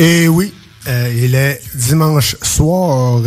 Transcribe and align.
Et 0.00 0.28
oui, 0.28 0.50
euh, 0.88 1.12
il 1.14 1.34
est 1.34 1.60
dimanche 1.74 2.34
soir. 2.40 3.20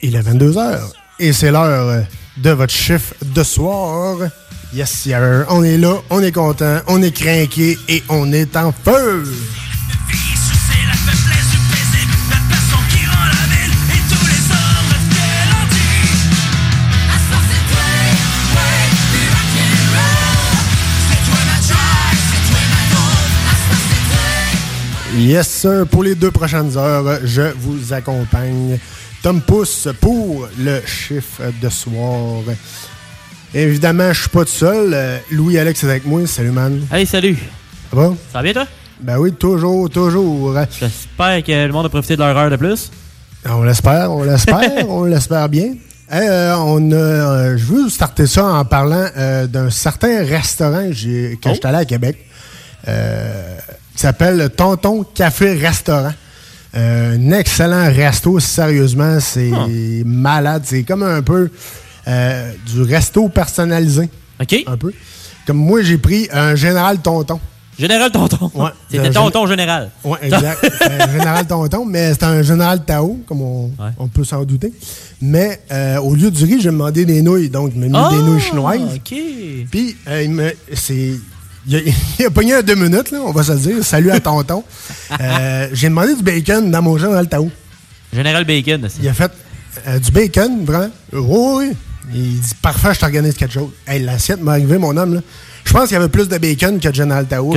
Il 0.00 0.16
est 0.16 0.20
22h. 0.22 0.80
Et 1.18 1.34
c'est 1.34 1.50
l'heure 1.50 2.04
de 2.38 2.50
votre 2.52 2.72
chiffre 2.72 3.12
de 3.22 3.42
soir. 3.42 4.16
Yes, 4.72 4.90
sir. 4.90 5.44
On 5.50 5.62
est 5.62 5.76
là, 5.76 5.96
on 6.08 6.22
est 6.22 6.32
content, 6.32 6.78
on 6.86 7.02
est 7.02 7.10
craqué 7.10 7.76
et 7.86 8.02
on 8.08 8.32
est 8.32 8.56
en 8.56 8.72
feu. 8.72 9.24
Yes, 25.16 25.48
sir. 25.48 25.86
Pour 25.90 26.02
les 26.04 26.14
deux 26.14 26.30
prochaines 26.30 26.76
heures, 26.76 27.18
je 27.24 27.42
vous 27.56 27.92
accompagne. 27.92 28.78
Tom 29.22 29.40
Pousse 29.40 29.88
pour 30.00 30.48
le 30.58 30.80
chiffre 30.86 31.42
de 31.60 31.68
soir. 31.68 32.42
Évidemment, 33.54 34.12
je 34.12 34.20
suis 34.20 34.28
pas 34.28 34.44
tout 34.44 34.50
seul. 34.50 35.20
Louis-Alex 35.30 35.82
est 35.82 35.86
avec 35.86 36.06
moi. 36.06 36.26
Salut, 36.26 36.50
man. 36.50 36.80
Hey, 36.92 37.06
salut. 37.06 37.36
Ça 37.90 37.96
va? 37.96 38.08
Ça 38.32 38.38
va 38.38 38.42
bien, 38.42 38.52
toi? 38.52 38.66
Ben 39.00 39.18
oui, 39.18 39.32
toujours, 39.32 39.88
toujours. 39.90 40.54
J'espère 40.78 41.42
que 41.42 41.66
le 41.66 41.72
monde 41.72 41.86
a 41.86 41.88
profité 41.88 42.14
de 42.14 42.20
leur 42.20 42.36
heure 42.36 42.50
de 42.50 42.56
plus. 42.56 42.90
On 43.48 43.62
l'espère, 43.62 44.12
on 44.12 44.22
l'espère, 44.24 44.70
on 44.88 45.04
l'espère 45.04 45.48
bien. 45.48 45.74
Hey, 46.10 46.28
euh, 46.28 46.56
on 46.58 46.90
a, 46.92 46.94
euh, 46.94 47.56
je 47.58 47.64
veux 47.64 47.88
starter 47.88 48.26
ça 48.26 48.44
en 48.44 48.64
parlant 48.64 49.06
euh, 49.16 49.46
d'un 49.46 49.70
certain 49.70 50.24
restaurant 50.24 50.88
que 50.90 51.34
Oh. 51.34 51.50
j'étais 51.52 51.66
allé 51.66 51.78
à 51.78 51.84
Québec 51.84 52.18
qui 53.98 54.02
s'appelle 54.02 54.48
Tonton 54.56 55.04
Café 55.12 55.54
Restaurant. 55.54 56.12
Euh, 56.76 57.16
un 57.16 57.32
excellent 57.32 57.86
resto, 57.92 58.38
sérieusement, 58.38 59.18
c'est 59.18 59.50
Ah. 59.52 59.66
malade. 60.04 60.62
C'est 60.66 60.84
comme 60.84 61.02
un 61.02 61.20
peu 61.20 61.50
euh, 62.06 62.52
du 62.64 62.82
resto 62.82 63.28
personnalisé. 63.28 64.08
OK. 64.40 64.54
Un 64.68 64.76
peu. 64.76 64.92
Comme 65.48 65.56
moi, 65.56 65.82
j'ai 65.82 65.98
pris 65.98 66.28
un 66.32 66.54
Général 66.54 66.98
Tonton. 66.98 67.40
Général 67.76 68.12
Tonton. 68.12 68.52
Ouais. 68.54 68.70
C'était 68.88 69.10
Tonton 69.10 69.48
Général. 69.48 69.90
Oui, 70.04 70.16
exact. 70.22 70.64
Un 70.88 71.10
général 71.12 71.46
Tonton, 71.48 71.84
mais 71.84 72.12
c'est 72.12 72.22
un 72.22 72.42
général 72.42 72.84
Tao, 72.84 73.18
comme 73.26 73.42
on, 73.42 73.72
on 73.98 74.06
peut 74.06 74.22
s'en 74.24 74.44
douter. 74.44 74.72
Mais 75.20 75.60
euh, 75.72 75.96
au 75.98 76.14
lieu 76.14 76.30
du 76.30 76.44
riz, 76.44 76.60
j'ai 76.60 76.70
demandé 76.70 77.04
des 77.04 77.20
nouilles. 77.20 77.48
Donc, 77.50 77.72
il 77.74 77.80
m'a 77.90 78.10
mis 78.10 78.16
des 78.16 78.22
nouilles 78.22 78.40
chinoises. 78.40 78.80
Ah, 78.90 78.94
OK. 78.94 79.18
Puis, 79.72 79.96
il 80.22 80.30
me. 80.30 80.52
C'est. 80.72 81.14
Il 81.68 81.76
a, 81.76 81.80
il 82.18 82.26
a 82.26 82.30
pogné 82.30 82.54
un 82.54 82.62
deux 82.62 82.74
minutes, 82.74 83.10
là, 83.10 83.18
on 83.24 83.32
va 83.32 83.42
se 83.42 83.52
le 83.52 83.58
dire. 83.58 83.84
Salut 83.84 84.10
à 84.10 84.18
Tonton. 84.20 84.64
Euh, 85.20 85.68
j'ai 85.72 85.88
demandé 85.88 86.14
du 86.14 86.22
bacon 86.22 86.70
dans 86.70 86.82
mon 86.82 86.96
général 86.98 87.28
Tao. 87.28 87.50
Général 88.12 88.44
Bacon. 88.44 88.88
Il 89.02 89.08
a 89.08 89.12
fait 89.14 89.30
euh, 89.86 89.98
du 89.98 90.10
bacon, 90.10 90.64
vraiment? 90.64 90.90
Oui, 91.12 91.20
oui. 91.68 91.76
Il 92.14 92.40
dit 92.40 92.54
Parfait, 92.62 92.94
je 92.94 93.00
t'organise 93.00 93.34
quelque 93.34 93.52
chose. 93.52 93.68
Hey, 93.86 94.02
l'assiette 94.02 94.40
m'est 94.40 94.50
arrivée, 94.52 94.78
mon 94.78 94.96
homme. 94.96 95.14
là. 95.16 95.20
Je 95.64 95.72
pense 95.74 95.84
qu'il 95.88 95.92
y 95.92 95.96
avait 95.96 96.08
plus 96.08 96.26
de 96.28 96.38
bacon 96.38 96.80
que 96.80 96.88
de 96.88 96.94
Général 96.94 97.26
Tao. 97.26 97.54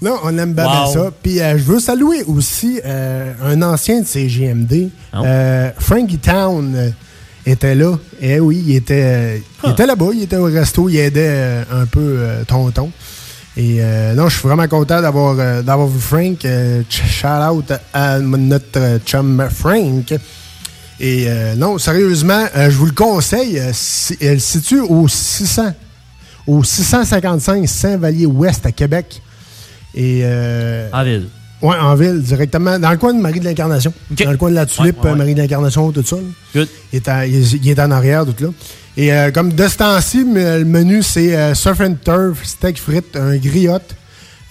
Non, 0.00 0.18
on 0.24 0.38
aime 0.38 0.54
bien 0.54 0.64
Wow. 0.84 0.92
ça. 0.92 1.10
Puis 1.22 1.40
euh, 1.40 1.58
je 1.58 1.62
veux 1.64 1.80
saluer 1.80 2.22
aussi 2.26 2.80
euh, 2.86 3.34
un 3.44 3.60
ancien 3.60 4.00
de 4.00 4.06
ces 4.06 4.26
GMD. 4.26 4.88
Oh. 5.14 5.18
Euh, 5.24 5.70
Frankie 5.78 6.18
Town 6.18 6.92
était 7.52 7.74
là. 7.74 7.98
Eh 8.20 8.40
oui, 8.40 8.62
il 8.66 8.76
était, 8.76 9.02
euh, 9.04 9.36
il 9.38 9.68
Ah. 9.68 9.72
était 9.72 9.86
là-bas, 9.86 10.06
il 10.14 10.22
était 10.22 10.36
au 10.36 10.44
resto, 10.44 10.88
il 10.88 10.96
aidait 10.98 11.28
euh, 11.28 11.62
un 11.72 11.86
peu 11.86 12.00
euh, 12.18 12.44
Tonton. 12.44 12.90
Et 13.56 13.78
euh, 13.80 14.14
non, 14.14 14.28
je 14.28 14.38
suis 14.38 14.46
vraiment 14.48 14.68
content 14.68 15.00
d'avoir 15.00 15.36
euh, 15.38 15.62
d'avoir 15.62 15.88
vu 15.88 15.98
Frank. 16.00 16.44
Euh, 16.44 16.82
shout 16.90 17.26
out 17.26 17.72
à 17.94 18.18
notre 18.18 18.98
chum 19.06 19.46
Frank. 19.50 20.12
Et 20.98 21.26
non, 21.56 21.76
sérieusement, 21.78 22.46
je 22.54 22.70
vous 22.70 22.86
le 22.86 22.92
conseille. 22.92 23.60
si- 23.74 24.16
elle 24.20 24.40
se 24.40 24.52
situe 24.60 24.80
au 24.80 25.06
600, 25.08 25.74
au 26.46 26.64
655 26.64 27.68
Saint-Vallier-Ouest 27.68 28.64
à 28.64 28.72
Québec. 28.72 29.20
Et 29.94 30.24
En 30.92 31.04
ville. 31.04 31.28
Ouais, 31.62 31.76
en 31.76 31.94
ville, 31.94 32.20
directement. 32.22 32.78
Dans 32.78 32.90
le 32.90 32.96
coin 32.98 33.14
de 33.14 33.20
Marie 33.20 33.40
de 33.40 33.44
l'Incarnation. 33.46 33.92
Dans 34.10 34.30
le 34.30 34.36
coin 34.36 34.50
de 34.50 34.54
la 34.56 34.66
Tulipe, 34.66 34.96
Ouais, 34.98 35.02
ouais, 35.04 35.06
ouais. 35.08 35.12
euh, 35.14 35.16
Marie 35.16 35.34
de 35.34 35.40
l'Incarnation, 35.40 35.90
tout 35.90 36.04
ça. 36.04 36.16
Good. 36.54 36.68
Il 36.92 36.96
est, 36.96 37.08
à- 37.08 37.26
il 37.26 37.68
est- 37.68 37.80
en 37.80 37.90
arrière, 37.90 38.24
tout 38.26 38.34
là. 38.44 38.50
Et 38.98 39.12
euh, 39.12 39.30
comme 39.30 39.52
de 39.52 39.68
ce 39.68 39.76
temps-ci, 39.78 40.24
me- 40.24 40.58
le 40.58 40.64
menu, 40.64 41.02
c'est 41.02 41.34
euh, 41.36 41.54
surf 41.54 41.80
and 41.80 41.96
turf, 42.04 42.44
steak 42.44 42.78
frites, 42.78 43.16
un 43.16 43.36
griotte, 43.36 43.94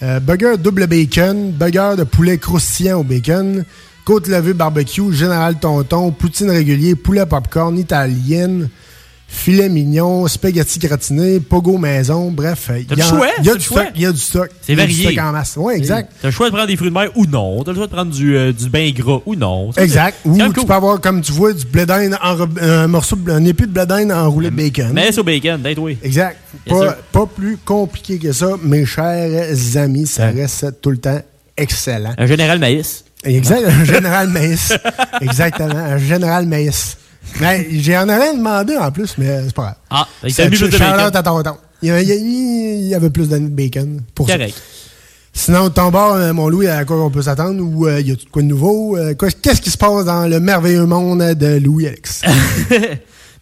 euh, 0.02 0.20
burger 0.20 0.54
double 0.58 0.86
bacon, 0.86 1.52
burger 1.52 1.94
de 1.98 2.04
poulet 2.04 2.38
croustillant 2.38 2.98
au 3.00 3.04
bacon, 3.04 3.64
côte 4.04 4.28
levée 4.28 4.52
barbecue, 4.52 5.12
général 5.12 5.56
tonton, 5.60 6.10
poutine 6.12 6.50
régulier, 6.50 6.94
poulet 6.96 7.26
popcorn, 7.26 7.76
italienne, 7.78 8.68
filet 9.28 9.68
mignon, 9.68 10.26
spaghetti 10.28 10.78
gratiné, 10.78 11.40
pogo 11.40 11.78
maison, 11.78 12.30
bref. 12.30 12.70
Il 12.76 12.82
y, 12.82 12.98
y 13.46 13.50
a 13.50 13.54
du 13.54 13.60
stock. 13.60 13.88
Il 13.94 14.02
y 14.02 14.06
a 14.06 14.12
du 14.12 14.18
stock. 14.20 14.50
C'est 14.62 14.72
Il 14.72 14.78
y 14.78 14.80
a 14.80 14.84
varié. 14.84 15.06
Du 15.06 15.12
stock 15.12 15.24
en 15.24 15.32
masse. 15.32 15.54
Oui, 15.56 15.74
exact. 15.76 16.12
T'as 16.22 16.28
le 16.28 16.32
choix 16.32 16.46
de 16.48 16.54
prendre 16.54 16.68
des 16.68 16.76
fruits 16.76 16.88
de 16.90 16.94
mer 16.94 17.10
ou 17.16 17.26
non. 17.26 17.62
T'as 17.64 17.72
le 17.72 17.76
choix 17.76 17.86
de 17.86 17.92
prendre 17.92 18.12
du, 18.12 18.36
euh, 18.36 18.52
du 18.52 18.68
bain 18.70 18.90
gras 18.92 19.20
ou 19.26 19.34
non. 19.34 19.72
Ça, 19.72 19.82
Exact. 19.84 20.18
Ou 20.24 20.36
tu 20.38 20.52
cool. 20.52 20.64
peux 20.66 20.72
avoir, 20.72 21.00
comme 21.00 21.20
tu 21.22 21.32
vois, 21.32 21.52
du 21.52 21.64
blé 21.66 21.86
d'Inde, 21.86 22.16
un 22.60 22.86
morceau, 22.86 23.18
un 23.28 23.44
épi 23.44 23.62
de 23.64 23.72
blé 23.72 23.84
d'Inde 23.86 24.12
enroulé 24.12 24.50
de 24.50 24.56
bacon. 24.56 24.90
Mais 24.92 25.10
c'est 25.12 25.20
au 25.20 25.24
bacon, 25.24 25.60
d'être 25.60 25.78
oui. 25.80 25.98
Exact. 26.02 26.38
Pas, 26.66 26.96
pas 27.12 27.26
plus 27.26 27.56
compliqué 27.58 28.18
que 28.18 28.32
ça, 28.32 28.50
mes 28.62 28.86
chers 28.86 29.52
amis. 29.76 30.06
Ça 30.06 30.26
Ouais. 30.26 30.42
reste 30.42 30.80
tout 30.80 30.90
le 30.90 30.98
temps 30.98 31.20
excellent. 31.56 32.14
Un 32.16 32.26
général 32.26 32.58
maïs. 32.58 33.04
Exact. 33.24 33.64
Un 33.66 33.84
général 33.92 34.28
maïs. 34.28 34.72
Exactement. 35.20 35.74
Un 35.74 35.98
général 35.98 36.46
maïs. 36.46 36.96
Mais 37.40 37.66
j'en 37.80 38.04
aurais 38.08 38.34
demandé 38.36 38.76
en 38.76 38.90
plus, 38.90 39.14
mais 39.18 39.42
c'est 39.44 39.54
pas 39.54 39.62
grave. 39.62 39.74
Ah, 39.90 40.08
il 40.24 40.32
Ça, 40.32 40.44
t'a 40.44 40.50
mis 40.50 40.56
plus 40.56 40.68
de 40.70 40.76
bacon. 40.78 41.16
à 41.16 41.22
y 41.88 41.90
avait, 41.90 42.02
il 42.04 42.08
y 42.08 42.12
avait- 42.12 42.20
il 42.22 42.86
y 42.88 42.94
avait 42.94 43.10
plus 43.10 43.28
de 43.28 43.38
bacon 43.38 44.00
pour 44.14 44.26
ça. 44.28 44.36
Correct. 44.36 44.56
Sinon, 45.34 45.64
de 45.64 45.68
ton 45.74 45.90
bord, 45.90 46.14
euh, 46.14 46.32
mon 46.32 46.48
Louis, 46.48 46.66
à 46.66 46.84
quoi 46.86 46.96
on 47.04 47.10
peut 47.10 47.20
s'attendre? 47.20 47.62
Ou 47.62 47.86
euh, 47.86 48.00
y 48.00 48.10
a 48.10 48.14
de 48.14 48.20
quoi 48.32 48.40
de 48.40 48.46
nouveau? 48.46 48.96
Euh, 48.96 49.14
Qu'est-ce 49.14 49.60
qui 49.60 49.70
se 49.70 49.76
passe 49.76 50.06
dans 50.06 50.26
le 50.26 50.40
merveilleux 50.40 50.86
monde 50.86 51.18
de 51.34 51.58
Louis-Alex? 51.58 52.22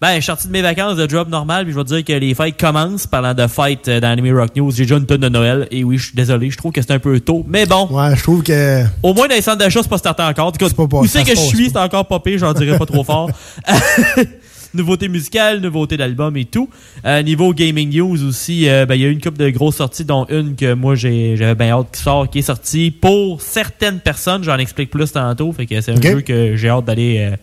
Ben, 0.05 0.11
je 0.11 0.15
suis 0.17 0.25
sorti 0.25 0.49
de 0.49 0.53
mes 0.53 0.61
vacances 0.61 0.97
de 0.99 1.09
job 1.09 1.31
normal, 1.31 1.65
puis 1.65 1.73
je 1.73 1.79
vais 1.79 1.85
te 1.85 1.89
dire 1.95 2.05
que 2.05 2.13
les 2.13 2.35
fêtes 2.35 2.61
commencent. 2.61 3.07
Parlant 3.07 3.33
de 3.33 3.47
fêtes 3.47 3.89
euh, 3.89 4.01
dans 4.01 4.09
Anime 4.09 4.37
Rock 4.39 4.55
News, 4.55 4.71
j'ai 4.71 4.83
déjà 4.83 4.99
une 4.99 5.07
tonne 5.07 5.23
de 5.23 5.31
Noël. 5.31 5.67
Et 5.71 5.83
oui, 5.83 5.97
je 5.97 6.09
suis 6.09 6.15
désolé, 6.15 6.51
je 6.51 6.59
trouve 6.59 6.73
que 6.73 6.83
c'est 6.83 6.91
un 6.91 6.99
peu 6.99 7.19
tôt. 7.21 7.43
Mais 7.49 7.65
bon, 7.65 7.89
ouais, 7.91 8.15
je 8.15 8.23
trouve 8.23 8.43
que... 8.43 8.83
au 9.03 9.15
moins 9.15 9.29
dans 9.29 9.35
les 9.35 9.41
centres 9.41 9.57
d'achat, 9.57 9.81
c'est 9.83 9.89
pas 9.89 9.97
starté 9.97 10.23
encore. 10.23 10.49
En 10.49 10.53
tout 10.53 10.59
cas, 10.59 10.67
C'est 10.69 10.77
pas 10.77 10.87
pas- 10.87 10.99
où 10.99 11.07
c'est 11.07 11.23
que 11.25 11.31
je 11.31 11.41
suis, 11.41 11.71
c'est 11.71 11.79
encore 11.79 12.05
pas 12.07 12.21
pire, 12.21 12.39
j'en 12.39 12.53
dirais 12.53 12.77
pas 12.77 12.85
trop 12.85 13.03
fort. 13.03 13.31
nouveauté 14.75 15.09
musicale, 15.09 15.61
nouveauté 15.61 15.97
d'album 15.97 16.37
et 16.37 16.45
tout. 16.45 16.69
Euh, 17.07 17.23
niveau 17.23 17.55
gaming 17.55 17.91
news 17.97 18.23
aussi, 18.25 18.69
euh, 18.69 18.85
ben, 18.85 18.97
il 18.97 19.01
y 19.01 19.05
a 19.07 19.09
eu 19.09 19.13
une 19.13 19.23
couple 19.23 19.39
de 19.39 19.49
grosses 19.49 19.77
sorties, 19.77 20.05
dont 20.05 20.27
une 20.29 20.55
que 20.55 20.75
moi 20.75 20.97
j'ai- 20.97 21.37
j'avais 21.39 21.55
bien 21.55 21.71
hâte 21.71 21.87
qui 21.95 22.03
sort, 22.03 22.29
qui 22.29 22.41
est 22.41 22.43
sortie 22.43 22.91
pour 22.91 23.41
certaines 23.41 24.01
personnes. 24.01 24.45
J'en 24.45 24.59
explique 24.59 24.91
plus 24.91 25.11
tantôt. 25.13 25.51
Fait 25.53 25.65
que 25.65 25.81
c'est 25.81 25.93
un 25.93 26.03
jeu 26.03 26.21
que 26.21 26.57
j'ai 26.57 26.69
hâte 26.69 26.85
d'aller 26.85 27.31
euh, 27.33 27.37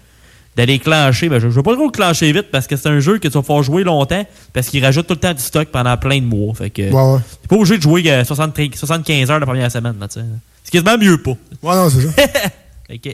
d'aller 0.55 0.79
clencher. 0.79 1.29
Ben, 1.29 1.39
je, 1.39 1.49
je 1.49 1.55
veux 1.55 1.63
pas 1.63 1.73
trop 1.75 1.85
le 1.85 1.91
clencher 1.91 2.31
vite 2.31 2.51
parce 2.51 2.67
que 2.67 2.75
c'est 2.75 2.89
un 2.89 2.99
jeu 2.99 3.19
que 3.19 3.27
tu 3.27 3.33
vas 3.33 3.41
pouvoir 3.41 3.63
jouer 3.63 3.83
longtemps 3.83 4.25
parce 4.53 4.67
qu'il 4.69 4.83
rajoute 4.83 5.07
tout 5.07 5.13
le 5.13 5.19
temps 5.19 5.33
du 5.33 5.41
stock 5.41 5.69
pendant 5.69 5.95
plein 5.97 6.19
de 6.19 6.25
mois. 6.25 6.53
Fait 6.55 6.69
que 6.69 6.81
Ouais, 6.81 7.13
ouais. 7.13 7.19
t'es 7.41 7.47
pas 7.47 7.55
obligé 7.55 7.77
de 7.77 7.81
jouer 7.83 8.03
euh, 8.11 8.23
60 8.23 8.57
75 8.75 9.31
heures 9.31 9.39
la 9.39 9.45
première 9.45 9.71
semaine. 9.71 9.95
Là, 9.99 10.07
c'est 10.09 10.71
quasiment 10.71 10.97
mieux 10.97 11.17
pas. 11.21 11.31
Ouais, 11.63 11.75
non, 11.75 11.89
c'est 11.89 12.01
ça. 12.07 12.27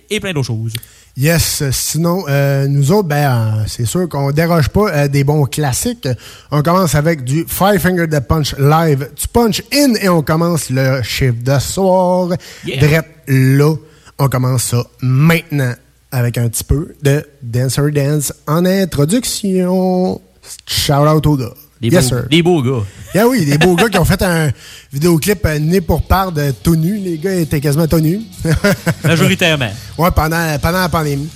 Et 0.09 0.19
plein 0.19 0.33
d'autres 0.33 0.47
choses. 0.47 0.73
Yes, 1.15 1.61
euh, 1.61 1.69
sinon, 1.71 2.23
euh, 2.27 2.67
nous 2.67 2.91
autres, 2.91 3.07
ben, 3.07 3.57
euh, 3.59 3.63
c'est 3.67 3.85
sûr 3.85 4.09
qu'on 4.09 4.31
déroge 4.31 4.69
pas 4.69 4.89
euh, 4.91 5.07
des 5.07 5.23
bons 5.23 5.45
classiques. 5.45 6.07
On 6.49 6.63
commence 6.63 6.95
avec 6.95 7.23
du 7.23 7.45
Five 7.47 7.77
Finger 7.79 8.07
de 8.07 8.17
Punch 8.19 8.55
Live. 8.57 9.07
Tu 9.15 9.27
punch 9.27 9.61
in 9.71 9.93
et 10.01 10.09
on 10.09 10.23
commence 10.23 10.71
le 10.71 11.01
chiffre 11.03 11.35
de 11.43 11.59
soir. 11.59 12.29
Yeah. 12.65 12.87
Drette 12.87 13.07
là, 13.27 13.75
on 14.17 14.27
commence 14.29 14.63
ça 14.63 14.83
maintenant 15.01 15.73
avec 16.11 16.37
un 16.37 16.47
petit 16.49 16.63
peu 16.63 16.95
de 17.01 17.25
Dancer 17.41 17.91
Dance 17.91 18.33
en 18.47 18.65
introduction. 18.65 20.21
Shout 20.65 20.93
out 20.93 21.25
aux 21.25 21.37
gars. 21.37 21.53
Des, 21.79 21.89
yes, 21.89 22.09
beaux, 22.09 22.15
sir. 22.17 22.27
des 22.29 22.41
beaux 22.41 22.63
gars. 22.63 22.83
Ah 23.15 23.27
oui, 23.27 23.45
des 23.45 23.57
beaux 23.57 23.75
gars 23.75 23.89
qui 23.89 23.99
ont 23.99 24.05
fait 24.05 24.21
un 24.23 24.49
vidéoclip 24.91 25.45
euh, 25.45 25.59
né 25.59 25.81
pour 25.81 26.01
part 26.01 26.31
de 26.31 26.51
tout 26.63 26.75
nu. 26.75 26.97
Les 26.97 27.17
gars 27.17 27.35
étaient 27.35 27.61
quasiment 27.61 27.87
tout 27.87 27.99
nus. 27.99 28.21
Majoritairement. 29.03 29.71
Ouais, 29.97 30.09
pendant, 30.11 30.57
pendant 30.59 30.79
la 30.79 30.89
pandémie. 30.89 31.29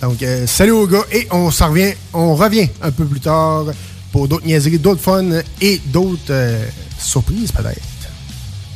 Donc, 0.00 0.22
euh, 0.22 0.46
salut 0.46 0.72
aux 0.72 0.86
gars 0.86 1.04
et 1.12 1.28
on 1.30 1.50
s'en 1.50 1.68
revient, 1.68 1.92
on 2.12 2.34
revient 2.34 2.68
un 2.80 2.90
peu 2.90 3.04
plus 3.04 3.20
tard 3.20 3.66
pour 4.10 4.28
d'autres 4.28 4.46
niaiseries, 4.46 4.78
d'autres 4.78 5.00
fun 5.00 5.24
et 5.60 5.80
d'autres 5.86 6.20
euh, 6.30 6.64
surprises 6.98 7.52
peut-être. 7.52 7.80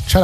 Shout 0.07 0.19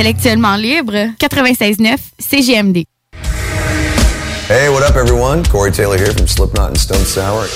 intellectuellement 0.00 0.56
libre, 0.56 1.14
96.9 1.18 1.98
CGMD. 2.18 2.86
Hey, 4.48 4.70
what 4.70 4.82
up 4.82 4.96
everyone? 4.96 5.44
Corey 5.44 5.70
Taylor 5.70 5.98
here 5.98 6.12
from 6.12 6.26
Slipknot 6.26 6.68
and 6.68 6.78
Stone 6.78 7.04
Sour. 7.04 7.46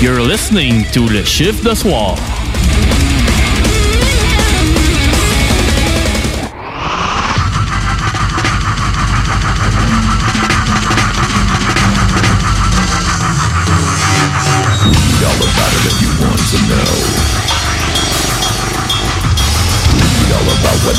You're 0.00 0.22
listening 0.22 0.86
to 0.92 1.06
Le 1.06 1.22
Chiffre 1.24 1.62
de 1.62 1.76
Soir. 1.76 2.31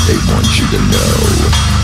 They 0.06 0.16
want 0.30 0.60
you 0.60 0.66
to 0.66 0.78
know. 0.78 1.83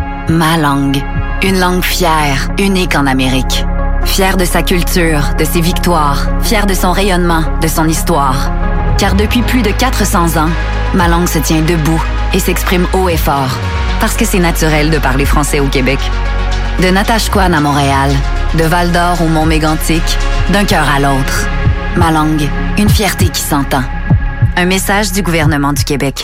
Ma 0.31 0.55
langue. 0.55 1.03
Une 1.43 1.59
langue 1.59 1.83
fière, 1.83 2.47
unique 2.57 2.95
en 2.95 3.05
Amérique. 3.05 3.65
Fière 4.05 4.37
de 4.37 4.45
sa 4.45 4.61
culture, 4.63 5.35
de 5.37 5.43
ses 5.43 5.59
victoires, 5.59 6.25
fière 6.41 6.65
de 6.65 6.73
son 6.73 6.93
rayonnement, 6.93 7.43
de 7.61 7.67
son 7.67 7.85
histoire. 7.85 8.49
Car 8.97 9.15
depuis 9.15 9.41
plus 9.41 9.61
de 9.61 9.71
400 9.71 10.37
ans, 10.41 10.49
ma 10.93 11.09
langue 11.09 11.27
se 11.27 11.39
tient 11.39 11.61
debout 11.61 12.01
et 12.33 12.39
s'exprime 12.39 12.87
haut 12.93 13.09
et 13.09 13.17
fort. 13.17 13.57
Parce 13.99 14.15
que 14.15 14.23
c'est 14.23 14.39
naturel 14.39 14.89
de 14.89 14.99
parler 14.99 15.25
français 15.25 15.59
au 15.59 15.67
Québec. 15.67 15.99
De 16.81 16.87
Natashquan 16.87 17.51
à 17.51 17.59
Montréal, 17.59 18.11
de 18.57 18.63
Val 18.63 18.93
d'Or 18.93 19.21
au 19.21 19.27
Mont 19.27 19.45
Mégantic, 19.45 20.17
d'un 20.49 20.63
cœur 20.63 20.87
à 20.95 21.01
l'autre. 21.01 21.47
Ma 21.97 22.09
langue, 22.09 22.47
une 22.77 22.89
fierté 22.89 23.27
qui 23.27 23.41
s'entend. 23.41 23.83
Un 24.55 24.65
message 24.65 25.11
du 25.11 25.23
gouvernement 25.23 25.73
du 25.73 25.83
Québec. 25.83 26.23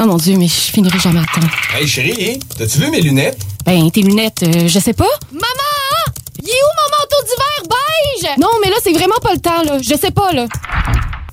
Oh 0.00 0.06
mon 0.06 0.16
Dieu, 0.16 0.36
mais 0.38 0.46
je 0.46 0.52
finirai 0.52 0.96
jamais 1.00 1.18
à 1.18 1.24
temps. 1.24 1.46
Hey 1.76 1.86
chérie, 1.88 2.38
t'as-tu 2.56 2.78
vu 2.78 2.88
mes 2.88 3.00
lunettes? 3.00 3.40
Ben, 3.66 3.90
tes 3.90 4.02
lunettes, 4.02 4.44
euh, 4.44 4.68
je 4.68 4.78
sais 4.78 4.92
pas. 4.92 5.08
Maman! 5.32 6.18
Il 6.40 6.48
est 6.48 6.52
où 6.52 6.72
mon 6.76 6.98
manteau 6.98 7.24
d'hiver 7.24 7.76
beige? 8.22 8.38
Non, 8.38 8.48
mais 8.62 8.70
là, 8.70 8.76
c'est 8.80 8.92
vraiment 8.92 9.16
pas 9.20 9.32
le 9.32 9.40
temps, 9.40 9.62
là. 9.64 9.78
Je 9.82 9.94
sais 10.00 10.12
pas, 10.12 10.32
là. 10.32 10.46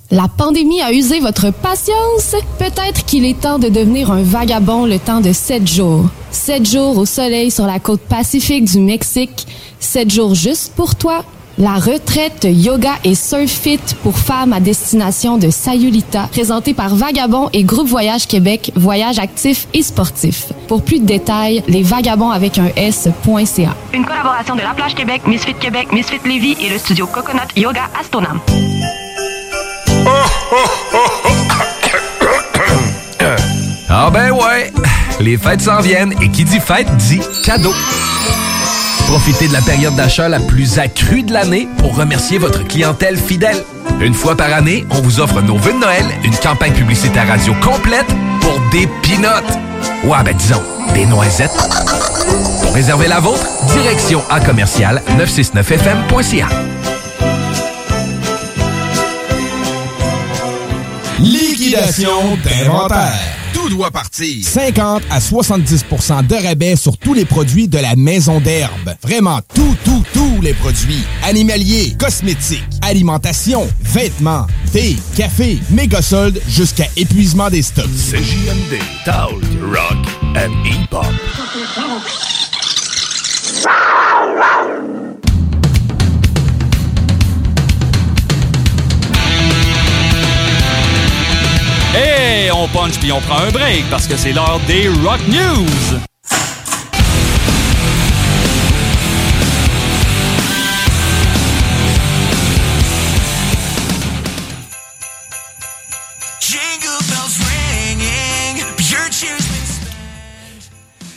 La 0.09 0.27
pandémie 0.27 0.81
a 0.81 0.91
usé 0.91 1.19
votre 1.19 1.51
patience. 1.51 2.35
Peut-être 2.57 3.05
qu'il 3.05 3.25
est 3.25 3.39
temps 3.39 3.59
de 3.59 3.69
devenir 3.69 4.11
un 4.11 4.23
vagabond 4.23 4.85
le 4.87 4.97
temps 4.97 5.21
de 5.21 5.31
sept 5.31 5.67
jours. 5.67 6.05
Sept 6.31 6.67
jours 6.67 6.97
au 6.97 7.05
soleil 7.05 7.51
sur 7.51 7.67
la 7.67 7.77
côte 7.79 8.01
pacifique 8.01 8.65
du 8.65 8.79
Mexique. 8.79 9.45
Sept 9.79 10.09
jours 10.11 10.33
juste 10.33 10.73
pour 10.75 10.95
toi. 10.95 11.23
La 11.57 11.75
retraite 11.75 12.45
yoga 12.49 12.95
et 13.05 13.15
surf 13.15 13.49
fit 13.49 13.79
pour 14.03 14.17
femmes 14.17 14.51
à 14.51 14.59
destination 14.59 15.37
de 15.37 15.49
Sayulita, 15.49 16.27
présentée 16.29 16.73
par 16.73 16.95
Vagabond 16.95 17.49
et 17.53 17.63
Groupe 17.63 17.87
Voyage 17.87 18.27
Québec, 18.27 18.73
voyage 18.75 19.19
actif 19.19 19.65
et 19.73 19.81
sportif. 19.81 20.47
Pour 20.67 20.83
plus 20.83 20.99
de 20.99 21.05
détails, 21.05 21.63
les 21.69 21.81
vagabonds 21.81 22.31
avec 22.31 22.57
un 22.57 22.67
S.ca. 22.75 23.73
Une 23.93 24.03
collaboration 24.03 24.55
de 24.55 24.61
La 24.61 24.73
Plage 24.73 24.95
Québec, 24.95 25.21
Misfit 25.27 25.53
Québec, 25.53 25.93
Misfit 25.93 26.19
Lévis 26.25 26.57
et 26.59 26.69
le 26.69 26.77
studio 26.77 27.07
Coconut 27.07 27.47
Yoga 27.55 27.83
Astonam. 27.97 28.41
Ah 33.89 34.09
ben 34.11 34.31
ouais, 34.31 34.73
les 35.21 35.37
fêtes 35.37 35.61
s'en 35.61 35.79
viennent 35.79 36.13
et 36.21 36.29
qui 36.29 36.43
dit 36.43 36.59
fête 36.59 36.93
dit 36.97 37.21
cadeau. 37.45 37.71
Profitez 39.07 39.47
de 39.47 39.53
la 39.53 39.61
période 39.61 39.95
d'achat 39.95 40.27
la 40.29 40.39
plus 40.39 40.79
accrue 40.79 41.23
de 41.23 41.31
l'année 41.33 41.67
pour 41.77 41.95
remercier 41.95 42.37
votre 42.37 42.65
clientèle 42.67 43.17
fidèle. 43.17 43.63
Une 44.01 44.13
fois 44.13 44.35
par 44.35 44.51
année, 44.53 44.85
on 44.89 45.01
vous 45.01 45.19
offre 45.19 45.41
nos 45.41 45.57
vœux 45.57 45.73
de 45.73 45.79
Noël, 45.79 46.05
une 46.23 46.35
campagne 46.35 46.73
publicitaire 46.73 47.27
radio 47.27 47.53
complète 47.63 48.07
pour 48.41 48.59
des 48.71 48.87
pinottes. 49.01 49.57
Ouais, 50.03 50.23
ben 50.23 50.35
disons, 50.35 50.61
des 50.93 51.05
noisettes. 51.05 51.51
Pour 52.61 52.73
réserver 52.73 53.07
la 53.07 53.19
vôtre, 53.19 53.45
direction 53.73 54.21
à 54.29 54.39
commercial 54.39 55.01
969fm.ca. 55.17 56.47
Liquidation 61.19 62.37
d'inventaire. 62.43 63.44
Tout 63.55 63.69
doit 63.69 63.89
partir. 63.89 64.45
50 64.45 65.03
à 65.09 65.19
70% 65.19 66.27
de 66.27 66.35
rabais 66.35 66.75
sur 66.75 66.97
tous 66.97 67.13
les 67.13 67.23
produits 67.23 67.69
de 67.69 67.77
la 67.77 67.95
maison 67.95 68.41
d'herbe. 68.41 68.93
Vraiment 69.01 69.39
tout, 69.53 69.75
tout, 69.85 70.03
tous 70.13 70.41
les 70.41 70.53
produits. 70.53 71.03
Animaliers, 71.23 71.95
cosmétiques, 71.97 72.61
alimentation, 72.81 73.65
vêtements, 73.81 74.45
thé, 74.73 74.97
café, 75.15 75.57
méga 75.69 76.01
soldes 76.01 76.41
jusqu'à 76.49 76.87
épuisement 76.97 77.49
des 77.49 77.61
stocks. 77.61 77.85
CJMD, 77.85 78.77
Talk, 79.05 79.31
Rock 79.61 80.05
and 80.35 80.51
Hip-Hop. 80.65 82.44
Et 91.95 92.51
on 92.51 92.67
punch 92.67 92.99
puis 92.99 93.11
on 93.11 93.21
prend 93.21 93.39
un 93.39 93.51
break 93.51 93.85
parce 93.89 94.07
que 94.07 94.17
c'est 94.17 94.33
l'heure 94.33 94.59
des 94.67 94.89
Rock 94.89 95.21
News. 95.27 95.99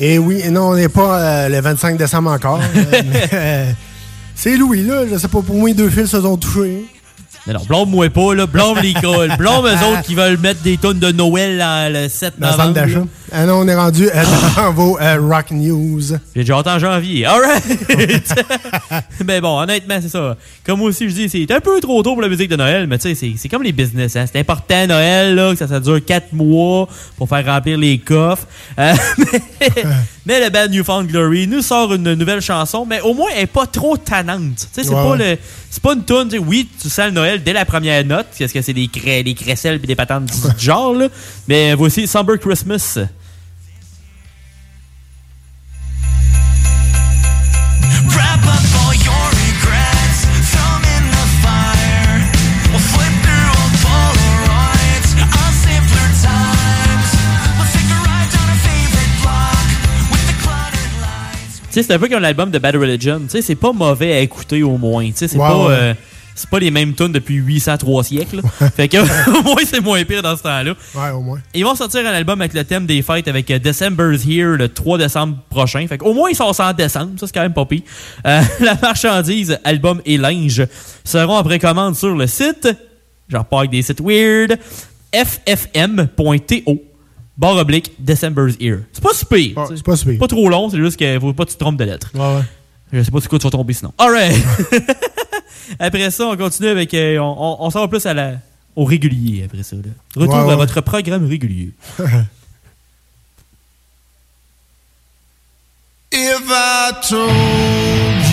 Et 0.01 0.19
oui, 0.19 0.43
non, 0.51 0.69
on 0.69 0.75
n'est 0.77 0.89
pas 0.89 1.21
euh, 1.21 1.49
le 1.49 1.61
25 1.61 1.97
décembre 1.97 2.31
encore. 2.31 2.61
euh, 2.61 2.85
mais, 3.11 3.29
euh, 3.33 3.73
c'est 4.35 4.57
Louis, 4.57 4.85
là. 4.85 5.05
Je 5.11 5.19
sais 5.19 5.27
pas, 5.27 5.43
pour 5.43 5.57
moi, 5.57 5.69
les 5.69 5.75
deux 5.75 5.91
fils 5.91 6.07
se 6.07 6.21
sont 6.21 6.37
touchés. 6.37 6.85
Mais 7.47 7.55
non, 7.55 7.61
blâme-moi 7.67 8.11
pas, 8.11 8.35
là. 8.35 8.47
Blâme 8.47 8.79
les 8.83 8.93
gars. 8.93 9.37
Blâme 9.39 9.65
eux 9.67 9.87
autres 9.87 10.03
qui 10.03 10.15
veulent 10.15 10.39
mettre 10.39 10.61
des 10.63 10.77
tonnes 10.77 10.99
de 10.99 11.11
Noël 11.13 11.63
le 11.93 12.09
7 12.09 12.35
Dans 12.39 12.49
le 12.49 12.53
centre 12.53 12.81
novembre. 12.87 13.09
Ah 13.33 13.45
non, 13.47 13.59
on 13.61 13.69
est 13.69 13.75
rendu 13.75 14.09
euh, 14.09 14.23
dans 14.57 14.73
vos 14.73 14.99
euh, 14.99 15.19
Rock 15.21 15.51
News. 15.51 16.01
J'ai 16.35 16.41
déjà 16.43 16.57
hâte 16.59 16.67
en 16.67 16.79
janvier. 16.79 17.27
Alright! 17.27 17.63
mais 19.27 19.41
bon, 19.41 19.59
honnêtement, 19.61 19.99
c'est 20.01 20.09
ça. 20.09 20.37
Comme 20.65 20.81
aussi, 20.83 21.09
je 21.11 21.15
dis, 21.15 21.29
c'est 21.29 21.51
un 21.55 21.61
peu 21.61 21.79
trop 21.81 22.03
tôt 22.03 22.13
pour 22.15 22.23
la 22.23 22.29
musique 22.29 22.49
de 22.51 22.57
Noël, 22.57 22.87
mais 22.87 22.97
tu 22.99 23.09
sais, 23.09 23.15
c'est- 23.15 23.35
c'est 23.37 23.49
comme 23.49 23.63
les 23.63 23.73
business. 23.73 24.17
Hein? 24.17 24.25
C'est 24.31 24.39
important, 24.39 24.87
Noël, 24.87 25.35
là, 25.35 25.53
que 25.53 25.59
ça, 25.59 25.69
ça 25.69 25.79
dure 25.81 26.03
4 26.05 26.33
mois 26.33 26.89
pour 27.17 27.29
faire 27.29 27.45
remplir 27.45 27.77
les 27.79 27.99
coffres. 27.99 28.47
Euh, 28.79 28.95
mais, 29.61 29.83
mais 30.29 30.45
le 30.45 30.51
band 30.51 30.69
Newfound 30.69 31.09
Glory 31.09 31.49
nous 31.49 31.63
sort 31.63 31.93
une 31.95 32.13
nouvelle 32.15 32.41
chanson, 32.43 32.85
mais 32.87 33.01
au 33.01 33.15
moins, 33.15 33.31
elle 33.35 33.45
est 33.45 33.47
pas 33.47 33.67
trop 33.67 33.97
tannante. 33.97 34.69
C'est 34.71 34.87
Ouais, 34.87 34.95
pas 34.95 35.11
ouais. 35.13 35.33
le... 35.33 35.39
C'est 35.71 35.83
pas 35.83 35.95
une 35.95 36.05
tune, 36.05 36.39
oui, 36.47 36.69
tu 36.81 36.89
sens 36.91 37.07
le 37.07 37.13
Noël 37.13 37.43
dès 37.43 37.53
la 37.55 37.65
première 37.65 38.05
note, 38.05 38.27
parce 38.39 38.53
que 38.53 38.61
c'est 38.63 38.73
des, 38.75 38.89
cré 38.89 39.23
des 39.23 39.35
crécelles 39.35 39.81
et 39.83 39.87
des 39.87 39.97
patentes 39.97 40.25
du 40.27 40.33
genre, 40.65 40.93
là. 40.95 41.09
Mais 41.49 41.75
voici 41.75 42.07
Somber 42.07 42.39
Christmas. 42.39 42.99
C'est 61.83 61.95
un 61.95 61.99
peu 61.99 62.09
comme 62.09 62.23
l'album 62.23 62.51
de 62.51 62.59
Bad 62.59 62.77
Religion. 62.77 63.21
Tu 63.21 63.29
sais, 63.31 63.43
c'est 63.43 63.55
pas 63.55 63.73
mauvais 63.73 64.13
à 64.13 64.21
écouter 64.21 64.63
au 64.63 64.77
moins. 64.79 65.07
Tu 65.07 65.13
sais, 65.17 65.29
c'est 65.29 65.39
pas. 65.39 65.71
euh, 65.71 65.95
c'est 66.35 66.49
pas 66.49 66.61
les 66.61 66.71
mêmes 66.71 66.95
tunes 66.95 67.11
depuis 67.11 67.35
803 67.35 68.05
siècles. 68.05 68.41
fait 68.77 68.87
que, 68.89 68.99
au 69.39 69.43
moins, 69.43 69.63
c'est 69.67 69.81
moins 69.81 70.05
pire 70.05 70.23
dans 70.23 70.37
ce 70.37 70.43
temps-là. 70.45 70.73
Ouais, 70.95 71.11
au 71.11 71.21
moins. 71.21 71.41
Ils 71.53 71.65
vont 71.65 71.75
sortir 71.75 72.07
un 72.07 72.13
album 72.13 72.41
avec 72.41 72.55
le 72.55 72.63
thème 72.63 72.87
des 72.87 73.03
fêtes 73.03 73.27
avec 73.27 73.51
euh, 73.51 73.59
December's 73.59 74.25
Here 74.25 74.57
le 74.57 74.69
3 74.69 74.99
décembre 74.99 75.37
prochain. 75.51 75.85
Fait 75.89 75.99
qu'au 75.99 76.15
moins, 76.15 76.31
ils 76.31 76.37
sont 76.37 76.45
en 76.45 76.73
décembre. 76.73 77.19
Ça, 77.19 77.27
c'est 77.27 77.35
quand 77.35 77.43
même 77.43 77.55
pas 77.55 77.65
pire. 77.67 77.83
Euh, 78.25 78.41
la 78.61 78.77
marchandise, 78.81 79.59
album 79.65 80.01
et 80.07 80.17
linge 80.17 80.65
seront 81.05 81.37
en 81.39 81.43
précommande 81.43 81.97
sur 81.97 82.15
le 82.15 82.27
site. 82.29 82.69
Genre 83.29 83.45
pas 83.45 83.59
avec 83.59 83.71
des 83.73 83.83
sites 83.83 84.01
weird. 84.01 84.59
ffm.to 85.13 86.88
barre 87.39 87.57
oblique 87.57 87.93
December's 87.99 88.57
Here. 88.61 88.81
C'est 88.93 89.03
pas 89.03 89.15
super. 89.15 89.67
c'est 89.69 89.83
pas 89.83 89.97
super. 89.97 90.19
Pas 90.19 90.27
trop 90.29 90.49
long, 90.49 90.69
c'est 90.69 90.77
juste 90.79 90.97
qu'il 90.97 91.19
faut 91.21 91.33
pas 91.33 91.45
que 91.45 91.51
tu 91.51 91.55
te 91.57 91.61
trompes 91.61 91.77
de 91.79 91.85
lettres. 91.85 92.11
Ouais, 92.15 92.21
ouais. 92.37 92.43
Je 92.93 93.03
sais 93.03 93.11
pas 93.11 93.21
sur 93.21 93.31
quoi 93.31 93.39
tu 93.39 93.45
vas 93.45 93.51
tomber 93.51 93.73
sinon. 93.75 93.93
Alright! 93.99 94.35
après 95.79 96.11
ça, 96.11 96.27
on 96.27 96.37
continue 96.37 96.69
avec. 96.69 96.93
euh, 96.95 97.19
on, 97.19 97.37
on, 97.39 97.57
on 97.67 97.71
s'en 97.71 97.81
va 97.81 97.89
plus 97.89 98.05
à 98.07 98.15
la, 98.15 98.33
au 98.75 98.85
régulier 98.85 99.45
après 99.45 99.63
ça. 99.63 99.77
là. 99.77 99.83
Retour 100.17 100.35
Ouais, 100.35 100.45
ouais. 100.45 100.53
à 100.53 100.57
votre 100.57 100.81
programme 100.81 101.27
régulier. 101.27 101.71
If 106.11 106.41
I 106.51 106.93
told 107.07 108.28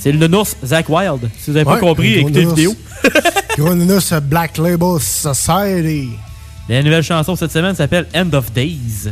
C'est 0.00 0.12
le 0.12 0.18
nounours 0.18 0.56
Zach 0.64 0.88
Wild. 0.88 1.28
Si 1.38 1.50
vous 1.50 1.56
avez 1.56 1.66
pas 1.66 1.76
compris, 1.78 2.14
écoutez 2.14 2.42
la 2.44 2.48
vidéo. 2.48 2.74
Gros 3.58 3.74
nounours, 3.74 4.12
euh, 4.12 4.20
Black 4.20 4.56
Label 4.56 4.98
Society. 4.98 6.10
La 6.70 6.82
nouvelle 6.82 7.02
chanson 7.02 7.36
cette 7.36 7.52
semaine 7.52 7.74
s'appelle 7.74 8.06
End 8.14 8.32
of 8.32 8.50
Days. 8.52 9.10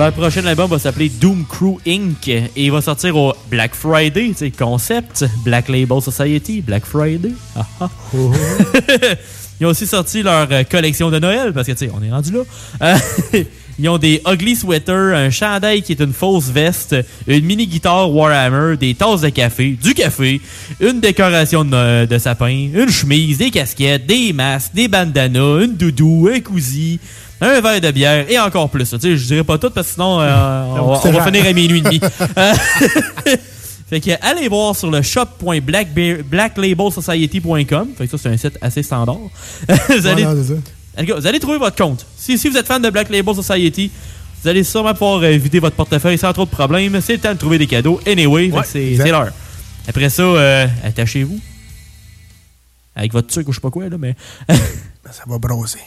Leur 0.00 0.12
prochain 0.12 0.46
album 0.46 0.70
va 0.70 0.78
s'appeler 0.78 1.10
Doom 1.10 1.44
Crew 1.46 1.76
Inc. 1.86 2.26
Et 2.26 2.48
il 2.56 2.72
va 2.72 2.80
sortir 2.80 3.14
au 3.18 3.34
Black 3.50 3.74
Friday, 3.74 4.28
tu 4.28 4.34
sais, 4.34 4.50
concept. 4.50 5.26
Black 5.44 5.68
Label 5.68 6.00
Society, 6.00 6.62
Black 6.62 6.86
Friday. 6.86 7.32
Ah, 7.54 7.66
ah. 7.82 7.90
Ils 9.60 9.66
ont 9.66 9.68
aussi 9.68 9.86
sorti 9.86 10.22
leur 10.22 10.48
euh, 10.50 10.62
collection 10.64 11.10
de 11.10 11.18
Noël, 11.18 11.52
parce 11.52 11.66
que, 11.66 11.72
tu 11.72 11.78
sais, 11.84 11.90
on 11.94 12.02
est 12.02 12.10
rendu 12.10 12.32
là. 12.32 12.40
Euh, 12.80 13.42
Ils 13.78 13.90
ont 13.90 13.98
des 13.98 14.22
ugly 14.26 14.56
sweaters, 14.56 15.14
un 15.14 15.28
chandail 15.28 15.82
qui 15.82 15.92
est 15.92 16.00
une 16.00 16.14
fausse 16.14 16.48
veste, 16.48 16.96
une 17.26 17.44
mini 17.44 17.66
guitare 17.66 18.10
Warhammer, 18.10 18.78
des 18.78 18.94
tasses 18.94 19.20
de 19.20 19.28
café, 19.28 19.76
du 19.82 19.92
café, 19.92 20.40
une 20.80 21.00
décoration 21.00 21.62
de, 21.62 21.70
no- 21.70 22.06
de 22.06 22.18
sapin, 22.18 22.48
une 22.72 22.88
chemise, 22.90 23.36
des 23.36 23.50
casquettes, 23.50 24.06
des 24.06 24.32
masques, 24.32 24.72
des 24.74 24.88
bandanas, 24.88 25.64
une 25.64 25.76
doudou, 25.76 26.30
un 26.34 26.40
cousi, 26.40 27.00
un 27.40 27.60
verre 27.60 27.80
de 27.80 27.90
bière 27.90 28.30
et 28.30 28.38
encore 28.38 28.68
plus. 28.70 28.88
Tu 28.90 29.00
sais, 29.00 29.16
je 29.16 29.26
dirais 29.26 29.44
pas 29.44 29.58
tout 29.58 29.70
parce 29.70 29.88
que 29.88 29.94
sinon 29.94 30.20
euh, 30.20 30.62
on, 30.80 30.92
va- 30.92 31.00
on 31.04 31.10
va 31.12 31.24
finir 31.24 31.44
à 31.46 31.52
minuit 31.52 31.78
et 31.78 31.82
demi. 31.82 32.00
Euh, 32.38 32.52
Fait 33.90 34.00
que 34.00 34.10
allez 34.22 34.46
voir 34.48 34.76
sur 34.76 34.88
le 34.88 35.02
shop.blacklabelsociety.com. 35.02 37.88
Fait 37.98 38.04
que 38.06 38.10
ça, 38.10 38.18
c'est 38.18 38.28
un 38.28 38.36
site 38.36 38.56
assez 38.60 38.84
standard. 38.84 39.16
vous, 39.18 40.06
allez, 40.06 40.24
vous 40.24 41.26
allez 41.26 41.40
trouver 41.40 41.58
votre 41.58 41.74
compte. 41.76 42.06
Si, 42.16 42.38
si 42.38 42.48
vous 42.48 42.56
êtes 42.56 42.68
fan 42.68 42.80
de 42.80 42.88
Black 42.90 43.08
Label 43.10 43.34
Society, 43.34 43.90
vous 44.42 44.48
allez 44.48 44.62
sûrement 44.64 44.92
pouvoir 44.92 45.20
euh, 45.22 45.30
vider 45.36 45.58
votre 45.58 45.74
portefeuille 45.76 46.18
sans 46.18 46.32
trop 46.32 46.44
de 46.44 46.50
problèmes. 46.50 47.00
C'est 47.00 47.14
le 47.14 47.18
temps 47.18 47.32
de 47.32 47.38
trouver 47.38 47.58
des 47.58 47.66
cadeaux. 47.66 48.00
Anyway, 48.06 48.50
Ouais, 48.52 48.62
c'est 48.64 48.94
l'heure. 48.96 49.28
Après 49.88 50.08
ça, 50.08 50.22
euh, 50.22 50.66
attachez-vous. 50.84 51.40
Avec 52.94 53.12
votre 53.12 53.28
truc 53.28 53.48
ou 53.48 53.52
je 53.52 53.56
sais 53.56 53.60
pas 53.60 53.70
quoi, 53.70 53.88
là, 53.88 53.96
mais. 53.98 54.14
Ça 55.10 55.22
va 55.26 55.38
brosser. 55.38 55.78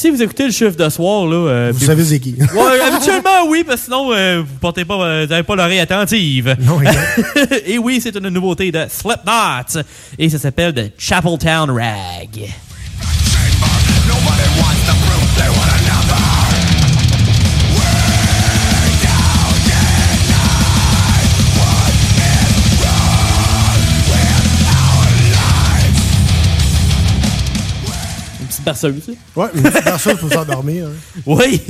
Si 0.00 0.10
vous 0.10 0.22
écoutez 0.22 0.44
le 0.44 0.52
chiffre 0.52 0.76
de 0.76 0.88
soir, 0.90 1.26
là. 1.26 1.34
euh, 1.34 1.72
Vous 1.74 1.84
savez 1.84 2.04
c'est 2.04 2.20
qui. 2.20 2.36
Ouais, 2.54 2.80
habituellement, 2.86 3.48
oui, 3.48 3.64
parce 3.66 3.80
que 3.80 3.84
sinon, 3.86 4.12
euh, 4.12 4.42
vous 4.46 4.58
portez 4.60 4.84
pas, 4.84 4.94
euh, 4.94 5.24
vous 5.26 5.32
avez 5.32 5.42
pas 5.42 5.56
l'oreille 5.56 5.80
attentive. 5.80 6.54
Non. 6.60 6.78
Et 7.66 7.78
oui, 7.78 7.98
c'est 8.00 8.14
une 8.16 8.28
nouveauté 8.28 8.70
de 8.70 8.86
Slipknot. 8.88 9.82
Et 10.16 10.28
ça 10.28 10.38
s'appelle 10.38 10.72
The 10.72 10.92
Chapeltown 10.96 11.70
Rag. 11.72 12.48
Berceuse. 28.68 29.10
Ouais, 29.36 29.46
une 29.54 29.62
petite 29.62 29.84
berceuse 29.84 30.18
pour 30.18 30.32
s'endormir. 30.32 30.86
hein. 30.86 31.20
Oui. 31.26 31.60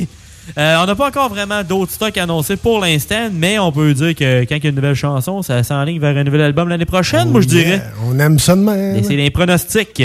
Euh, 0.56 0.76
on 0.82 0.87
n'a 0.87 0.94
pas 0.94 1.08
encore 1.08 1.28
vraiment 1.28 1.62
d'autres 1.62 1.92
stocks 1.92 2.16
annoncés 2.16 2.56
pour 2.56 2.80
l'instant, 2.80 3.28
mais 3.30 3.58
on 3.58 3.70
peut 3.70 3.92
dire 3.92 4.14
que 4.14 4.44
quand 4.44 4.54
il 4.56 4.64
y 4.64 4.66
a 4.66 4.70
une 4.70 4.76
nouvelle 4.76 4.94
chanson, 4.94 5.42
ça 5.42 5.62
s'enligne 5.62 6.00
vers 6.00 6.16
un 6.16 6.24
nouvel 6.24 6.40
album 6.40 6.70
l'année 6.70 6.87
prochaine, 6.87 7.28
moi 7.28 7.42
je 7.42 7.46
dirais. 7.48 7.82
On 8.06 8.18
aime 8.18 8.38
ça 8.38 8.56
de 8.56 8.62
même. 8.62 8.96
Et 8.96 9.02
c'est 9.02 9.14
les 9.16 9.28
pronostics. 9.30 10.02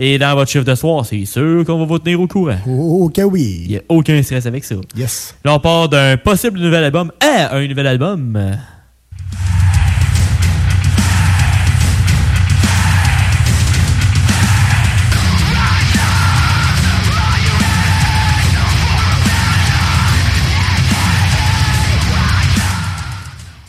Et 0.00 0.18
dans 0.18 0.34
votre 0.34 0.50
chiffre 0.50 0.64
de 0.64 0.74
soir, 0.74 1.06
c'est 1.06 1.24
sûr 1.26 1.64
qu'on 1.64 1.78
va 1.78 1.84
vous 1.84 1.98
tenir 2.00 2.20
au 2.20 2.26
courant. 2.26 2.56
Oh, 2.66 3.04
ok, 3.04 3.18
Il 3.18 3.24
oui. 3.26 3.66
n'y 3.68 3.76
a 3.76 3.82
aucun 3.88 4.20
stress 4.24 4.46
avec 4.46 4.64
ça. 4.64 4.74
Yes. 4.96 5.36
Là, 5.44 5.54
on 5.54 5.60
part 5.60 5.88
d'un 5.88 6.16
possible 6.16 6.58
nouvel 6.58 6.82
album 6.82 7.12
à 7.20 7.54
un 7.54 7.64
nouvel 7.68 7.86
album. 7.86 8.36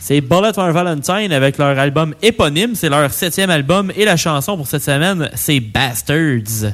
C'est 0.08 0.20
Bullet 0.20 0.52
for 0.54 0.70
Valentine 0.70 1.32
avec 1.32 1.58
leur 1.58 1.76
album 1.76 2.14
éponyme. 2.22 2.76
C'est 2.76 2.88
leur 2.88 3.10
septième 3.10 3.50
album 3.50 3.90
et 3.96 4.04
la 4.04 4.16
chanson 4.16 4.56
pour 4.56 4.68
cette 4.68 4.84
semaine, 4.84 5.28
c'est 5.34 5.58
Bastards. 5.58 6.70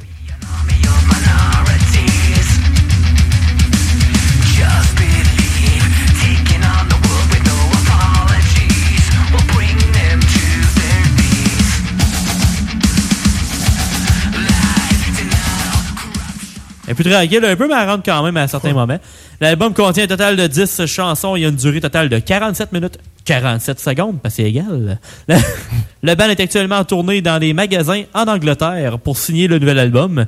Elle 16.84 16.90
est 16.90 16.94
plus 16.94 17.10
tranquille 17.10 17.44
un 17.44 17.56
peu, 17.56 17.66
mais 17.66 17.74
elle 17.80 17.88
rentre 17.88 18.02
quand 18.04 18.22
même 18.22 18.36
à 18.36 18.46
certains 18.46 18.74
moments. 18.74 18.98
L'album 19.42 19.74
contient 19.74 20.04
un 20.04 20.06
total 20.06 20.36
de 20.36 20.46
10 20.46 20.86
chansons. 20.86 21.34
A 21.34 21.38
une 21.38 21.56
durée 21.56 21.80
totale 21.80 22.08
de 22.08 22.20
47 22.20 22.72
minutes 22.72 22.98
47 23.24 23.80
secondes, 23.80 24.20
parce 24.22 24.36
que 24.36 24.42
c'est 24.42 24.48
égal. 24.48 25.00
Le, 25.26 25.34
le 26.04 26.14
band 26.14 26.26
est 26.26 26.38
actuellement 26.38 26.76
en 26.76 26.84
tournée 26.84 27.20
dans 27.22 27.40
des 27.40 27.52
magasins 27.52 28.04
en 28.14 28.28
Angleterre 28.28 29.00
pour 29.00 29.16
signer 29.18 29.48
le 29.48 29.58
nouvel 29.58 29.80
album. 29.80 30.26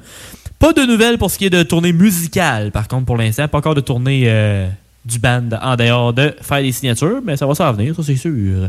Pas 0.58 0.72
de 0.72 0.82
nouvelles 0.82 1.16
pour 1.16 1.30
ce 1.30 1.38
qui 1.38 1.44
est 1.44 1.50
de 1.50 1.62
tournée 1.62 1.92
musicale, 1.92 2.72
par 2.72 2.88
contre, 2.88 3.06
pour 3.06 3.16
l'instant. 3.16 3.46
Pas 3.46 3.58
encore 3.58 3.76
de 3.76 3.80
tournée 3.80 4.24
euh, 4.26 4.66
du 5.04 5.20
band 5.20 5.44
en 5.62 5.76
dehors 5.76 6.12
de 6.12 6.34
faire 6.40 6.62
des 6.62 6.72
signatures, 6.72 7.20
mais 7.24 7.36
ça 7.36 7.46
va 7.46 7.54
s'en 7.54 7.72
venir, 7.72 7.94
ça 7.94 8.02
c'est 8.02 8.16
sûr. 8.16 8.68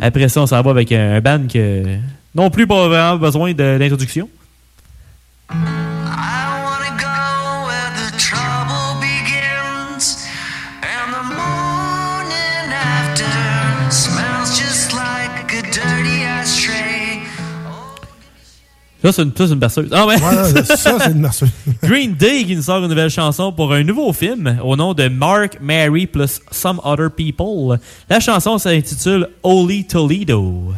Après 0.00 0.28
ça, 0.28 0.42
on 0.42 0.46
s'en 0.46 0.62
va 0.62 0.70
avec 0.70 0.92
un 0.92 1.20
band 1.20 1.48
que 1.52 1.82
non 2.32 2.48
plus 2.48 2.68
pas 2.68 2.86
vraiment 2.86 3.16
besoin 3.16 3.52
d'introduction. 3.54 4.28
Ça, 19.02 19.12
c'est 19.12 19.22
une, 19.22 19.32
ça, 19.34 19.46
c'est 19.46 19.52
une 19.52 19.58
berceuse. 19.58 19.88
Ah, 19.92 20.06
ouais. 20.06 20.14
Ouais, 20.20 20.64
ça, 20.64 20.98
c'est 20.98 21.10
une 21.10 21.22
berceuse. 21.22 21.48
Green 21.82 22.14
Day 22.14 22.44
qui 22.44 22.54
nous 22.54 22.62
sort 22.62 22.82
une 22.82 22.88
nouvelle 22.88 23.08
chanson 23.10 23.50
pour 23.52 23.72
un 23.72 23.82
nouveau 23.82 24.12
film 24.12 24.58
au 24.62 24.76
nom 24.76 24.92
de 24.92 25.08
Mark, 25.08 25.58
Mary 25.60 26.06
plus 26.06 26.40
Some 26.50 26.80
Other 26.84 27.10
People. 27.10 27.78
La 28.08 28.20
chanson 28.20 28.58
s'intitule 28.58 29.28
Holy 29.42 29.84
Toledo. 29.84 30.74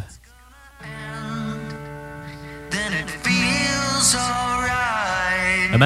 Un 5.73 5.81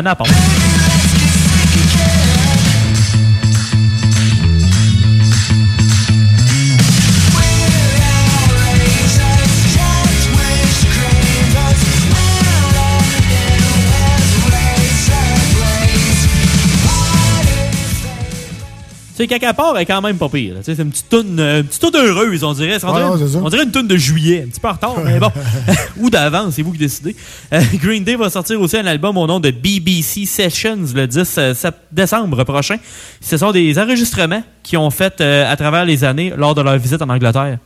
sais, 19.17 19.27
caca 19.27 19.53
part 19.53 19.77
est 19.77 19.85
quand 19.85 20.01
même 20.01 20.17
pas 20.17 20.29
pire. 20.29 20.55
C'est 20.61 20.77
une 20.79 20.89
petite 20.91 21.09
toune, 21.09 21.39
euh, 21.39 21.59
une 21.61 21.65
petite 21.67 21.81
toune 21.81 21.95
heureuse, 21.95 22.43
on 22.43 22.53
dirait. 22.53 22.77
On, 22.83 22.93
Ouais, 22.93 23.17
dirait 23.17 23.29
ça. 23.31 23.39
on 23.43 23.49
dirait 23.49 23.63
une 23.63 23.71
toune 23.71 23.87
de 23.87 23.97
juillet, 23.97 24.43
un 24.45 24.49
petit 24.49 24.59
peu 24.59 24.67
en 24.67 24.73
retard, 24.73 24.95
mais 25.03 25.19
bon. 25.19 25.31
Ou 25.99 26.09
d'avance, 26.09 26.53
c'est 26.55 26.61
vous 26.61 26.71
qui 26.71 26.77
décidez. 26.77 27.15
Euh, 27.53 27.61
Green 27.75 28.03
Day 28.03 28.15
va 28.15 28.29
sortir 28.29 28.59
aussi 28.61 28.77
un 28.77 28.85
album 28.85 29.17
au 29.17 29.25
nom 29.27 29.39
de 29.39 29.49
BBC 29.51 30.25
Sessions 30.25 30.77
le 30.95 31.07
10 31.07 31.35
euh, 31.37 31.53
décembre 31.91 32.43
prochain. 32.43 32.77
Ce 33.21 33.37
sont 33.37 33.51
des 33.51 33.77
enregistrements 33.79 34.43
qu'ils 34.63 34.77
ont 34.77 34.89
fait 34.91 35.19
euh, 35.21 35.51
à 35.51 35.55
travers 35.55 35.85
les 35.85 36.03
années 36.03 36.33
lors 36.37 36.53
de 36.55 36.61
leur 36.61 36.77
visite 36.77 37.01
en 37.01 37.09
Angleterre. 37.09 37.57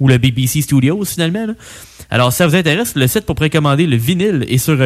Ou 0.00 0.08
le 0.08 0.18
BBC 0.18 0.60
Studios, 0.62 1.04
finalement. 1.04 1.46
là. 1.46 1.54
Alors, 2.10 2.32
si 2.32 2.38
ça 2.38 2.46
vous 2.46 2.56
intéresse, 2.56 2.94
le 2.96 3.06
site 3.06 3.26
pour 3.26 3.34
précommander 3.34 3.86
le 3.86 3.96
vinyle 3.96 4.44
est 4.48 4.58
sur 4.58 4.76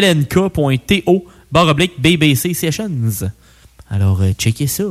greenday.lnk.to 0.00 1.24
barre 1.50 1.68
oblique 1.68 2.00
BBC 2.00 2.54
Sessions. 2.54 2.90
Alors, 3.90 4.20
checkez 4.38 4.66
ça. 4.68 4.84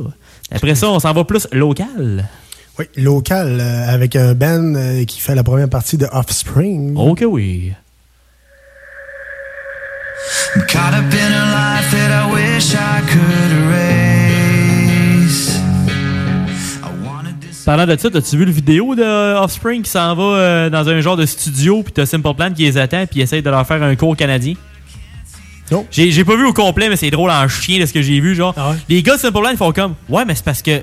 Après 0.54 0.74
ça, 0.74 0.88
on 0.88 0.98
s'en 1.00 1.12
va 1.12 1.24
plus 1.24 1.48
local. 1.52 2.28
Oui, 2.78 2.86
local, 2.96 3.58
euh, 3.60 3.92
avec 3.92 4.16
un 4.16 4.34
band 4.34 4.74
euh, 4.74 5.04
qui 5.04 5.20
fait 5.20 5.34
la 5.34 5.42
première 5.42 5.68
partie 5.68 5.98
de 5.98 6.06
Offspring. 6.10 6.96
Ok, 6.96 7.22
oui. 7.26 7.72
Caught 10.54 10.94
up 10.94 11.12
in 11.12 11.32
a 11.32 11.80
life 11.80 11.90
that 11.90 12.10
I 12.10 12.32
wish 12.32 12.74
I 12.74 13.02
could 13.06 13.52
erase. 13.66 14.02
Parlant 17.64 17.86
de 17.86 17.96
ça, 17.96 18.08
as-tu 18.12 18.36
vu 18.36 18.44
le 18.44 18.50
vidéo 18.50 18.94
de 18.94 19.38
Offspring 19.38 19.82
qui 19.82 19.90
s'en 19.90 20.14
va 20.14 20.22
euh, 20.22 20.70
dans 20.70 20.88
un 20.88 21.00
genre 21.00 21.16
de 21.16 21.26
studio, 21.26 21.82
puis 21.82 21.92
t'as 21.92 22.06
Simple 22.06 22.34
Plan 22.34 22.50
qui 22.52 22.64
les 22.64 22.76
attend, 22.76 23.06
puis 23.06 23.20
essaye 23.20 23.42
de 23.42 23.50
leur 23.50 23.66
faire 23.66 23.82
un 23.82 23.94
cours 23.94 24.16
canadien? 24.16 24.54
Non. 25.72 25.86
J'ai 25.90 26.10
j'ai 26.12 26.24
pas 26.24 26.36
vu 26.36 26.44
au 26.46 26.52
complet, 26.52 26.88
mais 26.88 26.96
c'est 26.96 27.10
drôle 27.10 27.30
en 27.30 27.48
chien 27.48 27.80
de 27.80 27.86
ce 27.86 27.92
que 27.92 28.02
j'ai 28.02 28.20
vu. 28.20 28.34
Genre, 28.34 28.54
les 28.88 29.02
gars 29.02 29.16
de 29.16 29.20
Simple 29.20 29.40
Plan, 29.40 29.50
ils 29.50 29.56
font 29.56 29.72
comme 29.72 29.94
Ouais, 30.08 30.24
mais 30.24 30.34
c'est 30.34 30.44
parce 30.44 30.62
que 30.62 30.82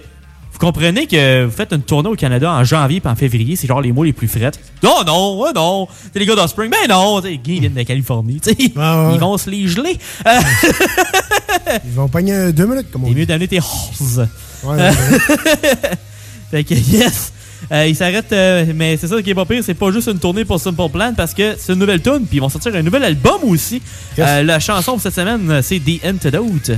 vous 0.51 0.59
comprenez 0.59 1.07
que 1.07 1.45
vous 1.45 1.51
faites 1.51 1.71
une 1.71 1.81
tournée 1.83 2.09
au 2.09 2.15
Canada 2.15 2.51
en 2.51 2.63
janvier 2.65 2.99
puis 2.99 3.09
en 3.09 3.15
février, 3.15 3.55
c'est 3.55 3.67
genre 3.67 3.79
les 3.81 3.91
mois 3.93 4.05
les 4.05 4.11
plus 4.13 4.27
frettes. 4.27 4.59
Non, 4.83 5.03
non, 5.05 5.39
ouais, 5.41 5.51
non. 5.55 5.87
C'est 6.11 6.19
les 6.19 6.25
gars 6.25 6.35
d'Offspring. 6.35 6.69
Ben 6.69 6.89
non, 6.89 7.21
t'sais, 7.21 7.29
les 7.29 7.37
gars, 7.37 7.43
ils 7.47 7.59
viennent 7.61 7.73
de 7.73 7.83
Californie. 7.83 8.39
t'sais. 8.41 8.55
Ils 8.59 8.73
vont 8.73 9.37
se 9.37 9.49
les 9.49 9.67
geler. 9.67 9.97
Euh, 10.27 10.31
Ils 11.85 11.91
vont 11.95 12.07
pogner 12.07 12.51
deux 12.51 12.65
minutes, 12.65 12.87
comme 12.91 13.03
on 13.05 13.07
dit. 13.09 13.15
mieux 13.15 13.25
d'amener 13.25 13.47
tes 13.47 13.59
horses. 13.59 14.19
Ouais, 14.63 14.75
ouais, 14.75 14.91
fait 16.51 16.63
que 16.63 16.73
yes. 16.73 17.31
Euh, 17.71 17.85
il 17.87 17.95
s'arrête, 17.95 18.31
euh, 18.31 18.65
mais 18.75 18.97
c'est 18.97 19.07
ça 19.07 19.21
qui 19.21 19.29
est 19.29 19.35
pas 19.35 19.45
pire, 19.45 19.61
c'est 19.63 19.75
pas 19.75 19.91
juste 19.91 20.07
une 20.07 20.17
tournée 20.17 20.43
pour 20.43 20.59
Simple 20.59 20.89
Plan 20.91 21.13
parce 21.15 21.33
que 21.35 21.55
c'est 21.57 21.73
une 21.73 21.79
nouvelle 21.79 22.01
tune, 22.01 22.25
puis 22.27 22.37
ils 22.37 22.41
vont 22.41 22.49
sortir 22.49 22.73
un 22.75 22.81
nouvel 22.81 23.03
album 23.03 23.37
aussi. 23.43 23.81
Euh, 24.17 24.41
la 24.43 24.59
chanson 24.59 24.93
pour 24.93 25.01
cette 25.01 25.13
semaine, 25.13 25.61
c'est 25.61 25.79
The 25.79 26.03
Antidote. 26.05 26.71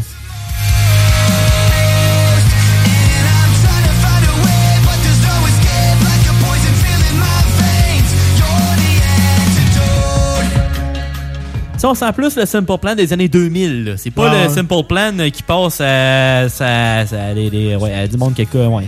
Ça, 11.77 11.89
on 11.89 11.95
sent 11.95 12.11
plus 12.13 12.35
le 12.37 12.45
Simple 12.45 12.77
Plan 12.77 12.93
des 12.93 13.11
années 13.11 13.27
2000. 13.27 13.85
là. 13.85 13.91
C'est 13.97 14.11
pas 14.11 14.43
le. 14.45 14.49
Simple 14.53 14.83
Plan 14.87 15.11
qui 15.33 15.41
passe 15.41 15.81
à, 15.81 16.47
ça, 16.47 17.05
ça- 17.07 17.33
les- 17.33 17.49
les- 17.49 17.75
ouais, 17.75 17.91
à 17.93 18.07
du 18.07 18.17
monde 18.17 18.35
quoi, 18.51 18.67
ouais. 18.67 18.83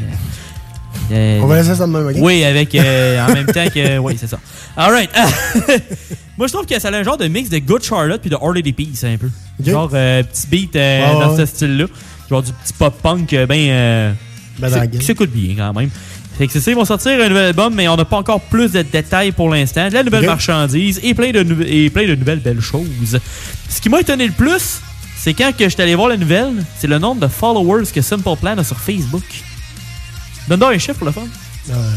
Euh, 1.12 1.40
On 1.42 1.48
va 1.48 1.58
laisser 1.58 1.76
ça 1.76 1.86
de 1.86 1.92
même, 1.92 2.08
ok? 2.08 2.16
Oui, 2.20 2.44
avec 2.44 2.74
euh, 2.76 3.26
en 3.26 3.34
même 3.34 3.46
temps 3.48 3.66
que. 3.74 3.98
Oui, 4.04 4.16
c'est 4.20 4.28
ça. 4.28 4.40
Alright. 4.76 5.10
Moi, 6.38 6.48
je 6.48 6.54
trouve 6.54 6.66
que 6.66 6.80
ça 6.80 6.90
a 6.90 6.96
un 6.96 7.04
genre 7.04 7.18
de 7.18 7.28
mix 7.28 7.50
de 7.50 7.60
Good 7.60 7.84
Charlotte 7.84 8.22
puis 8.22 8.30
de 8.30 8.36
Hard 8.36 8.56
Lady 8.56 8.74
Peace, 8.74 9.04
un 9.04 9.18
peu. 9.18 9.30
Genre 9.64 9.90
euh, 9.94 10.24
petit 10.24 10.48
beat 10.48 10.76
euh, 10.76 11.14
dans 11.20 11.38
ce 11.38 11.46
style-là. 11.46 11.86
Genre 12.30 12.42
du 12.42 12.52
petit 12.52 12.74
pop-punk, 12.74 13.36
ben. 13.48 14.16
Ben 14.60 14.88
qui 14.88 15.04
s'écoute 15.06 15.32
bien 15.32 15.56
quand 15.58 15.80
même. 15.80 15.90
Fait 16.38 16.48
que 16.48 16.54
c'est 16.54 16.62
ça, 16.62 16.72
ils 16.72 16.76
vont 16.76 16.86
sortir 16.86 17.12
un 17.12 17.30
nouvel 17.30 17.46
album, 17.46 17.76
mais 17.76 17.88
on 17.88 17.96
n'a 17.96 18.06
pas 18.06 18.18
encore 18.18 18.42
plus 18.42 18.72
de 18.72 18.82
détails 18.82 19.32
pour 19.32 19.50
l'instant. 19.50 19.90
De 19.90 19.94
la 19.94 20.04
nouvelle 20.04 20.26
marchandise 20.26 21.00
et 21.04 21.14
plein, 21.14 21.32
de 21.32 21.46
et 21.68 21.90
plein 21.92 22.08
de 22.08 22.16
nouvelles 22.16 22.40
belles 22.40 22.62
choses. 22.62 23.20
Ce 23.70 23.80
qui 23.82 23.90
m'a 23.90 24.00
étonné 24.00 24.26
le 24.26 24.32
plus, 24.34 24.82
c'est 25.16 25.36
quand 25.36 25.56
que 25.56 25.66
je 25.66 25.70
suis 25.70 25.82
allé 25.82 25.94
voir 25.94 26.10
la 26.10 26.18
nouvelle, 26.18 26.66
c'est 26.80 26.88
le 26.88 26.98
nombre 26.98 27.22
de 27.22 27.28
followers 27.28 27.86
que 27.94 28.02
Simple 28.02 28.36
Plan 28.42 28.58
a 28.58 28.64
sur 28.64 28.80
Facebook. 28.80 29.24
Donne-donc 30.48 30.74
un 30.74 30.78
chiffre 30.78 30.98
pour 30.98 31.08
le 31.08 31.14
fun. 31.14 31.28
Euh, 31.70 31.92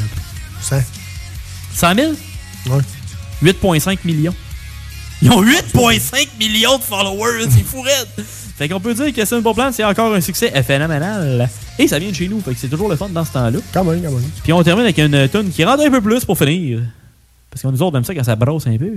ça. 0.60 0.80
100 1.74 1.94
000? 1.94 2.12
Ouais. 2.70 2.82
8,5 3.42 3.98
millions. 4.04 4.34
Ils 5.22 5.30
ont 5.30 5.42
8,5 5.42 6.28
millions 6.38 6.78
de 6.78 6.82
followers, 6.82 7.46
c'est 7.50 7.64
fou 7.64 7.80
raide. 7.80 8.24
Fait 8.56 8.68
qu'on 8.68 8.80
peut 8.80 8.94
dire 8.94 9.12
que 9.12 9.24
Simple 9.24 9.52
Plan, 9.54 9.70
c'est 9.72 9.84
encore 9.84 10.14
un 10.14 10.20
succès 10.20 10.50
phénoménal. 10.62 11.48
Et 11.78 11.88
ça 11.88 11.98
vient 11.98 12.10
de 12.10 12.14
chez 12.14 12.28
nous, 12.28 12.40
fait 12.40 12.52
que 12.52 12.58
c'est 12.58 12.68
toujours 12.68 12.88
le 12.88 12.96
fun 12.96 13.08
dans 13.08 13.24
ce 13.24 13.32
temps-là. 13.32 13.58
Quand 13.72 13.84
même, 13.84 14.02
quand 14.02 14.10
même. 14.10 14.30
Puis 14.42 14.52
on 14.52 14.62
termine 14.62 14.84
avec 14.84 14.98
une 14.98 15.28
tune 15.28 15.50
qui 15.50 15.64
rentre 15.64 15.84
un 15.84 15.90
peu 15.90 16.00
plus 16.00 16.24
pour 16.24 16.38
finir. 16.38 16.80
Parce 17.50 17.62
qu'on 17.62 17.72
nous 17.72 17.82
autres, 17.82 17.96
aime 17.96 18.04
ça 18.04 18.14
quand 18.14 18.24
ça 18.24 18.36
brosse 18.36 18.66
un 18.66 18.76
peu. 18.76 18.92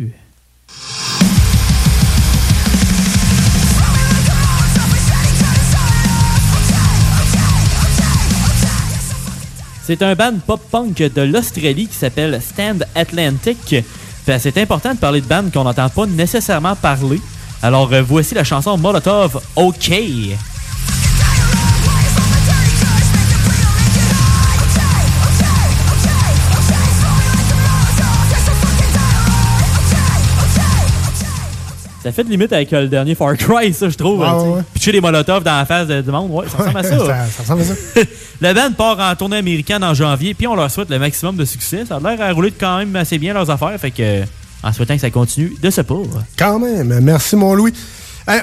C'est 9.89 10.04
un 10.04 10.13
band 10.13 10.36
pop-punk 10.45 10.97
de 10.97 11.21
l'Australie 11.23 11.88
qui 11.88 11.95
s'appelle 11.95 12.39
Stand 12.43 12.86
Atlantic. 12.93 13.75
C'est 14.23 14.58
important 14.60 14.93
de 14.93 14.99
parler 14.99 15.19
de 15.19 15.25
bandes 15.25 15.52
qu'on 15.52 15.63
n'entend 15.63 15.89
pas 15.89 16.06
nécessairement 16.06 16.75
parler. 16.75 17.19
Alors 17.63 17.91
euh, 17.91 18.04
voici 18.04 18.36
la 18.36 18.43
chanson 18.43 18.78
Molotov 18.78 19.41
OK. 19.56 19.91
Ça 32.04 32.12
fait 32.14 32.24
de 32.24 32.30
limite 32.30 32.54
avec 32.54 32.72
euh, 32.72 32.82
le 32.84 32.88
dernier 32.88 33.14
Far 33.14 33.36
Cry, 33.36 33.74
ça, 33.74 33.90
je 33.90 33.96
trouve. 33.98 34.24
Sais. 34.26 34.32
ouais. 34.32 34.62
Pitcher 34.74 34.92
des 34.94 35.02
molotovs 35.02 35.44
dans 35.44 35.58
la 35.58 35.66
face 35.66 35.88
de- 35.88 36.02
du 36.02 36.10
monde, 36.12 36.32
ouais, 36.32 36.46
ça 36.48 36.58
ressemble 36.58 36.78
à 36.78 36.84
ça. 36.84 36.98
ça, 37.06 37.06
ça 37.28 37.42
ressemble 37.44 37.62
à 37.62 37.66
ça. 37.66 37.74
Le 38.42 38.54
band 38.54 38.72
part 38.78 39.00
en 39.12 39.16
tournée 39.18 39.36
américaine 39.38 39.84
en 39.84 39.94
janvier, 39.94 40.34
puis 40.34 40.48
on 40.48 40.56
leur 40.56 40.72
souhaite 40.72 40.90
le 40.90 40.98
maximum 40.98 41.36
de 41.36 41.44
succès. 41.44 41.84
Ça 41.86 41.98
a 41.98 42.00
l'air 42.00 42.22
à 42.26 42.32
rouler 42.32 42.52
quand 42.58 42.78
même 42.78 42.96
assez 42.96 43.18
bien 43.18 43.34
leurs 43.34 43.50
affaires, 43.50 43.78
fait 43.78 43.92
que 43.92 44.22
en 44.64 44.72
souhaitant 44.72 44.96
que 44.96 45.02
ça 45.02 45.10
continue 45.10 45.54
de 45.62 45.70
ce 45.70 45.82
pas. 45.82 45.96
Quand 46.38 46.58
même. 46.60 47.00
Merci, 47.02 47.36
mon 47.36 47.54
Louis. 47.54 47.74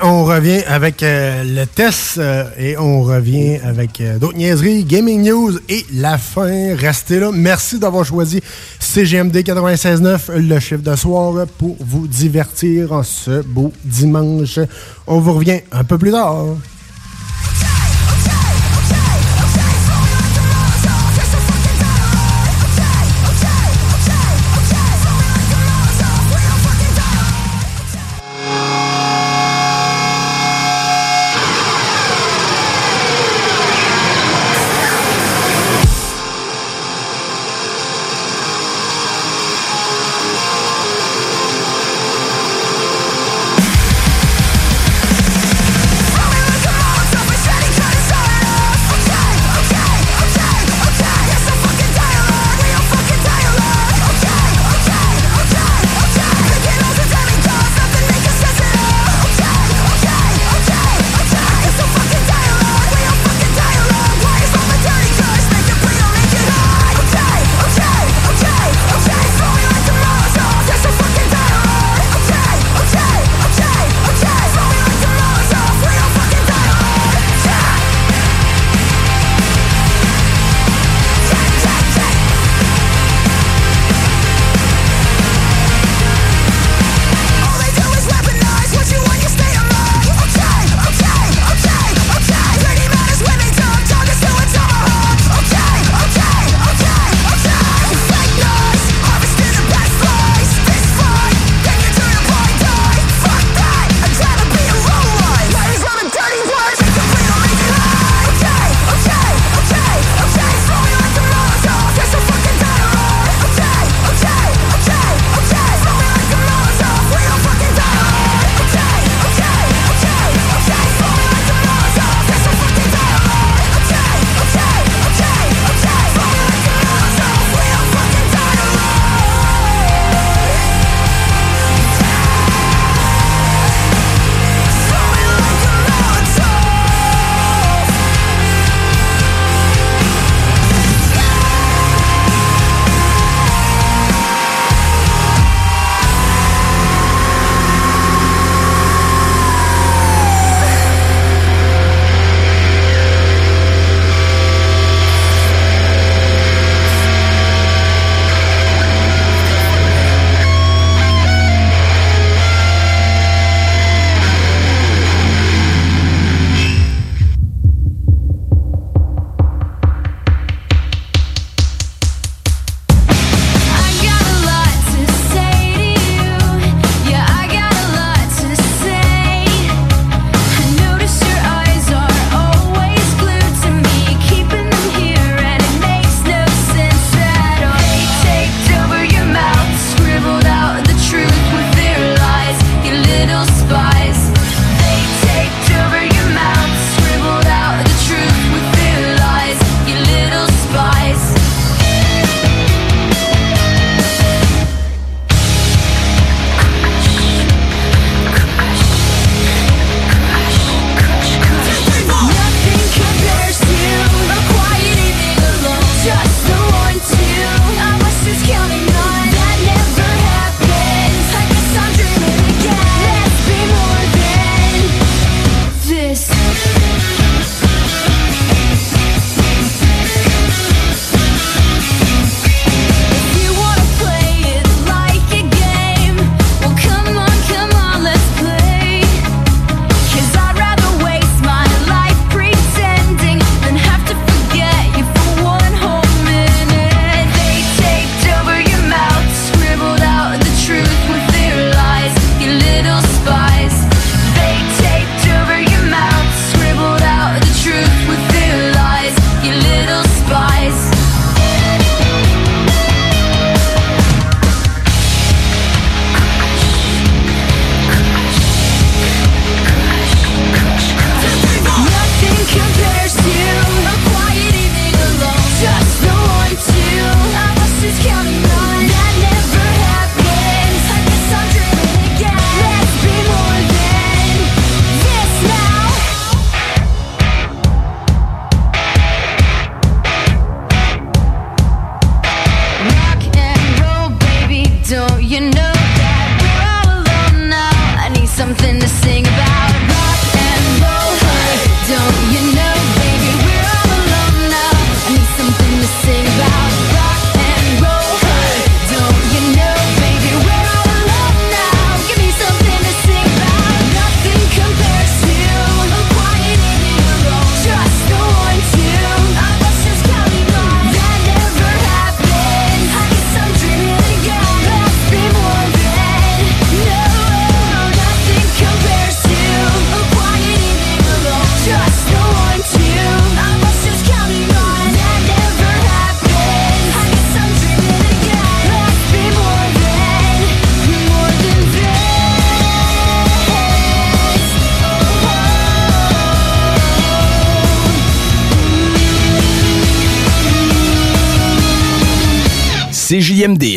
On 0.03 0.25
revient 0.25 0.65
avec 0.67 1.05
euh, 1.05 1.45
le 1.45 1.65
test 1.65 2.19
euh, 2.19 2.45
et 2.59 2.77
on 2.77 3.03
revient 3.03 3.59
avec 3.63 4.01
euh, 4.01 4.19
d'autres 4.19 4.37
niaiseries, 4.37 4.83
gaming 4.83 5.23
news 5.23 5.53
et 5.69 5.87
la 5.95 6.19
fin. 6.19 6.75
Restez 6.75 7.21
là. 7.21 7.31
Merci 7.33 7.79
d'avoir 7.79 8.05
choisi 8.05 8.41
CGMD 8.81 9.37
96.9, 9.37 10.39
le 10.39 10.59
chiffre 10.59 10.83
de 10.83 10.97
soir, 10.97 11.47
pour 11.59 11.77
vous 11.79 12.09
divertir 12.09 12.93
en 12.95 13.05
ce 13.05 13.43
beau 13.43 13.73
dimanche. 13.85 14.59
On 15.07 15.21
vous 15.21 15.35
revient 15.35 15.61
un 15.71 15.85
peu 15.85 15.99
plus 15.99 16.11
tard. 16.11 16.47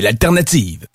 L'alternative. 0.02 0.88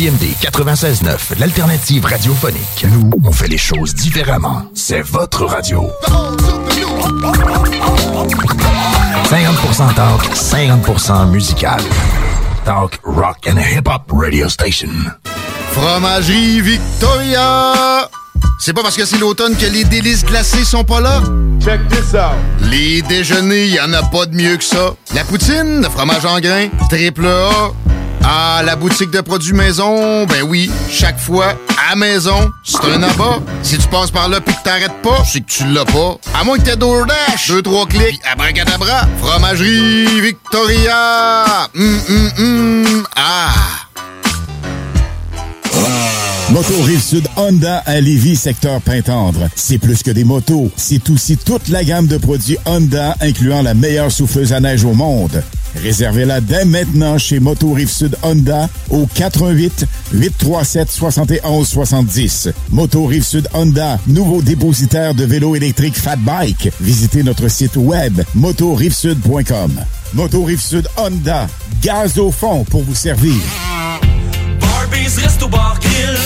CJMD 0.00 0.32
96.9, 0.40 1.38
l'alternative 1.38 2.06
radiophonique. 2.06 2.86
Nous, 2.90 3.10
on 3.22 3.32
fait 3.32 3.48
les 3.48 3.58
choses 3.58 3.94
différemment. 3.94 4.62
C'est 4.74 5.02
votre 5.02 5.44
radio. 5.44 5.90
50% 9.28 9.94
talk, 9.94 10.24
50% 10.34 11.30
musical. 11.30 11.80
Talk, 12.64 12.98
rock 13.02 13.46
and 13.46 13.58
hip-hop 13.58 14.10
radio 14.10 14.48
station. 14.48 14.88
Fromagerie 15.72 16.62
Victoria! 16.62 18.08
C'est 18.58 18.72
pas 18.72 18.82
parce 18.82 18.96
que 18.96 19.04
c'est 19.04 19.18
l'automne 19.18 19.54
que 19.54 19.66
les 19.66 19.84
délices 19.84 20.24
glacées 20.24 20.64
sont 20.64 20.84
pas 20.84 21.02
là? 21.02 21.20
Check 21.62 21.86
this 21.88 22.14
out! 22.14 22.38
Les 22.70 23.02
déjeuners, 23.02 23.68
y 23.68 23.80
en 23.80 23.92
a 23.92 24.02
pas 24.02 24.24
de 24.24 24.34
mieux 24.34 24.56
que 24.56 24.64
ça. 24.64 24.94
La 25.14 25.24
poutine, 25.24 25.82
le 25.82 25.90
fromage 25.90 26.24
en 26.24 26.40
grains, 26.40 26.68
triple 26.88 27.26
A. 27.26 27.89
Ah, 28.22 28.62
la 28.64 28.76
boutique 28.76 29.10
de 29.10 29.20
produits 29.20 29.54
maison, 29.54 30.26
ben 30.26 30.42
oui, 30.42 30.70
chaque 30.90 31.18
fois, 31.18 31.54
à 31.90 31.96
maison, 31.96 32.50
c'est 32.62 32.84
un 32.84 33.02
abat. 33.02 33.40
Si 33.62 33.78
tu 33.78 33.88
passes 33.88 34.10
par 34.10 34.28
là 34.28 34.40
pis 34.40 34.52
que 34.52 34.62
t'arrêtes 34.62 35.02
pas, 35.02 35.22
c'est 35.24 35.40
que 35.40 35.50
tu 35.50 35.64
l'as 35.66 35.84
pas. 35.84 36.18
À 36.38 36.44
moins 36.44 36.58
que 36.58 36.62
t'aies 36.62 36.76
DoorDash, 36.76 37.48
deux, 37.48 37.62
trois 37.62 37.86
clics, 37.86 38.20
abracadabra. 38.30 39.08
Fromagerie 39.22 40.20
Victoria! 40.20 41.68
Hum, 41.74 42.00
hum, 42.08 42.30
hum, 42.38 43.06
ah! 43.16 43.50
Moto 46.50 46.82
Rive-Sud 46.82 47.28
Honda 47.36 47.78
à 47.86 48.00
Lévis, 48.00 48.34
secteur 48.34 48.80
Pintendre. 48.80 49.48
C'est 49.54 49.78
plus 49.78 50.02
que 50.02 50.10
des 50.10 50.24
motos, 50.24 50.70
c'est 50.76 51.08
aussi 51.08 51.36
toute 51.36 51.68
la 51.68 51.84
gamme 51.84 52.08
de 52.08 52.18
produits 52.18 52.58
Honda, 52.66 53.14
incluant 53.20 53.62
la 53.62 53.74
meilleure 53.74 54.10
souffleuse 54.10 54.52
à 54.52 54.58
neige 54.58 54.84
au 54.84 54.92
monde. 54.92 55.44
Réservez-la 55.76 56.40
dès 56.40 56.64
maintenant 56.64 57.18
chez 57.18 57.40
Moto 57.40 57.72
Rive-Sud 57.72 58.16
Honda 58.22 58.68
au 58.90 59.06
88 59.14 59.86
837 60.12 60.90
71 60.90 61.66
70. 61.66 62.48
Moto 62.70 63.06
Rive-Sud 63.06 63.48
Honda, 63.54 63.98
nouveau 64.06 64.42
dépositaire 64.42 65.14
de 65.14 65.24
vélos 65.24 65.56
électriques 65.56 65.98
Fat 65.98 66.16
Bike. 66.16 66.70
Visitez 66.80 67.22
notre 67.22 67.48
site 67.48 67.76
web 67.76 68.20
motorivesud.com. 68.34 69.72
Moto 70.14 70.44
Rive-Sud 70.44 70.88
Honda, 70.96 71.46
gaz 71.82 72.18
au 72.18 72.30
fond 72.30 72.64
pour 72.64 72.82
vous 72.82 72.94
servir. 72.94 73.34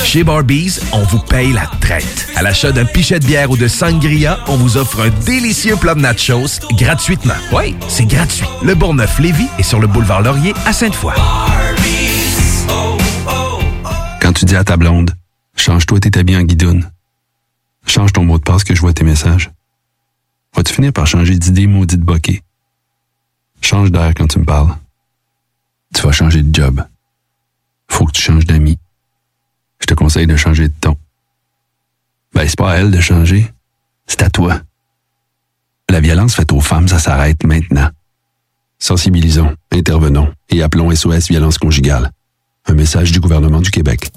Chez 0.05 0.23
Barbies, 0.23 0.79
on 0.93 1.03
vous 1.03 1.19
paye 1.19 1.53
la 1.53 1.67
traite. 1.81 2.29
À 2.37 2.43
l'achat 2.43 2.71
d'un 2.73 2.85
pichet 2.85 3.19
de 3.19 3.27
bière 3.27 3.51
ou 3.51 3.57
de 3.57 3.67
sangria, 3.67 4.39
on 4.47 4.57
vous 4.57 4.77
offre 4.77 5.01
un 5.01 5.11
délicieux 5.25 5.77
plat 5.77 5.95
de 5.95 6.01
nachos 6.01 6.61
gratuitement. 6.79 7.35
Oui, 7.53 7.75
c'est 7.89 8.07
gratuit. 8.07 8.47
Le 8.63 8.75
Bourgneuf-Lévis 8.75 9.49
est 9.59 9.65
sur 9.65 9.81
le 9.81 9.87
boulevard 9.87 10.23
Laurier 10.23 10.55
à 10.67 10.73
Sainte-Foy. 10.73 11.15
Quand 14.21 14.33
tu 14.33 14.45
dis 14.45 14.57
à 14.57 14.65
ta 14.65 14.77
blonde, 14.77 15.15
change-toi 15.57 16.01
tes 16.01 16.19
habits 16.19 16.37
en 16.37 16.43
guidoune. 16.43 16.91
Change 17.87 18.13
ton 18.13 18.25
mot 18.25 18.39
de 18.39 18.45
passe 18.45 18.65
que 18.65 18.75
je 18.75 18.81
vois 18.81 18.93
tes 18.93 19.05
messages. 19.05 19.51
Vas-tu 20.55 20.75
finir 20.75 20.93
par 20.93 21.07
changer 21.07 21.37
d'idée 21.37 21.67
maudite 21.67 22.01
bokeh? 22.01 22.43
Change 23.61 23.91
d'air 23.91 24.13
quand 24.17 24.29
tu 24.29 24.39
me 24.39 24.45
parles. 24.45 24.77
Tu 25.95 26.03
vas 26.03 26.13
changer 26.13 26.43
de 26.43 26.55
job. 26.55 26.85
Faut 27.89 28.07
que 28.07 28.13
tu 28.13 28.23
changes 28.23 28.47
d'amis. 28.47 28.79
Je 29.81 29.87
te 29.87 29.95
conseille 29.95 30.27
de 30.27 30.37
changer 30.37 30.69
de 30.69 30.75
ton. 30.81 30.97
Ben, 32.33 32.49
c'est 32.49 32.59
pas 32.59 32.73
à 32.73 32.77
elle 32.77 32.91
de 32.91 33.01
changer. 33.01 33.53
C'est 34.07 34.23
à 34.23 34.31
toi. 34.31 34.61
La 35.89 36.01
violence 36.01 36.35
faite 36.35 36.53
aux 36.53 36.61
femmes, 36.61 36.89
ça 36.89 36.99
s'arrête 36.99 37.45
maintenant. 37.45 37.89
Sensibilisons, 38.79 39.55
intervenons 39.73 40.33
et 40.51 40.63
appelons 40.63 40.95
SOS 40.95 41.29
Violence 41.29 41.59
Conjugale. 41.59 42.11
Un 42.67 42.75
message 42.75 43.13
du 43.13 43.21
gouvernement 43.21 43.61
du 43.61 43.71
Québec. 43.71 44.11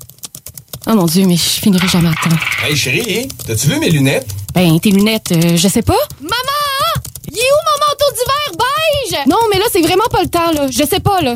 Oh 0.88 0.94
mon 0.96 1.06
Dieu, 1.06 1.26
mais 1.28 1.36
je 1.36 1.44
finirai 1.44 1.88
jamais 1.88 2.10
à 2.10 2.14
temps. 2.14 2.36
Hey 2.64 2.76
chérie, 2.76 3.28
t'as-tu 3.46 3.68
vu 3.68 3.80
mes 3.80 3.90
lunettes? 3.90 4.30
Ben, 4.54 4.80
tes 4.80 4.92
lunettes, 4.92 5.34
euh, 5.34 5.58
je 5.58 5.68
sais 5.68 5.82
pas. 5.82 5.98
Maman! 6.22 7.04
Il 7.30 7.38
est 7.38 7.42
où 7.42 7.62
mon 7.66 7.86
manteau 7.88 8.12
d'hiver 8.16 8.66
beige? 8.66 9.28
Non, 9.28 9.38
mais 9.52 9.60
là, 9.60 9.66
c'est 9.72 9.82
vraiment 9.82 10.08
pas 10.10 10.24
le 10.24 10.30
temps, 10.30 10.52
là. 10.54 10.68
Je 10.72 10.84
sais 10.86 11.02
pas, 11.02 11.22
là. 11.22 11.36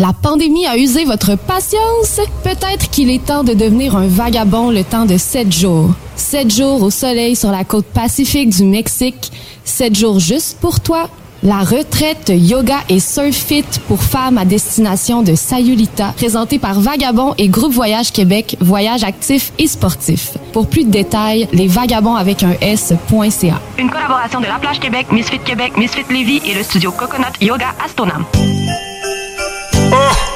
La 0.00 0.14
pandémie 0.14 0.66
a 0.66 0.78
usé 0.78 1.04
votre 1.04 1.36
patience? 1.36 2.20
Peut-être 2.42 2.88
qu'il 2.88 3.10
est 3.10 3.22
temps 3.22 3.44
de 3.44 3.52
devenir 3.52 3.96
un 3.96 4.06
vagabond 4.06 4.70
le 4.70 4.82
temps 4.82 5.04
de 5.04 5.18
sept 5.18 5.52
jours. 5.52 5.90
Sept 6.16 6.50
jours 6.50 6.82
au 6.82 6.88
soleil 6.88 7.36
sur 7.36 7.50
la 7.50 7.64
côte 7.64 7.84
pacifique 7.84 8.48
du 8.48 8.64
Mexique. 8.64 9.30
Sept 9.62 9.94
jours 9.94 10.18
juste 10.18 10.56
pour 10.58 10.80
toi. 10.80 11.10
La 11.42 11.58
retraite 11.58 12.32
yoga 12.34 12.78
et 12.88 12.98
surf 12.98 13.34
fit 13.34 13.66
pour 13.88 14.02
femmes 14.02 14.38
à 14.38 14.46
destination 14.46 15.20
de 15.20 15.34
Sayulita, 15.34 16.14
présentée 16.16 16.58
par 16.58 16.80
Vagabond 16.80 17.34
et 17.36 17.48
Groupe 17.48 17.74
Voyage 17.74 18.10
Québec, 18.10 18.56
voyage 18.60 19.04
actif 19.04 19.52
et 19.58 19.66
sportif. 19.66 20.32
Pour 20.54 20.66
plus 20.66 20.84
de 20.84 20.90
détails, 20.90 21.46
les 21.52 21.68
vagabonds 21.68 22.16
avec 22.16 22.42
un 22.42 22.54
S.ca. 22.62 23.60
Une 23.76 23.90
collaboration 23.90 24.40
de 24.40 24.46
La 24.46 24.58
Plage 24.58 24.80
Québec, 24.80 25.08
Misfit 25.12 25.40
Québec, 25.40 25.76
Misfit 25.76 26.10
Lévis 26.10 26.40
et 26.46 26.54
le 26.54 26.62
studio 26.62 26.90
Coconut 26.90 27.36
Yoga 27.42 27.74
Astonam. 27.84 28.24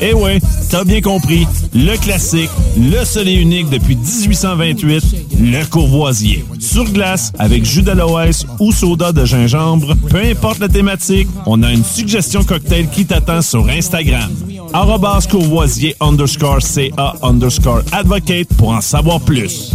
Eh 0.00 0.12
ouais, 0.12 0.40
t'as 0.70 0.84
bien 0.84 1.00
compris, 1.00 1.46
le 1.74 1.96
classique, 1.96 2.50
le 2.78 3.04
seul 3.04 3.28
et 3.28 3.34
unique 3.34 3.70
depuis 3.70 3.96
1828, 3.96 5.04
le 5.40 5.64
courvoisier. 5.64 6.44
Sur 6.58 6.84
glace, 6.84 7.32
avec 7.38 7.64
jus 7.64 7.82
d'aloès 7.82 8.44
ou 8.60 8.72
soda 8.72 9.12
de 9.12 9.24
gingembre, 9.24 9.94
peu 10.10 10.18
importe 10.18 10.58
la 10.58 10.68
thématique, 10.68 11.28
on 11.46 11.62
a 11.62 11.72
une 11.72 11.84
suggestion 11.84 12.44
cocktail 12.44 12.88
qui 12.90 13.06
t'attend 13.06 13.40
sur 13.40 13.68
Instagram. 13.68 14.30
Arrobas 14.72 15.26
courvoisier 15.30 15.96
underscore 16.00 16.60
CA 16.60 17.14
underscore 17.22 17.82
advocate 17.92 18.48
pour 18.58 18.70
en 18.70 18.80
savoir 18.80 19.20
plus. 19.20 19.72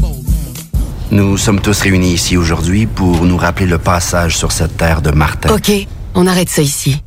Nous 1.11 1.35
sommes 1.37 1.59
tous 1.59 1.81
réunis 1.81 2.13
ici 2.13 2.37
aujourd'hui 2.37 2.85
pour 2.85 3.25
nous 3.25 3.37
rappeler 3.37 3.65
le 3.65 3.77
passage 3.77 4.37
sur 4.37 4.51
cette 4.51 4.77
terre 4.77 5.01
de 5.01 5.11
Martin. 5.11 5.53
OK, 5.53 5.71
on 6.13 6.27
arrête 6.27 6.49
ça 6.49 6.61
ici. 6.61 7.01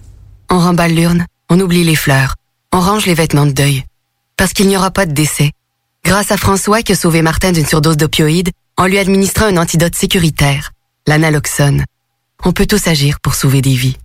On 0.50 0.58
remballe 0.58 0.94
l'urne, 0.94 1.26
on 1.48 1.58
oublie 1.60 1.84
les 1.84 1.94
fleurs, 1.94 2.34
on 2.74 2.80
range 2.80 3.06
les 3.06 3.14
vêtements 3.14 3.46
de 3.46 3.52
deuil. 3.52 3.84
Parce 4.36 4.52
qu'il 4.52 4.66
n'y 4.66 4.76
aura 4.76 4.90
pas 4.90 5.06
de 5.06 5.12
décès. 5.12 5.52
Grâce 6.04 6.32
à 6.32 6.36
François 6.36 6.82
qui 6.82 6.92
a 6.92 6.96
sauvé 6.96 7.22
Martin 7.22 7.52
d'une 7.52 7.64
surdose 7.64 7.96
d'opioïdes 7.96 8.50
en 8.76 8.86
lui 8.86 8.98
administrant 8.98 9.46
un 9.46 9.58
antidote 9.58 9.94
sécuritaire, 9.94 10.72
l'analoxone. 11.06 11.84
On 12.44 12.52
peut 12.52 12.66
tous 12.66 12.88
agir 12.88 13.20
pour 13.20 13.36
sauver 13.36 13.62
des 13.62 13.74
vies. 13.74 13.96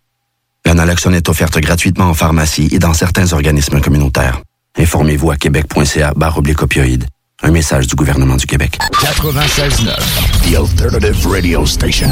La 0.65 0.75
naloxone 0.75 1.15
est 1.15 1.29
offerte 1.29 1.57
gratuitement 1.57 2.05
en 2.05 2.13
pharmacie 2.13 2.69
et 2.71 2.77
dans 2.77 2.93
certains 2.93 3.33
organismes 3.33 3.81
communautaires. 3.81 4.39
Informez-vous 4.77 5.31
à 5.31 5.35
québec.ca 5.35 6.13
barre 6.15 6.37
oblique 6.37 6.61
opioïdes. 6.61 7.07
Un 7.41 7.49
message 7.49 7.87
du 7.87 7.95
gouvernement 7.95 8.35
du 8.35 8.45
Québec. 8.45 8.77
96.9, 8.91 10.51
The 10.51 10.55
Alternative 10.57 11.27
Radio 11.27 11.65
Station. 11.65 12.11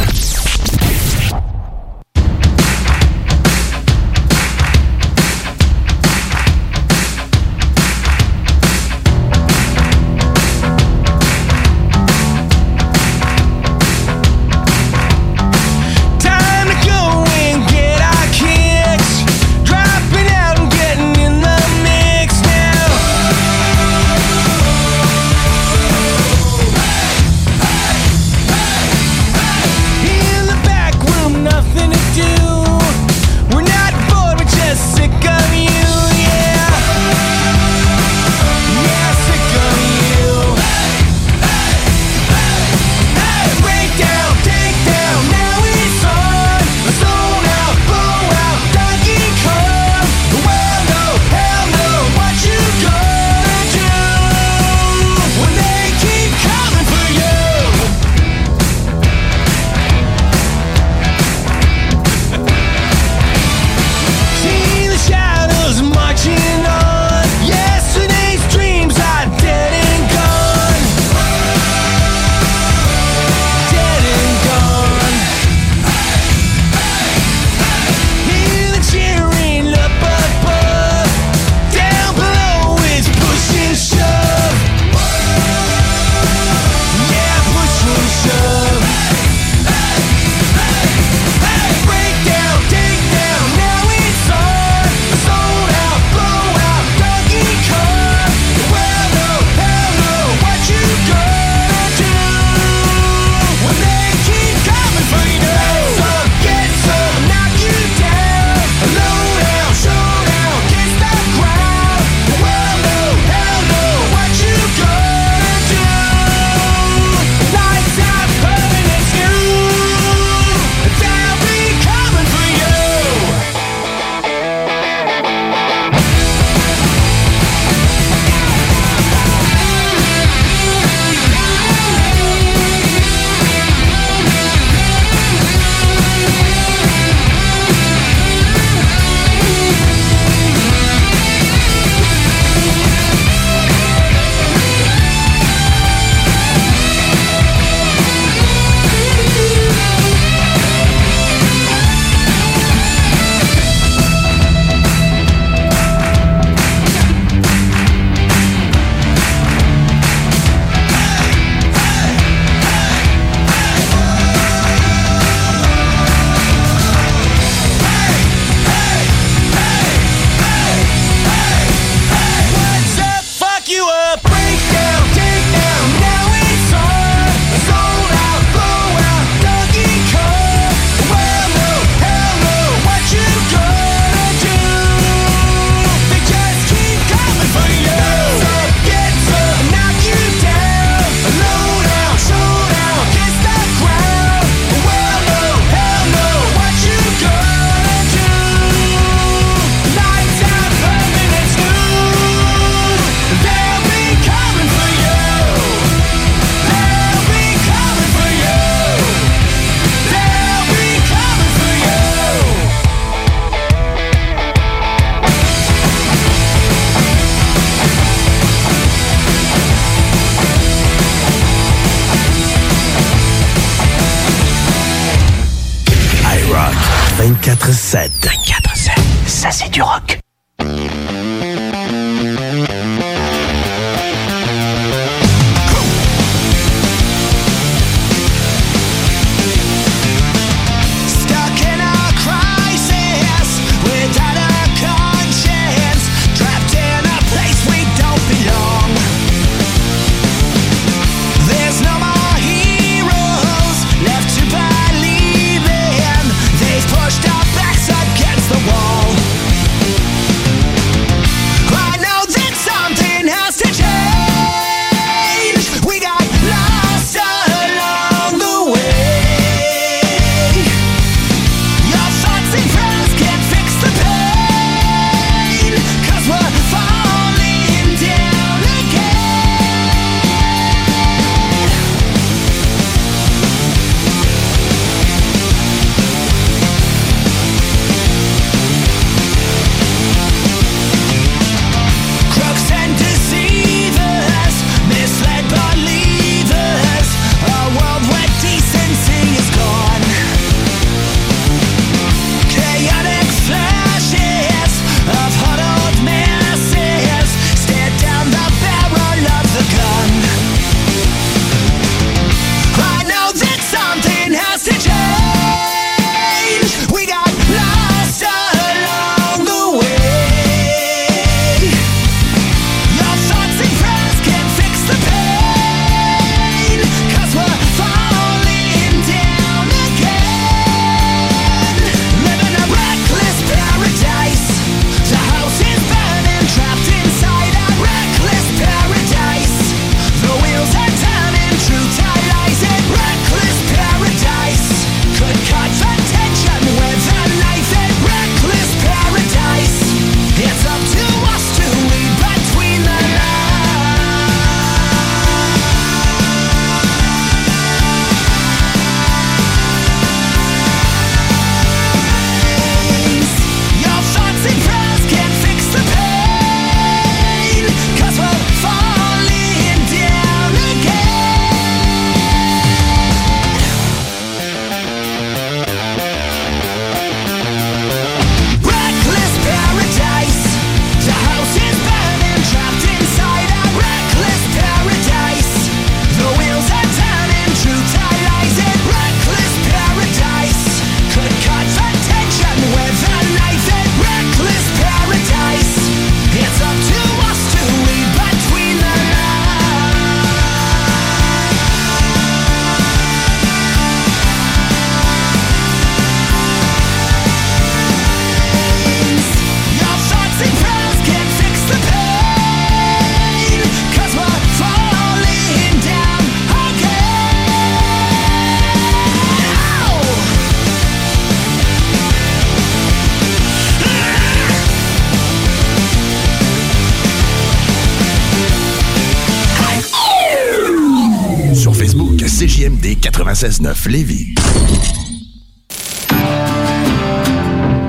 96.9 433.37 433.89
Lévis. 433.89 434.33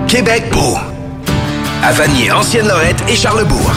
Québec 0.06 0.44
beau. 0.52 0.76
À 1.82 1.92
Vanier, 1.92 2.30
Ancienne-Lorette 2.30 3.02
et 3.08 3.16
Charlebourg. 3.16 3.72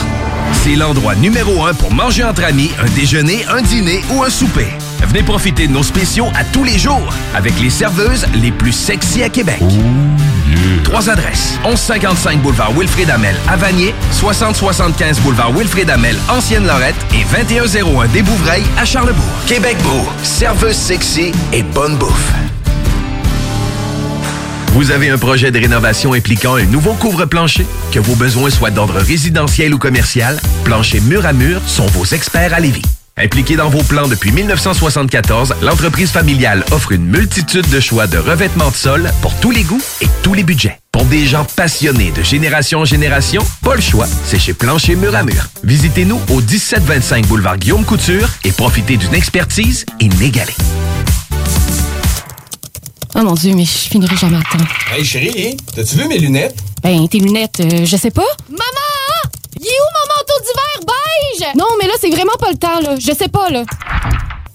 C'est 0.52 0.76
l'endroit 0.76 1.16
numéro 1.16 1.64
un 1.64 1.74
pour 1.74 1.94
manger 1.94 2.26
entre 2.26 2.44
amis, 2.44 2.72
un 2.78 2.90
déjeuner, 2.90 3.46
un 3.48 3.62
dîner 3.62 4.02
ou 4.14 4.22
un 4.22 4.30
souper. 4.30 4.68
Venez 5.08 5.24
profiter 5.24 5.68
de 5.68 5.72
nos 5.72 5.84
spéciaux 5.84 6.28
à 6.36 6.44
tous 6.44 6.66
les 6.66 6.78
jours 6.78 7.14
avec 7.34 7.58
les 7.62 7.70
serveuses 7.70 8.26
les 8.34 8.52
plus 8.52 8.74
sexy 8.74 9.24
à 9.24 9.30
Québec. 9.30 9.62
Trois 10.84 11.10
adresses. 11.10 11.60
1155 11.64 12.42
boulevard 12.42 12.72
Wilfrid 12.74 13.10
Amel 13.10 13.36
à 13.48 13.56
Vanier, 13.56 13.94
6075 14.12 15.20
boulevard 15.20 15.52
Wilfrid 15.52 15.90
Amel, 15.90 16.16
Ancienne-Lorette 16.30 16.96
et 17.14 17.24
2101 17.24 18.08
des 18.08 18.22
Bouvrailles 18.22 18.66
à 18.78 18.86
Charlebourg. 18.86 19.24
Québec 19.48 19.78
beau, 19.84 20.08
serveuse 20.24 20.76
sexy 20.76 21.32
et 21.54 21.64
bonne 21.64 21.96
bouffe. 21.98 22.32
Vous 24.74 24.92
avez 24.92 25.10
un 25.10 25.18
projet 25.18 25.52
de 25.52 25.60
rénovation 25.60 26.14
impliquant 26.14 26.56
un 26.56 26.64
nouveau 26.64 26.94
couvre-plancher? 26.94 27.66
Que 27.92 28.00
vos 28.00 28.16
besoins 28.16 28.50
soient 28.50 28.72
d'ordre 28.72 29.00
résidentiel 29.00 29.74
ou 29.74 29.78
commercial, 29.78 30.40
Plancher 30.64 31.02
Mur 31.02 31.26
à 31.26 31.34
Mur 31.34 31.62
sont 31.68 31.88
vos 31.88 32.06
experts 32.06 32.54
à 32.54 32.60
Lévis. 32.62 32.91
Impliqué 33.24 33.56
dans 33.56 33.70
vos 33.70 33.84
plans 33.84 34.08
depuis 34.08 34.32
1974, 34.32 35.54
l'entreprise 35.62 36.10
familiale 36.10 36.66
offre 36.72 36.92
une 36.92 37.06
multitude 37.06 37.70
de 37.70 37.80
choix 37.80 38.08
de 38.08 38.18
revêtements 38.18 38.72
de 38.72 38.76
sol 38.76 39.12
pour 39.22 39.32
tous 39.36 39.52
les 39.52 39.62
goûts 39.62 39.82
et 40.02 40.08
tous 40.24 40.34
les 40.34 40.42
budgets. 40.42 40.80
Pour 40.92 41.06
des 41.06 41.28
gens 41.28 41.46
passionnés 41.56 42.10
de 42.12 42.24
génération 42.24 42.80
en 42.80 42.86
génération, 42.86 43.44
pas 43.64 43.76
le 43.76 43.82
choix, 43.82 44.08
c'est 44.26 44.40
chez 44.40 44.56
Plancher 44.56 44.96
Mur 44.96 45.16
à 45.16 45.22
Mur. 45.22 45.50
Visitez-nous 45.64 46.20
au 46.32 46.42
1725 46.42 47.28
boulevard 47.28 47.60
Guillaume 47.60 47.86
Couture 47.86 48.28
et 48.44 48.52
profitez 48.52 48.98
d'une 48.98 49.14
expertise 49.14 49.86
inégalée. 50.00 50.56
Oh 53.14 53.22
mon 53.22 53.36
Dieu, 53.36 53.54
mais 53.54 53.66
je 53.66 53.88
finirai 53.88 54.16
jamais 54.16 54.38
à 54.38 54.58
temps. 54.58 54.66
Hey 54.96 55.06
chérie, 55.06 55.58
t'as-tu 55.76 55.96
vu 55.96 56.08
mes 56.08 56.18
lunettes? 56.18 56.56
Ben, 56.82 57.08
tes 57.08 57.20
lunettes, 57.20 57.60
euh, 57.60 57.86
je 57.86 57.98
sais 57.98 58.10
pas. 58.10 58.26
Maman! 58.50 58.92
Il 59.60 59.68
est 59.68 59.70
où 59.70 59.92
mon 59.94 60.16
manteau 60.16 60.44
d'hiver 60.44 60.72
Non, 61.56 61.66
mais 61.80 61.88
là, 61.88 61.94
c'est 62.00 62.10
vraiment 62.10 62.36
pas 62.40 62.52
le 62.52 62.58
temps, 62.58 62.80
là. 62.82 62.96
Je 63.00 63.12
sais 63.14 63.28
pas, 63.28 63.50
là. 63.50 63.64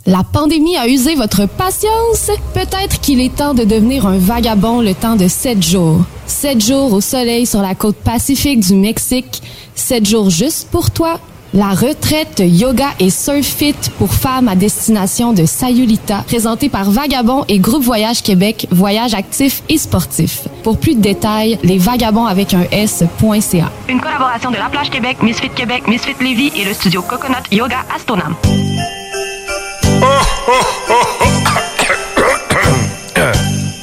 La 0.07 0.23
pandémie 0.23 0.77
a 0.77 0.87
usé 0.87 1.17
votre 1.17 1.47
patience. 1.47 2.31
Peut-être 2.55 3.01
qu'il 3.01 3.21
est 3.21 3.35
temps 3.35 3.55
de 3.55 3.65
devenir 3.65 4.07
un 4.07 4.19
vagabond 4.19 4.81
le 4.81 4.95
temps 4.95 5.17
de 5.17 5.27
sept 5.27 5.63
jours. 5.63 6.03
Sept 6.27 6.65
jours 6.65 6.93
au 6.93 7.01
soleil 7.01 7.45
sur 7.45 7.61
la 7.61 7.75
côte 7.75 7.97
pacifique 7.97 8.61
du 8.61 8.75
Mexique. 8.75 9.43
Sept 9.75 10.07
jours 10.07 10.31
juste 10.31 10.69
pour 10.71 10.91
toi. 10.93 11.19
La 11.57 11.71
retraite 11.71 12.43
yoga 12.45 12.89
et 13.01 13.09
surf 13.09 13.47
fit 13.47 13.75
pour 13.97 14.13
femmes 14.13 14.47
à 14.47 14.55
destination 14.55 15.33
de 15.33 15.47
Sayulita, 15.47 16.23
présentée 16.27 16.69
par 16.69 16.91
Vagabond 16.91 17.47
et 17.49 17.59
Groupe 17.59 17.83
Voyage 17.83 18.23
Québec, 18.23 18.67
voyage 18.71 19.15
actif 19.15 19.63
et 19.71 19.79
sportif. 19.79 20.49
Pour 20.63 20.79
plus 20.79 20.95
de 20.95 21.01
détails, 21.01 21.59
les 21.63 21.79
vagabonds 21.79 22.27
avec 22.27 22.53
un 22.53 22.65
S.ca. 22.71 23.71
Une 23.89 24.01
collaboration 24.03 24.51
de 24.51 24.57
La 24.57 24.69
Plage 24.69 24.91
Québec, 24.91 25.23
Misfit 25.23 25.49
Québec, 25.49 25.89
Misfit 25.89 26.17
Lévis 26.21 26.53
et 26.55 26.67
le 26.67 26.75
studio 26.75 27.01
Coconut 27.01 27.37
Yoga 27.51 27.79
Astonam. 27.97 28.35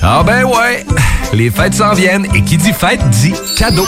Ah 0.03 0.21
ben 0.23 0.43
ouais, 0.43 0.85
les 1.33 1.49
fêtes 1.49 1.73
s'en 1.73 1.93
viennent 1.95 2.27
et 2.35 2.43
qui 2.43 2.57
dit 2.57 2.71
fête 2.71 3.09
dit 3.09 3.33
cadeau. 3.57 3.87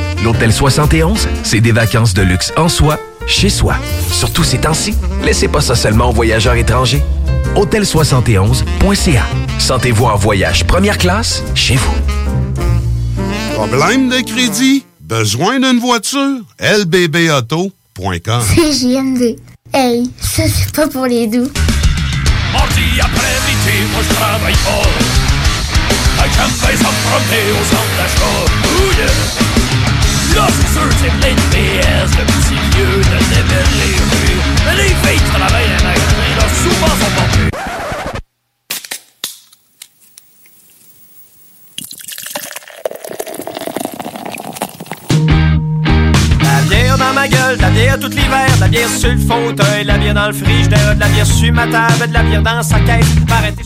L'Hôtel 0.23 0.53
71, 0.53 1.27
c'est 1.43 1.61
des 1.61 1.71
vacances 1.71 2.13
de 2.13 2.21
luxe 2.21 2.53
en 2.55 2.69
soi, 2.69 2.99
chez 3.25 3.49
soi. 3.49 3.75
Surtout 4.11 4.43
ces 4.43 4.59
temps-ci, 4.59 4.93
laissez 5.23 5.47
pas 5.47 5.61
ça 5.61 5.75
seulement 5.75 6.09
aux 6.09 6.13
voyageurs 6.13 6.53
étrangers. 6.53 7.01
Hôtel71.ca. 7.55 9.23
Sentez-vous 9.57 10.05
en 10.05 10.15
voyage 10.17 10.65
première 10.65 10.99
classe 10.99 11.43
chez 11.55 11.75
vous. 11.75 11.95
Problème 13.55 14.09
de 14.09 14.21
crédit? 14.21 14.85
Besoin 14.99 15.59
d'une 15.59 15.79
voiture? 15.79 16.41
lbbauto.com 16.59 18.43
CJMD. 18.55 19.37
Hey, 19.73 20.09
ça 20.19 20.43
c'est 20.47 20.71
pas 20.75 20.87
pour 20.87 21.07
les 21.07 21.25
doux. 21.27 21.49
Mardi 22.53 22.99
après-midi, 22.99 23.77
moi 23.91 24.01
je 24.07 24.13
travaille 24.13 24.53
pas. 24.53 24.87
J'aime 26.33 26.47
bien 26.47 26.77
ça 26.77 26.89
me 26.89 27.09
promener 27.09 27.45
au 27.51 27.63
centre 27.65 27.95
d'achat. 27.97 28.45
Oh 28.63 28.91
yeah! 28.97 29.60
Là, 30.35 30.47
c'est 30.47 30.71
sûr, 30.73 30.89
c'est 31.01 31.11
plein 31.19 31.33
de 31.33 31.41
PS, 31.51 32.11
le 32.17 32.23
petit 32.25 32.59
vieux 32.75 32.97
de 32.99 33.17
débile 33.33 33.71
les 33.79 33.95
rues. 33.97 34.41
Mais 34.65 34.75
les 34.75 34.89
filles 34.89 35.23
travaillent 35.29 35.67
dans 35.67 35.77
les 35.77 35.83
magasins, 35.83 36.33
là, 36.37 36.45
souvent 36.63 36.87
sont. 36.87 37.51
La 46.43 46.61
bière 46.69 46.97
dans 46.97 47.13
ma 47.13 47.27
gueule, 47.27 47.57
de 47.57 47.61
la 47.61 47.69
bière 47.69 47.99
tout 47.99 48.07
l'hiver, 48.07 48.55
de 48.55 48.61
la 48.61 48.67
bière 48.67 48.89
sur 48.89 49.11
le 49.11 49.17
fauteuil, 49.17 49.83
de 49.83 49.87
la 49.87 49.97
bière 49.97 50.13
dans 50.13 50.27
le 50.27 50.33
frigidaire, 50.33 50.95
de 50.95 50.99
la 50.99 51.07
bière 51.07 51.25
sur 51.25 51.51
ma 51.51 51.67
table, 51.67 52.07
de 52.07 52.13
la 52.13 52.23
bière 52.23 52.41
dans 52.41 52.63
sa 52.63 52.79
caisse. 52.79 53.05
Arrêtez. 53.29 53.63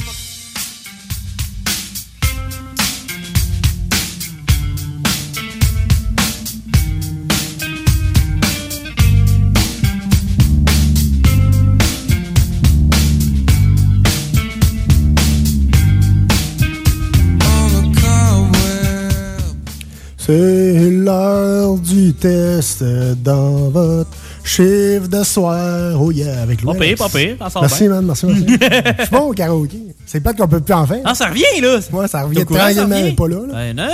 C'est 20.26 20.89
l'heure 20.89 21.76
du 21.78 22.13
test 22.15 22.84
dans 23.23 23.69
votre 23.69 24.09
chiffre 24.43 25.07
de 25.07 25.23
soir. 25.23 26.01
Oh 26.01 26.11
yeah, 26.11 26.41
avec 26.41 26.63
Pas 26.65 26.73
pire, 26.73 26.97
pas 26.97 27.09
pire, 27.09 27.36
Merci, 27.39 27.84
bien. 27.84 27.89
man, 27.93 28.05
merci, 28.07 28.26
merci. 28.26 28.45
Je 28.97 29.01
suis 29.03 29.11
bon 29.11 29.19
au 29.30 29.34
karaoké. 29.34 29.78
C'est 30.07 30.21
pas 30.21 30.34
qu'on 30.34 30.47
peut 30.47 30.61
plus 30.61 30.73
en 30.73 30.88
faire. 30.88 31.01
Ah, 31.05 31.13
ça 31.13 31.28
revient, 31.28 31.43
là! 31.61 31.78
Ouais, 31.91 32.07
ça 32.07 32.23
revient 32.23 32.43
tranquillement, 32.43 33.13
pas 33.15 33.28
là. 33.28 33.36
là. 33.36 33.53
Ben, 33.53 33.76
non! 33.76 33.89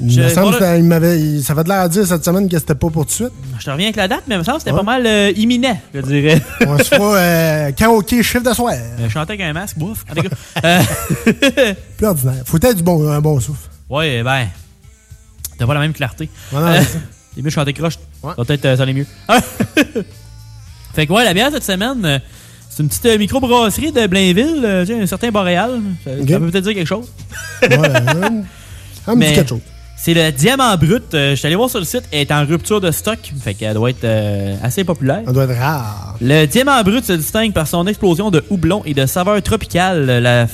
Il 0.00 0.20
me 0.20 0.28
semble 0.28 0.56
que 0.58 1.16
il 1.16 1.42
ça 1.42 1.54
fait 1.54 1.64
de 1.64 1.68
l'air 1.70 1.80
à 1.80 1.88
dire 1.88 2.06
cette 2.06 2.24
semaine 2.24 2.48
que 2.48 2.58
c'était 2.58 2.74
pas 2.74 2.88
pour 2.90 3.04
tout 3.04 3.08
de 3.08 3.10
suite. 3.10 3.32
Je 3.58 3.64
te 3.64 3.70
reviens 3.70 3.86
avec 3.86 3.96
la 3.96 4.08
date, 4.08 4.22
mais 4.28 4.34
il 4.34 4.38
me 4.38 4.44
semble 4.44 4.58
que 4.58 4.64
c'était 4.64 4.72
Ouais. 4.72 4.78
pas 4.78 4.84
mal 4.84 5.06
euh, 5.06 5.32
imminent, 5.36 5.76
je 5.94 6.00
dirais. 6.02 6.40
On 6.66 6.76
se 6.78 6.84
fera 6.84 7.16
euh, 7.16 7.72
karaoké 7.72 8.22
chiffre 8.22 8.44
de 8.48 8.54
soir. 8.54 8.74
Euh, 8.74 9.08
chanter 9.08 9.32
avec 9.32 9.40
un 9.40 9.52
masque, 9.54 9.76
bouf. 9.78 10.04
En 10.10 10.14
tout 10.14 10.22
cas, 10.28 10.36
euh, 10.64 10.82
Plus 11.96 12.06
ordinaire. 12.06 12.42
Faut 12.44 12.58
être 12.58 12.76
du 12.76 12.82
bon, 12.82 13.10
un 13.10 13.20
bon 13.22 13.40
souffle. 13.40 13.68
ouais, 13.88 14.22
ben. 14.22 14.46
T'as 15.58 15.66
pas 15.66 15.74
la 15.74 15.80
même 15.80 15.92
clarté. 15.92 16.30
Ouais, 16.52 16.60
non. 16.60 16.86
C'est 17.34 17.42
mieux 17.42 17.50
chanter 17.50 17.72
croche. 17.72 17.98
Peut-être 18.36 18.64
euh, 18.64 18.76
ça 18.76 18.82
allait 18.84 18.92
mieux. 18.94 19.06
fait 20.94 21.06
que 21.06 21.12
ouais, 21.12 21.24
la 21.24 21.34
bière 21.34 21.50
cette 21.52 21.64
semaine, 21.64 22.04
euh, 22.04 22.18
c'est 22.70 22.82
une 22.82 22.88
petite 22.88 23.06
euh, 23.06 23.18
microbrasserie 23.18 23.92
de 23.92 24.06
Blainville, 24.06 24.62
euh, 24.64 24.84
tu 24.86 24.92
sais, 24.94 25.00
un 25.00 25.06
certain 25.06 25.30
Boréal. 25.30 25.80
Ça, 26.04 26.10
ça 26.16 26.20
Ok. 26.22 26.28
peut 26.28 26.50
peut-être 26.50 26.64
dire 26.64 26.74
quelque 26.74 26.86
chose. 26.86 27.10
Ouais, 27.62 27.68
dit 27.78 28.42
Mais 29.16 29.34
quelque 29.34 29.48
chose. 29.48 29.60
C'est 30.00 30.14
le 30.14 30.30
diamant 30.30 30.76
brut. 30.76 31.12
Euh, 31.12 31.30
je 31.30 31.34
suis 31.34 31.46
allé 31.46 31.56
voir 31.56 31.68
sur 31.68 31.80
le 31.80 31.84
site, 31.84 32.04
elle 32.12 32.20
est 32.20 32.32
en 32.32 32.46
rupture 32.46 32.80
de 32.80 32.92
stock. 32.92 33.18
Fait 33.42 33.54
qu'elle 33.54 33.74
doit 33.74 33.90
être 33.90 34.04
euh, 34.04 34.54
assez 34.62 34.84
populaire. 34.84 35.22
Ça 35.26 35.32
doit 35.32 35.42
être 35.44 35.58
rare. 35.58 36.14
Le 36.20 36.46
diamant 36.46 36.80
brut 36.84 37.04
se 37.04 37.14
distingue 37.14 37.52
par 37.52 37.66
son 37.66 37.84
explosion 37.88 38.30
de 38.30 38.44
houblon 38.48 38.82
et 38.84 38.94
de 38.94 39.06
saveurs 39.06 39.42
tropicales. 39.42 40.06
La, 40.06 40.46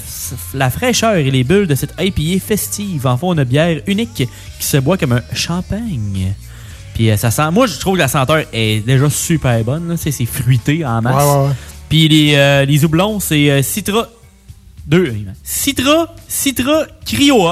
la 0.55 0.71
fraîcheur 0.71 1.17
et 1.17 1.31
les 1.31 1.45
bulles 1.45 1.67
de 1.67 1.75
cette 1.75 1.95
IPA 2.01 2.43
festive 2.43 3.07
en 3.07 3.19
font 3.19 3.35
une 3.35 3.45
bière 3.45 3.81
unique 3.87 4.15
qui 4.59 4.67
se 4.67 4.79
boit 4.79 4.97
comme 4.97 5.13
un 5.13 5.23
champagne. 5.35 6.33
Puis 6.95 7.11
euh, 7.11 7.19
ça 7.19 7.31
sent. 7.31 7.51
Moi, 7.53 7.67
je 7.67 7.79
trouve 7.79 7.95
que 7.95 8.01
la 8.01 8.09
senteur 8.09 8.45
est 8.51 8.81
déjà 8.87 9.11
super 9.11 9.63
bonne. 9.63 9.97
C'est 9.99 10.11
fruité 10.25 10.87
en 10.87 11.03
masse. 11.03 11.23
Ouais, 11.23 11.31
ouais, 11.43 11.47
ouais. 11.49 11.55
Puis 11.91 12.09
les, 12.09 12.65
les 12.67 12.85
houblons, 12.85 13.21
c'est 13.21 13.63
Citra. 13.63 14.09
Deux. 14.87 15.15
Citra, 15.43 16.15
Citra, 16.29 16.87
Cryo 17.05 17.47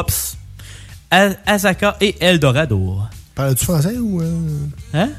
Hops, 1.12 1.36
A- 1.46 1.52
Azaka 1.52 1.96
et 2.00 2.16
Eldorado. 2.20 2.96
Parles-tu 3.34 3.64
français 3.64 3.96
ou. 3.98 4.20
euh, 4.20 4.30
Hein? 4.94 5.10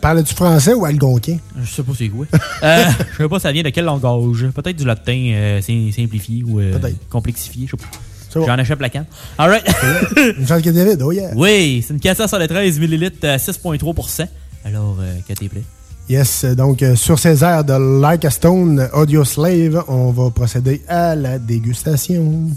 Parles-tu 0.00 0.34
français 0.34 0.72
ou 0.74 0.84
algonquin? 0.86 1.36
Je 1.62 1.70
sais 1.70 1.82
pas 1.82 1.92
c'est 1.96 2.08
quoi. 2.08 2.26
euh, 2.62 2.84
je 3.12 3.16
sais 3.22 3.28
pas 3.28 3.38
ça 3.38 3.52
vient 3.52 3.62
de 3.62 3.68
quel 3.70 3.84
langage? 3.84 4.46
Peut-être 4.54 4.76
du 4.76 4.84
latin 4.84 5.30
euh, 5.34 5.60
sim- 5.60 5.92
simplifié 5.94 6.42
ou 6.44 6.58
euh, 6.60 6.78
complexifié. 7.10 7.66
Je 7.66 7.72
sais 7.72 7.76
pas. 7.76 7.88
Bon. 8.40 8.46
J'en 8.46 8.58
achète 8.58 8.80
la 8.80 8.88
canne. 8.90 9.06
Alright. 9.38 9.64
Une 10.38 10.46
chance 10.46 10.62
que 10.62 10.70
David, 10.70 11.00
oh 11.02 11.12
yeah. 11.12 11.30
oui, 11.34 11.82
c'est 11.86 11.94
une 11.94 12.00
cassette 12.00 12.28
sur 12.28 12.38
les 12.38 12.46
13 12.46 12.78
ml 12.78 13.12
à 13.22 13.36
6,3%. 13.38 14.26
Alors, 14.66 14.96
euh, 15.00 15.16
que 15.26 15.32
t'es 15.32 15.48
plaît. 15.48 15.62
Yes, 16.10 16.44
donc 16.44 16.84
sur 16.94 17.18
ces 17.18 17.42
airs 17.42 17.64
de 17.64 18.00
Like 18.00 18.24
a 18.26 18.30
Stone, 18.30 18.88
Audio 18.94 19.24
Slave, 19.24 19.82
on 19.88 20.10
va 20.12 20.30
procéder 20.30 20.82
à 20.88 21.14
la 21.14 21.38
dégustation. 21.38 22.50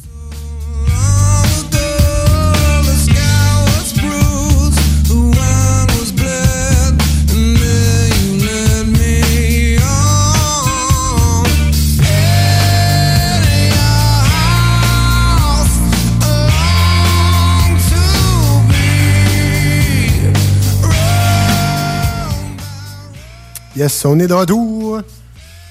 Yes, 23.75 24.03
on 24.05 24.19
est 24.19 24.27
de 24.27 24.33
retour. 24.33 25.01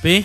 P? 0.03 0.25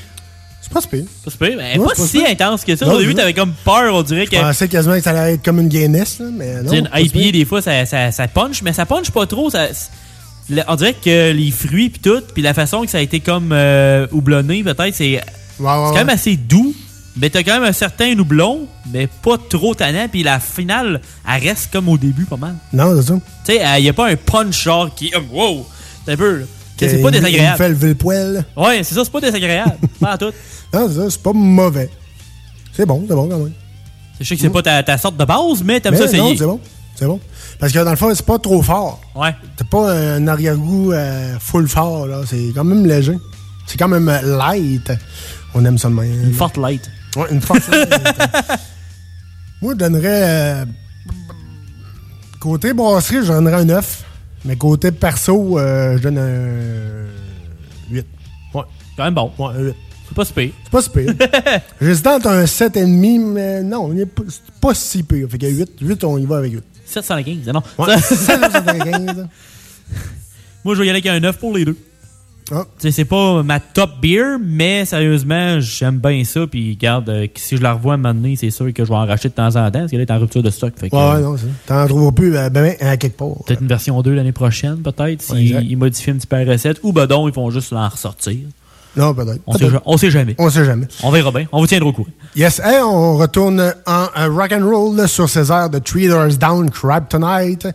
C'est 0.61 0.73
pas 0.73 0.81
si 0.81 0.87
pire. 0.87 1.03
Pas 1.23 1.31
si 1.31 1.37
pire, 1.37 1.53
mais 1.57 1.77
Ouais, 1.77 1.87
pas 1.95 2.05
si 2.05 2.19
pire. 2.19 2.29
intense 2.29 2.63
que 2.63 2.75
ça. 2.75 2.85
Non, 2.85 2.93
Au 2.93 2.99
début, 2.99 3.13
t'avais 3.13 3.33
comme 3.33 3.53
peur, 3.63 3.93
on 3.93 4.01
dirait 4.01 4.25
que. 4.25 4.35
Je 4.35 4.41
pensais 4.41 4.67
quasiment 4.67 4.95
que 4.95 5.01
ça 5.01 5.11
allait 5.11 5.35
être 5.35 5.43
comme 5.45 5.59
une 5.59 5.67
Guinness, 5.67 6.19
là, 6.19 6.25
mais 6.31 6.63
non. 6.63 6.71
Une 6.71 6.89
IPA, 6.93 7.31
des 7.31 7.45
fois, 7.45 7.61
ça, 7.61 7.85
ça, 7.85 8.11
ça 8.11 8.27
punch, 8.27 8.61
mais 8.63 8.73
ça 8.73 8.85
punch 8.85 9.11
pas 9.11 9.27
trop. 9.27 9.49
Ça, 9.49 9.67
on 10.67 10.75
dirait 10.75 10.93
que 10.93 11.31
les 11.31 11.51
fruits 11.51 11.89
puis 11.89 11.99
tout, 12.01 12.21
puis 12.33 12.41
la 12.41 12.53
façon 12.53 12.81
que 12.83 12.89
ça 12.89 12.97
a 12.97 13.01
été 13.01 13.19
comme 13.19 13.51
euh, 13.51 14.07
houblonné, 14.11 14.63
peut-être, 14.63 14.95
c'est 14.95 15.21
c'est 15.57 15.63
quand 15.63 15.93
même 15.95 16.09
assez 16.09 16.35
doux. 16.35 16.73
Mais 17.17 17.29
t'as 17.29 17.43
quand 17.43 17.53
même 17.53 17.63
un 17.69 17.71
certain 17.71 18.13
doublon, 18.13 18.67
mais 18.91 19.07
pas 19.07 19.37
trop 19.37 19.73
tannant. 19.73 20.07
Puis 20.09 20.21
la 20.23 20.41
finale, 20.41 20.99
elle 21.25 21.43
reste 21.47 21.71
comme 21.71 21.87
au 21.87 21.97
début, 21.97 22.25
pas 22.25 22.35
mal. 22.35 22.55
Non, 22.73 22.93
c'est 22.97 23.07
ça. 23.07 23.13
Tu 23.45 23.53
sais, 23.53 23.61
il 23.77 23.83
n'y 23.83 23.89
a 23.89 23.93
pas 23.93 24.09
un 24.09 24.17
punch 24.17 24.63
genre 24.63 24.93
qui. 24.93 25.07
est, 25.07 25.15
wow! 25.31 25.65
Un 26.07 26.17
peu. 26.17 26.45
C'est 26.77 26.87
pas 26.87 26.93
Il- 26.95 26.99
Il 26.99 27.03
me 27.05 27.11
désagréable. 27.11 27.57
fait 27.57 27.69
lever 27.69 27.87
le 27.89 27.95
poil. 27.95 28.45
Ouais, 28.57 28.83
c'est 28.83 28.95
ça, 28.95 29.03
c'est 29.03 29.11
pas 29.11 29.21
désagréable. 29.21 29.77
pas 29.99 30.11
à 30.11 30.17
tout. 30.17 30.31
Non, 30.73 30.87
c'est 30.89 30.95
ça, 30.95 31.09
c'est 31.09 31.21
pas 31.23 31.33
mauvais. 31.33 31.89
C'est 32.73 32.85
bon, 32.85 33.05
c'est 33.07 33.15
bon 33.15 33.27
quand 33.29 33.37
même. 33.37 33.53
Je 34.19 34.25
sais 34.25 34.35
que 34.35 34.41
c'est 34.41 34.49
pas 34.49 34.61
ta, 34.61 34.81
ta 34.83 34.97
sorte 34.97 35.17
de 35.17 35.25
base, 35.25 35.63
mais 35.63 35.79
t'aimes 35.79 35.95
ça 35.95 36.05
essayer. 36.05 36.21
Non, 36.21 36.35
c'est 36.37 36.45
bon. 36.45 36.59
C'est 36.95 37.05
bon. 37.05 37.19
Parce 37.59 37.71
que 37.73 37.79
dans 37.83 37.91
le 37.91 37.97
fond, 37.97 38.09
c'est 38.15 38.25
pas 38.25 38.39
trop 38.39 38.61
fort. 38.61 39.01
Ouais. 39.15 39.35
C'est 39.57 39.67
pas 39.67 39.91
un 39.93 40.27
arrière-goût 40.27 40.91
euh, 40.93 41.35
full 41.39 41.67
fort, 41.67 42.07
là. 42.07 42.21
C'est 42.25 42.51
quand 42.55 42.63
même 42.63 42.85
léger. 42.85 43.17
C'est 43.67 43.77
quand 43.77 43.87
même 43.89 44.05
light. 44.23 44.91
On 45.53 45.63
aime 45.65 45.77
ça 45.77 45.89
de 45.89 45.93
même. 45.93 46.23
Une 46.25 46.33
forte 46.33 46.55
light. 46.57 46.89
Ouais, 47.17 47.25
une 47.31 47.41
forte 47.41 47.67
light. 47.69 47.89
Moi, 49.61 49.73
je 49.73 49.77
donnerais. 49.77 50.21
euh, 50.23 50.65
côté 52.39 52.73
brasserie, 52.73 53.17
je 53.23 53.27
donnerais 53.31 53.61
un 53.61 53.65
9. 53.65 54.03
Mais 54.45 54.55
côté 54.55 54.91
perso, 54.91 55.57
euh, 55.59 55.97
je 55.97 56.03
donne 56.03 56.17
un 56.19 57.93
8. 57.93 58.05
Ouais. 58.53 58.61
Quand 58.95 59.03
même 59.05 59.13
bon. 59.15 59.31
Ouais, 59.39 59.53
un 59.55 59.61
8. 59.63 59.75
C'est 60.07 60.15
pas 60.15 60.25
si 60.25 60.33
pire. 60.33 60.51
C'est 60.63 60.71
pas 60.71 60.81
si 60.83 60.89
pire. 60.89 61.13
J'hésitais 61.81 62.09
entre 62.09 62.27
un 62.27 62.43
7,5, 62.43 63.19
mais 63.33 63.63
non, 63.63 63.91
il 63.91 64.01
est 64.01 64.05
pas, 64.05 64.21
c'est 64.29 64.59
pas 64.61 64.73
si 64.75 65.01
pire. 65.03 65.27
Fait 65.29 65.37
que 65.39 65.47
8, 65.47 65.71
8, 65.81 66.03
on 66.03 66.17
y 66.19 66.25
va 66.25 66.37
avec 66.37 66.53
8. 66.53 66.63
715, 66.85 67.47
non? 67.53 67.63
Ouais, 67.79 67.97
Ça- 67.97 68.37
7,75. 68.37 69.27
Moi, 70.63 70.75
je 70.75 70.79
vais 70.79 70.85
y 70.87 70.89
aller 70.89 70.99
avec 70.99 71.05
un 71.07 71.19
9 71.19 71.37
pour 71.39 71.55
les 71.57 71.65
deux. 71.65 71.77
Ah. 72.51 72.65
C'est 72.77 73.05
pas 73.05 73.41
ma 73.41 73.59
top 73.59 73.99
beer, 74.01 74.37
mais 74.39 74.85
sérieusement, 74.85 75.59
j'aime 75.59 75.97
bien 75.97 76.23
ça. 76.23 76.45
Puis, 76.45 76.73
regarde, 76.73 77.09
euh, 77.09 77.27
si 77.35 77.57
je 77.57 77.63
la 77.63 77.73
revois 77.73 77.93
à 77.93 77.95
un 77.95 77.97
moment 77.97 78.13
donné, 78.13 78.35
c'est 78.35 78.51
sûr 78.51 78.71
que 78.71 78.85
je 78.85 78.89
vais 78.89 78.95
en 78.95 79.05
racheter 79.05 79.29
de 79.29 79.33
temps 79.33 79.47
en 79.47 79.71
temps, 79.71 79.79
parce 79.79 79.91
qu'elle 79.91 80.01
est 80.01 80.11
en 80.11 80.19
rupture 80.19 80.43
de 80.43 80.51
stock. 80.51 80.73
Fait 80.77 80.89
que, 80.89 80.95
Ouais, 80.95 81.01
euh, 81.01 81.21
non. 81.21 81.35
T'en 81.65 81.87
trouveras 81.87 82.11
plus 82.11 82.37
euh, 82.37 82.49
ben, 82.49 82.61
ben, 82.61 82.87
à 82.87 82.97
quelque 82.97 83.17
part. 83.17 83.43
Peut-être 83.45 83.61
une 83.61 83.67
version 83.67 83.99
2 84.01 84.13
l'année 84.13 84.31
prochaine, 84.31 84.77
peut-être, 84.77 85.21
s'ils 85.21 85.71
ils 85.71 85.75
modifient 85.75 86.11
un 86.11 86.15
petit 86.17 86.27
peu 86.27 86.43
la 86.43 86.51
recette. 86.51 86.79
Ou 86.83 86.91
ben 86.93 87.07
donc, 87.07 87.29
ils 87.31 87.35
vont 87.35 87.49
juste 87.49 87.71
l'en 87.71 87.89
ressortir. 87.89 88.37
Non, 88.95 89.13
peut-être. 89.13 89.41
On, 89.45 89.57
sait, 89.57 89.65
on 89.85 89.97
jamais. 89.97 90.35
On 90.37 90.49
sait 90.49 90.65
jamais. 90.65 90.87
On 91.03 91.11
verra 91.11 91.31
bien. 91.31 91.47
On 91.51 91.59
vous 91.59 91.67
tiendra 91.67 91.89
au 91.89 91.93
courant. 91.93 92.09
Yes, 92.35 92.61
hey, 92.63 92.81
on 92.81 93.17
retourne 93.17 93.73
en 93.85 94.05
euh, 94.17 94.29
rock 94.29 94.53
and 94.53 94.65
roll 94.65 94.95
là, 94.95 95.07
sur 95.07 95.29
ces 95.29 95.51
airs 95.51 95.69
de 95.69 95.79
Three 95.79 96.07
Doors 96.07 96.37
Down, 96.39 96.69
Crab 96.69 97.07
Tonight. 97.09 97.67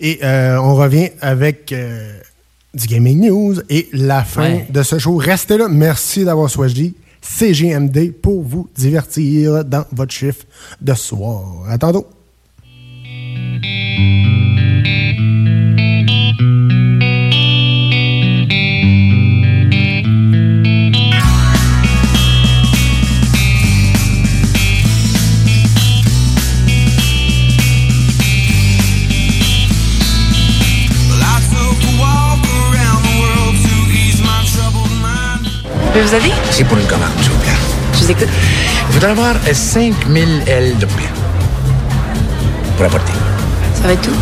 Et 0.00 0.20
euh, 0.22 0.56
on 0.58 0.74
revient 0.74 1.10
avec 1.20 1.74
du 2.74 2.86
Gaming 2.86 3.26
News 3.28 3.56
et 3.68 3.88
la 3.92 4.24
fin 4.24 4.42
Ouais. 4.42 4.66
de 4.70 4.82
ce 4.82 4.98
show. 4.98 5.16
Restez 5.16 5.58
là. 5.58 5.68
Merci 5.68 6.24
d'avoir 6.24 6.48
choisi 6.48 6.94
CGMD 7.20 8.12
pour 8.12 8.42
vous 8.42 8.68
divertir 8.76 9.64
dans 9.64 9.84
votre 9.92 10.12
chiffre 10.12 10.44
de 10.80 10.94
soir. 10.94 11.42
À 11.68 11.78
tantôt. 11.78 12.06
Je 35.94 35.98
peux 35.98 36.04
vous 36.06 36.14
aider? 36.14 36.32
C'est 36.50 36.64
pour 36.64 36.78
une 36.78 36.86
commande, 36.86 37.10
s'il 37.20 37.30
vous 37.32 37.38
plaît. 37.40 37.50
Je 37.92 37.98
vous 37.98 38.10
écoute. 38.12 38.28
Je 38.88 38.92
voudrais 38.94 39.10
avoir 39.10 39.34
euh, 39.46 39.52
5000 39.52 40.42
ailes 40.46 40.78
de 40.78 40.86
poulet. 40.86 41.10
Pour 42.78 42.86
apporter. 42.86 43.12
Ça 43.74 43.88
va 43.88 43.92
être 43.92 44.00
tout? 44.00 44.16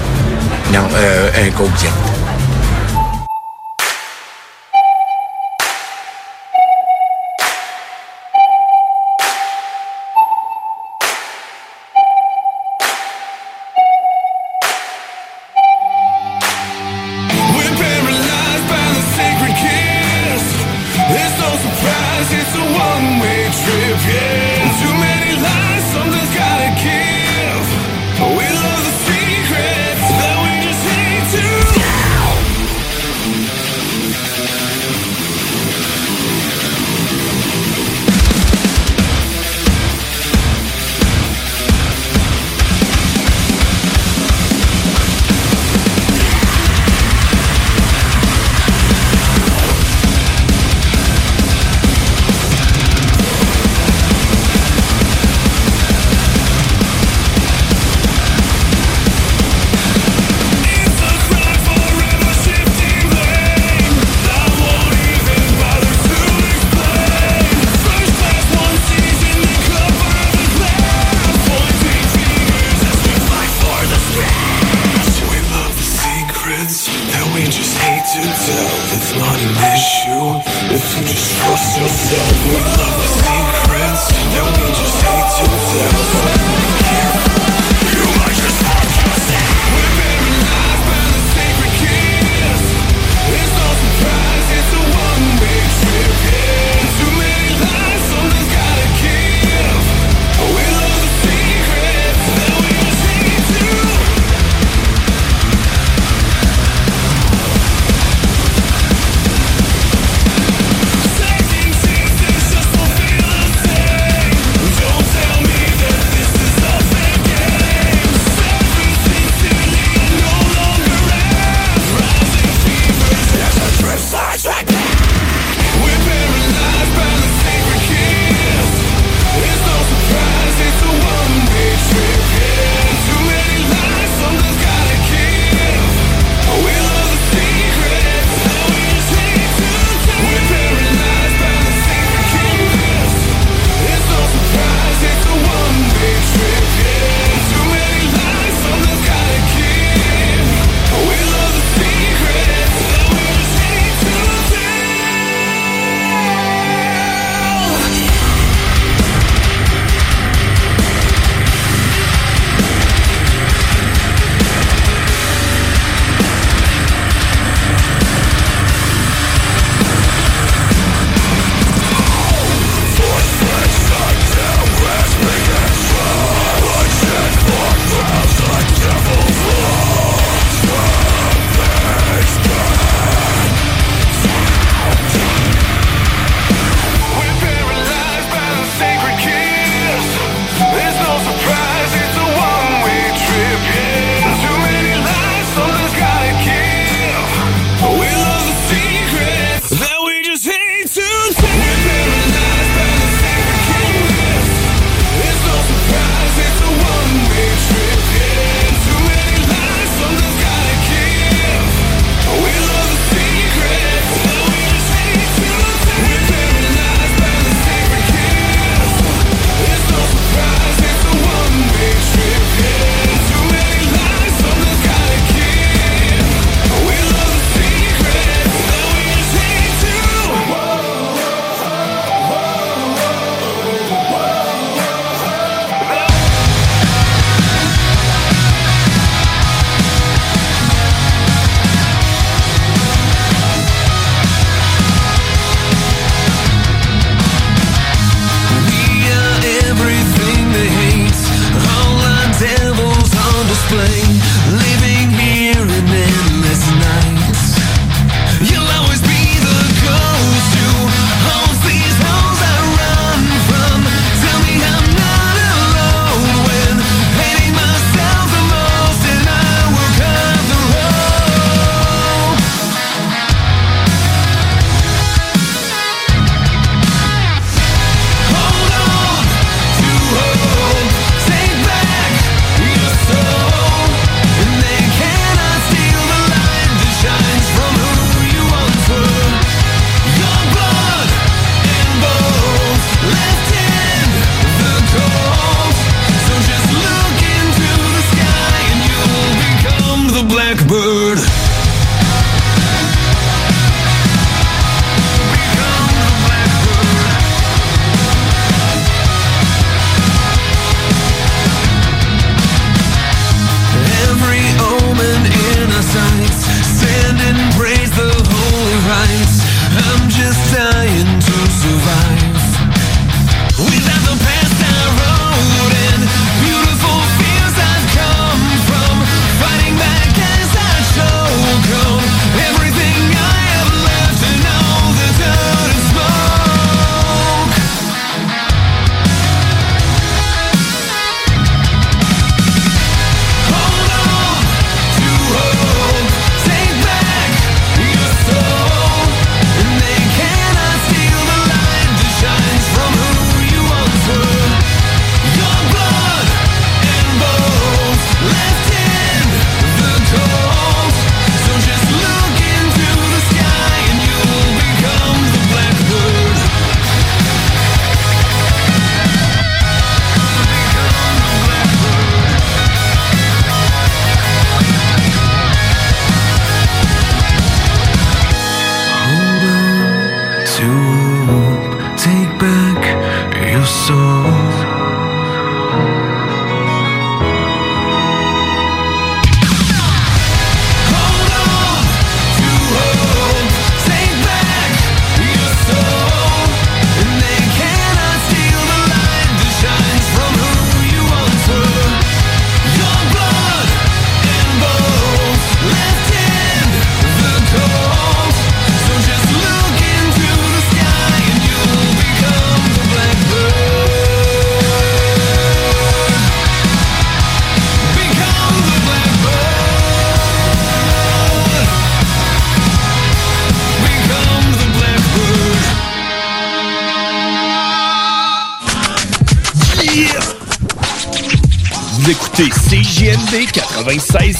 Non, 0.72 0.80
euh, 0.96 1.30
un 1.46 1.50
Coke. 1.50 1.70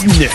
96.9. 0.01 0.29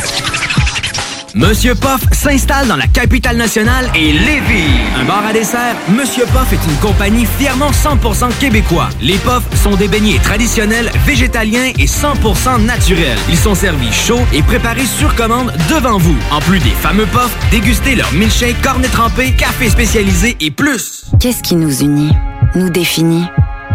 Monsieur 1.33 1.73
Poff 1.75 2.01
s'installe 2.11 2.67
dans 2.67 2.75
la 2.75 2.87
capitale 2.87 3.35
nationale 3.35 3.89
et 3.95 4.11
Lévis. 4.13 4.69
Un 4.99 5.05
bar 5.05 5.25
à 5.25 5.33
dessert, 5.33 5.75
Monsieur 5.89 6.25
Poff 6.27 6.53
est 6.53 6.69
une 6.69 6.77
compagnie 6.77 7.25
fièrement 7.39 7.71
100% 7.71 8.37
québécois. 8.39 8.89
Les 9.01 9.17
Poffs 9.17 9.43
sont 9.61 9.75
des 9.75 9.87
beignets 9.87 10.19
traditionnels, 10.19 10.91
végétaliens 11.05 11.71
et 11.77 11.85
100% 11.85 12.63
naturels. 12.63 13.17
Ils 13.27 13.37
sont 13.37 13.55
servis 13.55 13.91
chauds 13.91 14.25
et 14.33 14.43
préparés 14.43 14.85
sur 14.85 15.13
commande 15.15 15.51
devant 15.69 15.97
vous. 15.97 16.15
En 16.31 16.39
plus 16.41 16.59
des 16.59 16.69
fameux 16.69 17.07
Poffs, 17.07 17.35
dégustez 17.49 17.95
leur 17.95 18.11
milkshake, 18.13 18.61
cornet 18.61 18.87
trempé, 18.87 19.31
café 19.31 19.69
spécialisé 19.69 20.37
et 20.39 20.51
plus. 20.51 21.05
Qu'est-ce 21.19 21.41
qui 21.41 21.55
nous 21.55 21.81
unit, 21.81 22.13
nous 22.55 22.69
définit? 22.69 23.25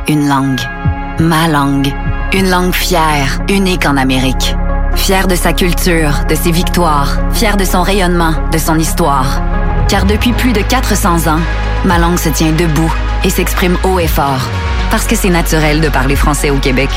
Une 0.08 0.28
langue. 0.28 0.60
Ma 1.18 1.48
langue. 1.48 1.92
Une 2.32 2.48
langue 2.48 2.74
fière, 2.74 3.40
unique 3.48 3.86
en 3.86 3.96
Amérique. 3.96 4.54
Fière 5.10 5.26
de 5.26 5.34
sa 5.34 5.52
culture, 5.52 6.24
de 6.28 6.36
ses 6.36 6.52
victoires, 6.52 7.18
fière 7.32 7.56
de 7.56 7.64
son 7.64 7.82
rayonnement, 7.82 8.32
de 8.52 8.58
son 8.58 8.78
histoire. 8.78 9.42
Car 9.88 10.04
depuis 10.06 10.32
plus 10.32 10.52
de 10.52 10.60
400 10.60 11.26
ans, 11.26 11.40
ma 11.84 11.98
langue 11.98 12.16
se 12.16 12.28
tient 12.28 12.52
debout 12.52 12.94
et 13.24 13.28
s'exprime 13.28 13.76
haut 13.82 13.98
et 13.98 14.06
fort. 14.06 14.46
Parce 14.88 15.08
que 15.08 15.16
c'est 15.16 15.28
naturel 15.28 15.80
de 15.80 15.88
parler 15.88 16.14
français 16.14 16.50
au 16.50 16.58
Québec. 16.58 16.90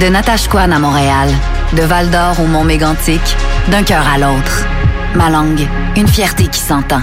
De 0.00 0.08
Natashquan 0.08 0.72
à 0.72 0.80
Montréal, 0.80 1.28
de 1.74 1.82
Val 1.82 2.10
d'Or 2.10 2.40
au 2.40 2.46
Mont 2.48 2.64
Mégantic, 2.64 3.22
d'un 3.68 3.84
cœur 3.84 4.04
à 4.12 4.18
l'autre. 4.18 4.66
Ma 5.14 5.30
langue, 5.30 5.64
une 5.96 6.08
fierté 6.08 6.48
qui 6.48 6.58
s'entend. 6.58 7.02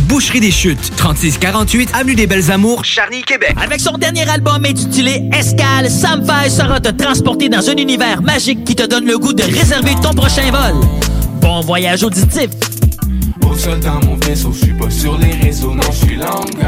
Boucherie 0.00 0.40
des 0.40 0.50
Chutes. 0.50 0.92
3648 0.96 1.90
Avenue 1.94 2.14
des 2.14 2.26
Belles 2.26 2.50
Amours, 2.50 2.84
Charny, 2.84 3.22
Québec. 3.22 3.54
Avec 3.62 3.80
son 3.80 3.96
dernier 3.98 4.28
album 4.28 4.64
intitulé 4.64 5.28
Escale, 5.32 5.90
Sam 5.90 6.24
Fay 6.24 6.50
sera 6.50 6.80
te 6.80 6.90
transporter 6.90 7.48
dans 7.48 7.68
un 7.68 7.76
univers 7.76 8.22
magique 8.22 8.64
qui 8.64 8.74
te 8.74 8.86
donne 8.86 9.06
le 9.06 9.18
goût 9.18 9.32
de 9.32 9.42
réserver 9.42 9.94
ton 10.02 10.12
prochain 10.12 10.50
vol. 10.50 10.80
Bon 11.40 11.60
voyage 11.60 12.02
auditif. 12.02 12.50
Au 13.42 13.54
sol 13.54 13.80
dans 13.80 14.00
mon 14.06 14.16
vaisseau, 14.16 14.52
je 14.52 14.66
suis 14.66 14.74
pas 14.74 14.90
sur 14.90 15.18
les 15.18 15.32
réseaux, 15.32 15.74
non, 15.74 15.82
je 15.90 16.06
suis 16.06 16.16
longue. 16.16 16.66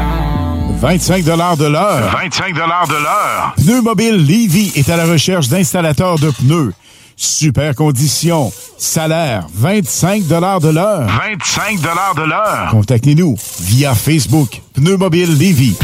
25 0.79 1.23
de 1.23 1.31
l'heure. 1.65 2.11
25 2.11 2.53
de 2.53 2.59
l'heure. 2.59 3.53
Pneu 3.55 3.81
Mobile 3.81 4.17
Levy 4.17 4.73
est 4.75 4.89
à 4.89 4.97
la 4.97 5.05
recherche 5.05 5.47
d'installateurs 5.47 6.19
de 6.19 6.29
pneus. 6.29 6.73
Super 7.15 7.75
conditions. 7.75 8.51
Salaire 8.77 9.47
25 9.53 10.27
de 10.27 10.35
l'heure. 10.35 11.07
25 11.07 11.79
de 11.79 12.27
l'heure. 12.27 12.67
Contactez-nous 12.71 13.37
via 13.61 13.93
Facebook. 13.95 14.61
Pneu 14.73 14.97
Mobile 14.97 15.37
Levy. 15.37 15.75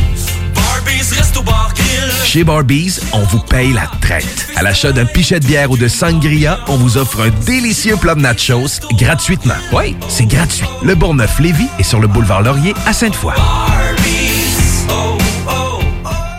Chez 2.25 2.43
Barbies, 2.43 2.99
on 3.13 3.23
vous 3.23 3.39
paye 3.39 3.73
la 3.73 3.87
traite. 4.01 4.49
À 4.55 4.63
l'achat 4.63 4.91
d'un 4.91 5.05
pichet 5.05 5.39
de 5.39 5.45
bière 5.45 5.71
ou 5.71 5.77
de 5.77 5.87
sangria, 5.87 6.59
on 6.67 6.77
vous 6.77 6.97
offre 6.97 7.21
un 7.21 7.29
délicieux 7.45 7.95
plat 7.95 8.15
de 8.15 8.21
nachos 8.21 8.79
gratuitement. 8.97 9.55
Oui, 9.73 9.95
c'est 10.09 10.25
gratuit. 10.25 10.67
Le 10.83 10.95
Bourgneuf-Lévis 10.95 11.69
est 11.79 11.83
sur 11.83 11.99
le 11.99 12.07
boulevard 12.07 12.41
Laurier 12.41 12.73
à 12.85 12.93
Sainte-Foy. 12.93 13.33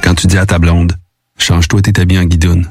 Quand 0.02 0.14
tu 0.14 0.26
dis 0.26 0.38
à 0.38 0.46
ta 0.46 0.58
blonde, 0.58 0.92
change-toi 1.38 1.82
tes 1.82 2.00
habits 2.00 2.18
en 2.18 2.24
guidoune. 2.24 2.70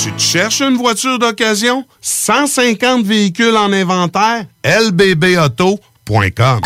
Tu 0.00 0.12
te 0.12 0.20
cherches 0.20 0.60
une 0.60 0.76
voiture 0.76 1.18
d'occasion? 1.18 1.84
150 2.00 3.04
véhicules 3.04 3.56
en 3.56 3.72
inventaire? 3.72 4.44
lbbauto.com 4.64 6.60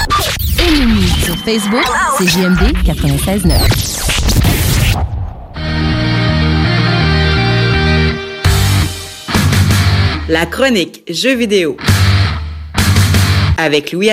Aimez-nous 0.58 1.24
sur 1.24 1.36
Facebook, 1.38 1.86
c'est 2.18 2.26
JMD 2.28 2.74
96.9. 2.84 3.92
La 10.28 10.44
chronique 10.44 11.02
Jeux 11.08 11.34
vidéo 11.34 11.78
avec 13.56 13.92
Louis 13.92 14.10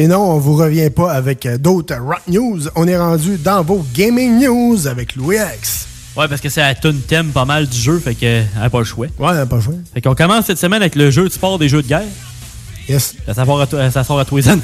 Et 0.00 0.06
non, 0.08 0.30
on 0.32 0.38
vous 0.38 0.56
revient 0.56 0.88
pas 0.88 1.12
avec 1.12 1.44
euh, 1.44 1.58
d'autres 1.58 1.94
rock 1.96 2.22
news. 2.26 2.58
On 2.74 2.88
est 2.88 2.96
rendu 2.96 3.36
dans 3.36 3.62
vos 3.62 3.84
gaming 3.94 4.40
news 4.42 4.86
avec 4.86 5.14
Louis 5.14 5.36
X. 5.58 5.86
Ouais, 6.16 6.26
parce 6.26 6.40
que 6.40 6.48
c'est 6.48 6.62
la 6.62 6.74
tune 6.74 7.00
thème 7.02 7.32
pas 7.32 7.44
mal 7.44 7.66
du 7.66 7.76
jeu, 7.76 7.98
fait 7.98 8.14
que 8.14 8.42
a 8.58 8.70
pas 8.70 8.78
le 8.78 8.84
choix. 8.86 9.08
Ouais, 9.18 9.28
elle 9.32 9.36
a 9.40 9.44
pas 9.46 9.56
le 9.56 9.62
choix. 9.62 9.74
Fait 9.92 10.00
qu'on 10.00 10.14
commence 10.14 10.46
cette 10.46 10.56
semaine 10.58 10.80
avec 10.80 10.94
le 10.94 11.10
jeu 11.10 11.24
de 11.24 11.28
sport 11.28 11.58
des 11.58 11.68
jeux 11.68 11.82
de 11.82 11.86
guerre. 11.88 12.06
Yes. 12.88 13.14
Ça 13.26 13.34
sort 13.44 13.60
à, 13.60 13.66
to- 13.66 13.90
ça 13.90 14.02
sort 14.02 14.18
à 14.18 14.24
tous 14.24 14.38
les 14.38 14.48
années. 14.48 14.62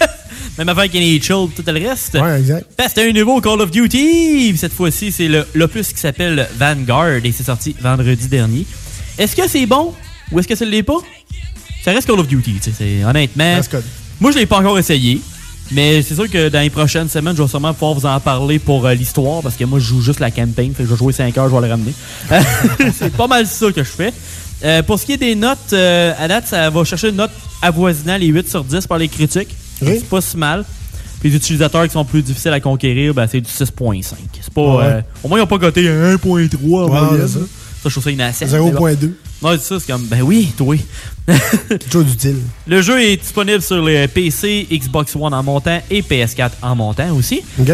Même 0.58 0.68
avant 0.68 0.82
qu'il 0.82 1.02
y 1.02 1.10
ait 1.10 1.18
les 1.18 1.20
chill, 1.20 1.48
tout 1.56 1.64
le 1.66 1.88
reste. 1.88 2.14
Ouais, 2.14 2.38
exact. 2.38 2.66
Ben, 2.78 2.86
c'est 2.92 3.08
un 3.08 3.12
nouveau 3.12 3.40
Call 3.40 3.60
of 3.60 3.72
Duty. 3.72 4.56
Cette 4.56 4.72
fois-ci, 4.72 5.10
c'est 5.10 5.28
l'opus 5.56 5.92
qui 5.92 5.98
s'appelle 5.98 6.48
Vanguard 6.56 7.24
et 7.24 7.32
c'est 7.32 7.42
sorti 7.44 7.74
vendredi 7.80 8.28
dernier. 8.28 8.64
Est-ce 9.18 9.34
que 9.34 9.48
c'est 9.48 9.66
bon 9.66 9.92
ou 10.30 10.38
est-ce 10.38 10.46
que 10.46 10.54
ça 10.54 10.64
ne 10.64 10.70
l'est 10.70 10.84
pas? 10.84 10.98
Ça 11.84 11.90
reste 11.90 12.06
Call 12.06 12.20
of 12.20 12.28
Duty, 12.28 12.54
tu 12.54 12.70
sais. 12.70 12.72
c'est- 12.78 13.04
Honnêtement. 13.04 13.58
Moi, 14.20 14.30
je 14.32 14.38
l'ai 14.38 14.46
pas 14.46 14.58
encore 14.58 14.78
essayé. 14.78 15.20
Mais 15.70 16.00
c'est 16.00 16.14
sûr 16.14 16.30
que 16.30 16.48
dans 16.48 16.60
les 16.60 16.70
prochaines 16.70 17.10
semaines, 17.10 17.36
je 17.36 17.42
vais 17.42 17.48
sûrement 17.48 17.74
pouvoir 17.74 17.92
vous 17.94 18.06
en 18.06 18.18
parler 18.20 18.58
pour 18.58 18.86
euh, 18.86 18.94
l'histoire 18.94 19.42
parce 19.42 19.54
que 19.54 19.64
moi, 19.64 19.78
je 19.78 19.84
joue 19.84 20.00
juste 20.00 20.18
la 20.18 20.30
campagne. 20.30 20.72
Fait 20.72 20.82
que 20.82 20.88
je 20.88 20.94
vais 20.94 20.96
jouer 20.98 21.12
5 21.12 21.36
heures, 21.36 21.50
je 21.50 21.54
vais 21.54 21.60
le 21.60 21.70
ramener. 21.70 21.92
c'est 22.98 23.14
pas 23.14 23.26
mal 23.26 23.46
ça 23.46 23.70
que 23.70 23.84
je 23.84 23.90
fais. 23.90 24.14
Euh, 24.64 24.82
pour 24.82 24.98
ce 24.98 25.04
qui 25.04 25.12
est 25.12 25.18
des 25.18 25.34
notes, 25.34 25.58
euh, 25.74 26.12
à 26.18 26.26
date, 26.26 26.46
ça 26.46 26.70
va 26.70 26.84
chercher 26.84 27.10
une 27.10 27.16
note 27.16 27.30
avoisinant 27.60 28.16
les 28.16 28.28
8 28.28 28.48
sur 28.48 28.64
10 28.64 28.86
par 28.86 28.96
les 28.98 29.08
critiques. 29.08 29.54
C'est 29.78 30.08
pas 30.08 30.22
si 30.22 30.36
mal. 30.38 30.64
Puis 31.20 31.30
les 31.30 31.36
utilisateurs 31.36 31.84
qui 31.84 31.92
sont 31.92 32.04
plus 32.04 32.22
difficiles 32.22 32.52
à 32.52 32.60
conquérir, 32.60 33.12
ben, 33.12 33.26
c'est 33.30 33.40
du 33.40 33.50
6.5. 33.50 34.04
C'est 34.40 34.54
pas. 34.54 34.60
Ouais. 34.62 34.84
euh, 34.84 35.00
au 35.22 35.28
moins, 35.28 35.38
ils 35.38 35.42
n'ont 35.42 35.46
pas 35.46 35.58
coté 35.58 35.88
un 35.88 36.14
1.3 36.14 36.84
en 36.84 36.88
Ouais, 36.88 37.18
ça. 37.26 37.26
Ça, 37.28 37.38
je 37.84 37.90
trouve 37.90 38.04
ça 38.04 38.10
inaccessible. 38.10 38.58
0.2. 38.58 39.12
Non, 39.40 39.50
c'est 39.52 39.60
ça, 39.62 39.80
c'est 39.80 39.92
comme, 39.92 40.04
ben 40.06 40.22
oui, 40.22 40.52
toi. 40.56 40.76
Chose 41.92 42.06
d'utile. 42.06 42.38
Le 42.66 42.82
jeu 42.82 43.00
est 43.00 43.16
disponible 43.16 43.62
sur 43.62 43.84
les 43.84 44.08
PC, 44.08 44.66
Xbox 44.70 45.14
One 45.14 45.32
en 45.32 45.42
montant 45.42 45.80
et 45.90 46.02
PS4 46.02 46.50
en 46.62 46.74
montant 46.74 47.14
aussi. 47.14 47.42
OK. 47.60 47.70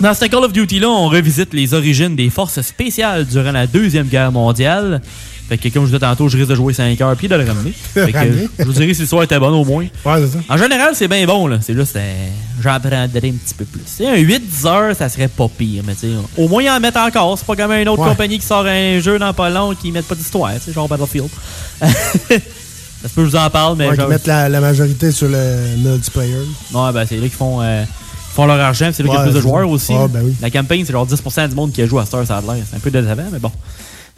Dans 0.00 0.12
ce 0.12 0.24
Call 0.26 0.44
of 0.44 0.52
Duty-là, 0.52 0.88
on 0.88 1.08
revisite 1.08 1.54
les 1.54 1.72
origines 1.72 2.16
des 2.16 2.28
forces 2.28 2.60
spéciales 2.62 3.24
durant 3.24 3.52
la 3.52 3.66
Deuxième 3.66 4.08
Guerre 4.08 4.32
mondiale. 4.32 5.00
Fait 5.48 5.58
que, 5.58 5.68
comme 5.68 5.82
je 5.82 5.88
disais 5.88 5.98
tantôt, 5.98 6.26
je 6.28 6.36
risque 6.38 6.48
de 6.48 6.54
jouer 6.54 6.72
5 6.72 6.98
heures 7.02 7.14
puis 7.16 7.28
de 7.28 7.34
le 7.34 7.44
ramener. 7.44 7.72
Fait 7.94 8.10
que, 8.12 8.16
Ramener. 8.16 8.48
je 8.58 8.64
vous 8.64 8.72
dirais 8.72 8.94
si 8.94 9.02
l'histoire 9.02 9.22
était 9.24 9.38
bonne 9.38 9.52
au 9.52 9.64
moins. 9.64 9.84
Ouais, 10.04 10.14
c'est 10.20 10.28
ça. 10.28 10.38
En 10.48 10.56
général, 10.56 10.90
c'est 10.94 11.06
bien 11.08 11.26
bon, 11.26 11.46
là. 11.46 11.58
C'est 11.60 11.74
juste, 11.74 11.94
euh, 11.96 12.28
j'en 12.62 12.80
prendrais 12.80 12.96
un 13.02 13.08
petit 13.08 13.54
peu 13.56 13.66
plus. 13.66 13.82
Tu 13.82 14.04
sais, 14.04 14.08
un 14.08 14.16
8-10 14.16 14.66
heures, 14.66 14.96
ça 14.96 15.08
serait 15.10 15.28
pas 15.28 15.46
pire, 15.48 15.82
mais 15.86 15.94
tu 15.94 16.00
sais, 16.00 16.12
au 16.38 16.48
moins, 16.48 16.62
ils 16.62 16.70
en 16.70 16.80
mettent 16.80 16.96
encore. 16.96 17.38
C'est 17.38 17.46
pas 17.46 17.56
comme 17.56 17.72
une 17.72 17.88
autre 17.90 18.02
Ouais. 18.02 18.08
compagnie 18.08 18.38
qui 18.38 18.46
sort 18.46 18.64
un 18.66 18.98
jeu 19.00 19.18
dans 19.18 19.34
pas 19.34 19.50
long 19.50 19.74
qui 19.74 19.92
mettent 19.92 20.08
pas 20.08 20.14
d'histoire, 20.14 20.52
tu 20.54 20.60
sais, 20.60 20.72
genre 20.72 20.88
Battlefield. 20.88 21.28
ça 21.80 21.88
se 23.08 23.14
peut 23.14 23.22
que 23.22 23.24
je 23.26 23.30
vous 23.32 23.36
en 23.36 23.50
parle, 23.50 23.76
mais 23.76 23.88
Ouais, 23.90 23.96
genre- 23.96 24.08
mettent 24.08 24.26
la, 24.26 24.48
la 24.48 24.60
majorité 24.60 25.12
sur 25.12 25.28
le 25.28 25.76
multiplayer. 25.76 26.34
Ouais, 26.72 26.92
ben 26.92 27.04
c'est 27.06 27.16
là 27.16 27.20
qu'ils 27.22 27.30
font, 27.30 27.60
euh, 27.60 27.84
font 28.34 28.46
leur 28.46 28.58
argent, 28.60 28.90
c'est 28.94 29.02
là 29.02 29.08
qu'il 29.10 29.14
y 29.14 29.16
a 29.16 29.20
Ouais, 29.20 29.30
plus 29.30 29.34
de 29.34 29.40
joueurs 29.40 29.68
aussi. 29.68 29.92
Ah, 29.94 30.06
ben 30.08 30.22
oui. 30.24 30.34
La 30.40 30.50
campagne, 30.50 30.84
c'est 30.86 30.92
genre 30.92 31.06
10% 31.06 31.48
du 31.48 31.54
monde 31.54 31.70
qui 31.72 31.82
a 31.82 31.86
joué 31.86 32.00
à 32.00 32.06
Star, 32.06 32.26
ça 32.26 32.38
a 32.38 32.40
l'air. 32.40 32.64
C'est 32.68 32.76
un 32.76 32.80
peu 32.80 32.90
décevant, 32.90 33.26
mais 33.30 33.38
bon. 33.38 33.52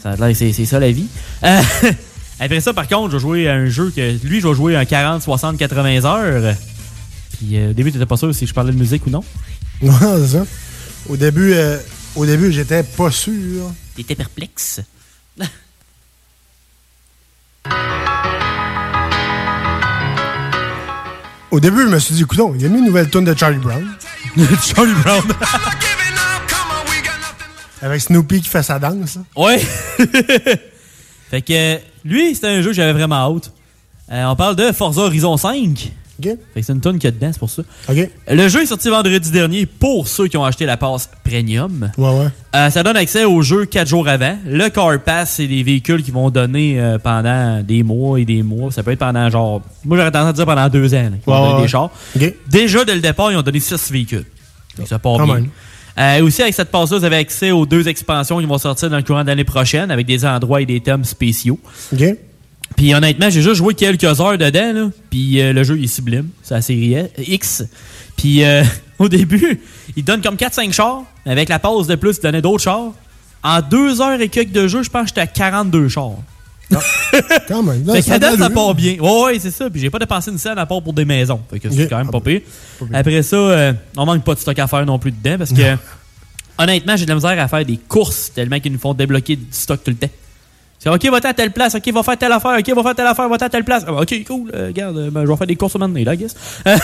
Ça 0.02 0.12
a 0.12 0.16
l'air, 0.16 0.36
c'est 0.36 0.52
c'est 0.52 0.64
ça 0.66 0.78
la 0.78 0.90
vie. 0.90 1.06
Euh, 1.42 1.60
après 2.40 2.60
ça, 2.60 2.72
par 2.72 2.86
contre, 2.88 3.10
je 3.10 3.16
vais 3.16 3.20
jouer 3.20 3.48
à 3.48 3.54
un 3.54 3.66
jeu 3.66 3.92
que 3.94 4.16
lui, 4.26 4.40
je 4.40 4.48
vais 4.48 4.54
jouer 4.54 4.76
un 4.76 4.84
40, 4.84 5.22
60, 5.22 5.56
80 5.56 6.04
heures. 6.04 6.54
Puis 7.36 7.56
euh, 7.58 7.70
au 7.70 7.72
début, 7.72 7.92
t'étais 7.92 8.06
pas 8.06 8.16
sûr 8.16 8.34
si 8.34 8.46
je 8.46 8.54
parlais 8.54 8.72
de 8.72 8.78
musique 8.78 9.06
ou 9.06 9.10
non. 9.10 9.24
Ouais, 9.82 9.90
c'est 10.20 10.38
ça. 10.38 10.46
Au 11.08 11.16
début, 11.16 11.52
euh, 11.52 11.78
au 12.14 12.24
début 12.24 12.50
j'étais 12.50 12.82
pas 12.82 13.10
sûr. 13.10 13.70
T'étais 13.94 14.14
perplexe. 14.14 14.80
Au 21.50 21.60
début, 21.60 21.82
je 21.82 21.88
me 21.88 21.98
suis 21.98 22.14
dit, 22.14 22.22
écoute, 22.22 22.38
il 22.56 22.62
y 22.62 22.66
a 22.66 22.68
mis 22.68 22.80
une 22.80 22.86
nouvelle 22.86 23.08
tune 23.08 23.24
de 23.24 23.34
Charlie 23.34 23.58
Brown. 23.58 23.86
Charlie 24.62 24.92
Brown. 25.02 25.22
Avec 27.86 28.00
Snoopy 28.00 28.40
qui 28.42 28.48
fait 28.48 28.62
sa 28.62 28.78
danse. 28.78 29.16
là. 29.16 29.22
Ouais. 29.42 29.58
fait 31.30 31.42
que 31.42 31.78
lui, 32.04 32.34
c'était 32.34 32.48
un 32.48 32.60
jeu 32.62 32.70
que 32.70 32.76
j'avais 32.76 32.92
vraiment 32.92 33.16
hâte. 33.36 33.52
Euh, 34.12 34.24
on 34.26 34.36
parle 34.36 34.56
de 34.56 34.72
Forza 34.72 35.02
Horizon 35.02 35.36
5. 35.36 35.92
OK. 36.18 36.24
Fait 36.24 36.60
que 36.60 36.62
c'est 36.66 36.72
une 36.72 36.80
tonne 36.80 36.94
qu'il 36.98 37.04
y 37.04 37.08
a 37.08 37.10
dedans, 37.10 37.28
c'est 37.30 37.38
pour 37.38 37.50
ça. 37.50 37.62
OK. 37.90 37.96
Le 38.28 38.48
jeu 38.48 38.62
est 38.62 38.66
sorti 38.66 38.88
vendredi 38.88 39.30
dernier 39.30 39.66
pour 39.66 40.08
ceux 40.08 40.28
qui 40.28 40.36
ont 40.38 40.44
acheté 40.44 40.64
la 40.64 40.76
passe 40.78 41.10
premium. 41.24 41.90
Ouais, 41.98 42.08
ouais. 42.08 42.26
Euh, 42.54 42.70
ça 42.70 42.82
donne 42.82 42.96
accès 42.96 43.24
au 43.24 43.42
jeu 43.42 43.66
4 43.66 43.86
jours 43.86 44.08
avant. 44.08 44.36
Le 44.46 44.68
Car 44.70 44.98
Pass, 45.00 45.32
c'est 45.32 45.46
des 45.46 45.62
véhicules 45.62 46.02
qui 46.02 46.10
vont 46.12 46.30
donner 46.30 46.80
euh, 46.80 46.98
pendant 46.98 47.62
des 47.62 47.82
mois 47.82 48.18
et 48.18 48.24
des 48.24 48.42
mois. 48.42 48.70
Ça 48.72 48.82
peut 48.82 48.92
être 48.92 48.98
pendant 49.00 49.28
genre. 49.28 49.60
Moi, 49.84 49.98
j'aurais 49.98 50.10
tendance 50.10 50.30
à 50.30 50.32
dire 50.32 50.46
pendant 50.46 50.68
deux 50.70 50.94
ans. 50.94 51.10
là, 51.26 51.50
Ouais, 51.50 51.54
ouais. 51.56 51.62
des 51.62 51.68
chars. 51.68 51.90
Déjà, 52.48 52.84
dès 52.84 52.94
le 52.94 53.00
départ, 53.02 53.30
ils 53.30 53.36
ont 53.36 53.42
donné 53.42 53.60
6 53.60 53.90
véhicules. 53.92 54.24
Donc, 54.78 54.88
ça 54.88 54.98
part 54.98 55.18
bien. 55.18 55.44
Euh, 55.98 56.22
aussi, 56.22 56.42
avec 56.42 56.54
cette 56.54 56.70
passe-là, 56.70 56.98
vous 56.98 57.04
avez 57.04 57.16
accès 57.16 57.50
aux 57.50 57.64
deux 57.64 57.88
expansions 57.88 58.38
qui 58.38 58.46
vont 58.46 58.58
sortir 58.58 58.90
dans 58.90 58.96
le 58.96 59.02
courant 59.02 59.22
de 59.22 59.28
l'année 59.28 59.44
prochaine 59.44 59.90
avec 59.90 60.06
des 60.06 60.24
endroits 60.24 60.60
et 60.60 60.66
des 60.66 60.80
thèmes 60.80 61.04
spéciaux. 61.04 61.58
OK. 61.92 62.04
Puis 62.76 62.94
honnêtement, 62.94 63.30
j'ai 63.30 63.40
juste 63.40 63.56
joué 63.56 63.74
quelques 63.74 64.04
heures 64.04 64.36
dedans, 64.36 64.72
là. 64.72 64.90
Puis 65.08 65.40
euh, 65.40 65.52
le 65.52 65.64
jeu 65.64 65.78
il 65.78 65.84
est 65.84 65.88
sublime. 65.88 66.28
C'est 66.42 66.54
la 66.54 66.62
série 66.62 66.96
X. 67.16 67.64
Puis 68.16 68.44
euh, 68.44 68.62
au 68.98 69.08
début, 69.08 69.60
il 69.96 70.04
donne 70.04 70.20
comme 70.20 70.36
4-5 70.36 70.72
chars. 70.72 71.04
Avec 71.24 71.48
la 71.48 71.58
pause 71.58 71.86
de 71.86 71.94
plus, 71.94 72.16
il 72.18 72.22
donnait 72.22 72.42
d'autres 72.42 72.64
chars. 72.64 72.92
En 73.42 73.60
deux 73.62 74.00
heures 74.00 74.20
et 74.20 74.28
quelques 74.28 74.52
de 74.52 74.68
jeu, 74.68 74.82
je 74.82 74.90
pense 74.90 75.02
que 75.02 75.08
j'étais 75.08 75.20
à 75.20 75.26
42 75.26 75.88
chars. 75.88 76.16
Quand 77.48 77.62
même. 77.62 77.86
Là, 77.86 77.94
Fait 77.94 78.02
ça 78.02 78.18
date, 78.18 78.38
ça 78.38 78.50
part 78.50 78.74
bien. 78.74 78.96
Ouais, 78.98 79.24
ouais, 79.24 79.38
c'est 79.38 79.50
ça. 79.50 79.70
Puis 79.70 79.80
j'ai 79.80 79.90
pas 79.90 79.98
dépensé 79.98 80.30
une 80.30 80.38
scène 80.38 80.58
à 80.58 80.66
part 80.66 80.82
pour 80.82 80.92
des 80.92 81.04
maisons. 81.04 81.40
Fait 81.50 81.60
que 81.60 81.70
c'est 81.70 81.88
quand 81.88 81.98
même 81.98 82.08
Ah 82.08 82.12
pas 82.12 82.20
ben, 82.20 82.40
pire. 82.40 82.88
Après 82.92 83.22
ça, 83.22 83.36
euh, 83.36 83.72
on 83.96 84.04
manque 84.04 84.24
pas 84.24 84.34
de 84.34 84.40
stock 84.40 84.58
à 84.58 84.66
faire 84.66 84.84
non 84.84 84.98
plus 84.98 85.12
dedans 85.12 85.38
parce 85.38 85.52
que 85.52 85.76
honnêtement, 86.58 86.96
j'ai 86.96 87.04
de 87.04 87.10
la 87.10 87.14
misère 87.14 87.38
à 87.38 87.48
faire 87.48 87.64
des 87.64 87.76
courses 87.76 88.32
tellement 88.34 88.58
qu'ils 88.60 88.72
nous 88.72 88.78
font 88.78 88.94
débloquer 88.94 89.36
du 89.36 89.46
stock 89.50 89.82
tout 89.84 89.90
le 89.90 89.96
temps. 89.96 90.10
C'est 90.78 90.90
OK, 90.90 91.04
va-t'en 91.06 91.30
à 91.30 91.34
telle 91.34 91.52
place, 91.52 91.74
OK, 91.74 91.88
va 91.92 92.02
faire 92.02 92.18
telle 92.18 92.32
affaire, 92.32 92.58
OK, 92.58 92.68
va 92.74 92.82
faire 92.82 92.94
telle 92.94 93.06
affaire, 93.06 93.28
va-t'en 93.28 93.46
à 93.46 93.48
telle 93.48 93.64
place. 93.64 93.84
Ah, 93.86 93.92
OK, 93.94 94.24
cool, 94.26 94.50
euh, 94.54 94.66
regarde, 94.66 94.96
euh, 94.98 95.10
ben, 95.10 95.24
je 95.24 95.30
vais 95.30 95.36
faire 95.36 95.46
des 95.46 95.56
courses 95.56 95.74
au 95.74 95.78
moment 95.78 95.88
donné, 95.88 96.04
là, 96.04 96.14
I 96.14 96.18
guess. 96.18 96.34
Ouais, 96.66 96.78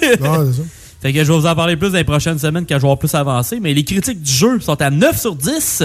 c'est 0.00 0.20
ça. 0.20 0.62
Fait 1.02 1.12
que 1.12 1.22
je 1.22 1.30
vais 1.30 1.38
vous 1.38 1.46
en 1.46 1.54
parler 1.54 1.76
plus 1.76 1.90
dans 1.90 1.98
les 1.98 2.04
prochaines 2.04 2.38
semaines 2.38 2.64
quand 2.66 2.76
je 2.76 2.80
vais 2.80 2.86
avoir 2.86 2.98
plus 2.98 3.14
avancé. 3.14 3.60
Mais 3.60 3.74
les 3.74 3.84
critiques 3.84 4.22
du 4.22 4.32
jeu 4.32 4.58
sont 4.60 4.80
à 4.80 4.88
9 4.88 5.20
sur 5.20 5.36
10. 5.36 5.82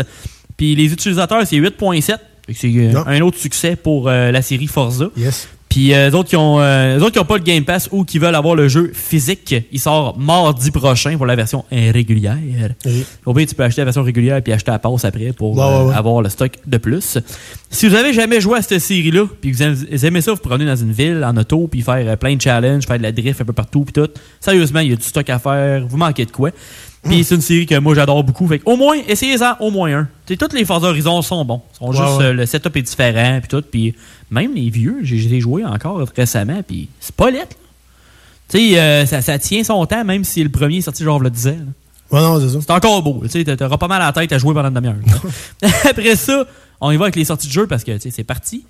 Puis 0.55 0.76
les 0.76 0.93
utilisateurs, 0.93 1.45
c'est 1.45 1.57
8.7. 1.57 2.17
C'est 2.53 2.67
euh, 2.76 3.03
un 3.05 3.21
autre 3.21 3.38
succès 3.38 3.76
pour 3.76 4.07
euh, 4.09 4.31
la 4.31 4.41
série 4.41 4.67
Forza. 4.67 5.09
Yes. 5.17 5.47
Puis 5.69 5.93
euh, 5.93 6.09
les 6.09 6.15
autres 6.15 6.30
qui 6.30 6.35
ont 6.35 6.59
euh, 6.59 6.97
les 6.97 7.03
autres 7.03 7.11
qui 7.11 7.19
ont 7.19 7.26
pas 7.26 7.38
le 7.38 7.43
Game 7.43 7.63
Pass 7.63 7.89
ou 7.91 8.03
qui 8.03 8.17
veulent 8.17 8.34
avoir 8.34 8.55
le 8.55 8.67
jeu 8.67 8.89
physique, 8.91 9.53
il 9.71 9.80
sort 9.80 10.17
mardi 10.17 10.71
prochain 10.71 11.15
pour 11.15 11.27
la 11.27 11.35
version 11.35 11.63
euh, 11.71 11.91
régulière. 11.93 12.35
Oui. 12.88 13.05
Au 13.23 13.35
pire, 13.35 13.45
tu 13.45 13.53
peux 13.53 13.61
acheter 13.63 13.81
la 13.81 13.85
version 13.85 14.01
régulière 14.01 14.41
puis 14.41 14.51
acheter 14.51 14.71
la 14.71 14.80
passe 14.80 15.05
après 15.05 15.31
pour 15.31 15.55
Ouais, 15.55 15.61
euh, 15.63 15.84
ouais, 15.84 15.89
ouais. 15.89 15.95
avoir 15.95 16.23
le 16.23 16.30
stock 16.30 16.53
de 16.65 16.77
plus. 16.80 17.19
Si 17.69 17.88
vous 17.88 17.93
avez 17.93 18.13
jamais 18.13 18.41
joué 18.41 18.57
à 18.57 18.61
cette 18.63 18.80
série-là, 18.81 19.26
puis 19.39 19.51
vous 19.51 19.61
aimez 19.61 19.76
vous 19.91 20.05
aimez 20.07 20.21
ça, 20.21 20.31
vous 20.31 20.39
prenez 20.39 20.65
dans 20.65 20.76
une 20.76 20.91
ville 20.91 21.23
en 21.23 21.38
auto 21.38 21.67
puis 21.67 21.84
faire 21.84 22.03
euh, 22.07 22.15
plein 22.15 22.35
de 22.35 22.41
challenges, 22.41 22.88
faire 22.88 22.97
de 22.97 23.03
la 23.03 23.11
drift 23.11 23.39
un 23.39 23.45
peu 23.45 23.53
partout 23.53 23.84
puis 23.84 23.93
tout. 23.93 24.09
Sérieusement, 24.39 24.80
il 24.80 24.89
y 24.89 24.93
a 24.93 24.95
du 24.95 25.03
stock 25.03 25.30
à 25.30 25.38
faire, 25.38 25.85
vous 25.88 25.97
manquez 25.97 26.26
de 26.26 26.31
quoi? 26.31 26.49
Puis 27.03 27.23
c'est 27.23 27.35
une 27.35 27.41
série 27.41 27.65
que 27.65 27.76
moi 27.80 27.95
j'adore 27.95 28.23
beaucoup. 28.23 28.47
Fait 28.47 28.59
que 28.59 28.63
au 28.69 28.76
moins, 28.76 28.97
essayez-en 29.07 29.55
au 29.61 29.71
moins 29.71 29.99
un. 29.99 30.07
T'sais, 30.26 30.35
toutes 30.35 30.53
les 30.53 30.65
Forza 30.65 30.88
Horizon 30.89 31.21
sont 31.21 31.45
bons. 31.45 31.61
Sont 31.77 31.88
Ouais, 31.91 31.97
juste 31.97 32.17
ouais. 32.17 32.26
euh, 32.26 32.34
le 32.34 32.45
setup 32.45 32.76
est 32.76 32.81
différent 32.81 33.39
puis 33.39 33.47
tout. 33.47 33.61
Puis 33.69 33.95
même 34.30 34.53
les 34.53 34.69
vieux, 34.69 34.97
j'ai 35.03 35.39
joué 35.39 35.63
encore 35.63 36.05
récemment 36.15 36.61
puis 36.67 36.89
c'est 36.99 37.15
pas 37.15 37.31
lettre. 37.31 37.55
Tu 38.49 38.57
sais, 38.57 38.80
euh, 38.80 39.05
ça, 39.05 39.21
ça 39.21 39.39
tient 39.39 39.63
son 39.63 39.85
temps 39.85 40.03
même 40.03 40.23
si 40.23 40.43
le 40.43 40.49
premier 40.49 40.77
est 40.77 40.81
sorti 40.81 41.03
genre 41.03 41.19
le 41.19 41.30
10 41.30 41.47
ans. 41.47 41.55
Ouais, 42.11 42.19
non, 42.21 42.39
c'est 42.39 42.49
ça. 42.49 42.59
C'est 42.61 42.71
encore 42.71 43.01
beau. 43.03 43.21
Tu 43.23 43.30
sais, 43.43 43.55
t'auras 43.55 43.77
pas 43.77 43.88
mal 43.88 44.01
à 44.01 44.07
la 44.07 44.11
tête 44.11 44.31
à 44.34 44.38
jouer 44.39 44.53
pendant 44.53 44.67
une 44.69 44.73
demi-heure. 44.73 44.95
Après 45.89 46.15
ça, 46.15 46.45
on 46.81 46.91
y 46.91 46.97
va 46.97 47.05
avec 47.05 47.15
les 47.15 47.26
sorties 47.26 47.47
de 47.47 47.53
jeu 47.53 47.67
parce 47.67 47.84
que 47.84 47.91
c'est 47.99 48.23
parti. 48.23 48.65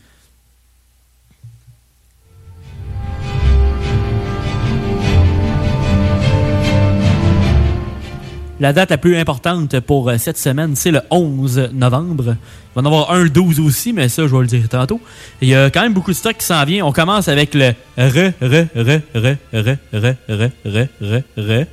La 8.62 8.74
date 8.74 8.90
la 8.90 8.98
plus 8.98 9.16
importante 9.16 9.80
pour 9.80 10.10
euh, 10.10 10.18
cette 10.18 10.38
semaine, 10.38 10.76
c'est 10.76 10.92
le 10.92 11.02
11 11.12 11.70
novembre. 11.72 12.36
Il 12.76 12.76
va 12.76 12.82
y 12.82 12.84
en 12.84 12.86
avoir 12.86 13.12
un 13.12 13.24
le 13.24 13.30
12 13.30 13.62
aussi, 13.62 13.94
mais 13.94 14.10
ça, 14.10 14.28
je 14.28 14.36
vais 14.36 14.42
le 14.42 14.48
dire 14.48 14.68
tantôt. 14.68 15.00
Il 15.42 15.48
y 15.48 15.56
a 15.56 15.70
quand 15.70 15.82
même 15.82 15.94
beaucoup 15.94 16.12
de 16.12 16.16
stock 16.16 16.36
qui 16.38 16.46
s'en 16.46 16.66
vient. 16.66 16.86
On 16.86 16.92
commence 16.92 17.30
avec 17.30 17.54
le 17.54 17.70
re, 17.98 18.10
re, 18.10 18.34
re, 18.42 18.68
re, 18.76 19.02
re, 19.16 19.38
re, 19.54 19.78
re, 19.94 20.16
re, 20.28 20.52
re, 20.66 20.88
re. 21.02 21.24
Re. 21.38 21.66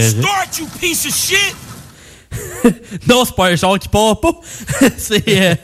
Start, 0.00 0.58
you 0.58 0.66
piece 0.80 1.06
of 1.06 1.14
shit! 1.14 1.54
non, 3.08 3.24
c'est 3.24 3.34
pas 3.34 3.50
un 3.50 3.56
char 3.56 3.78
qui 3.78 3.88
part 3.88 4.18
pas. 4.20 4.32
c'est 4.96 5.24
euh, 5.28 5.54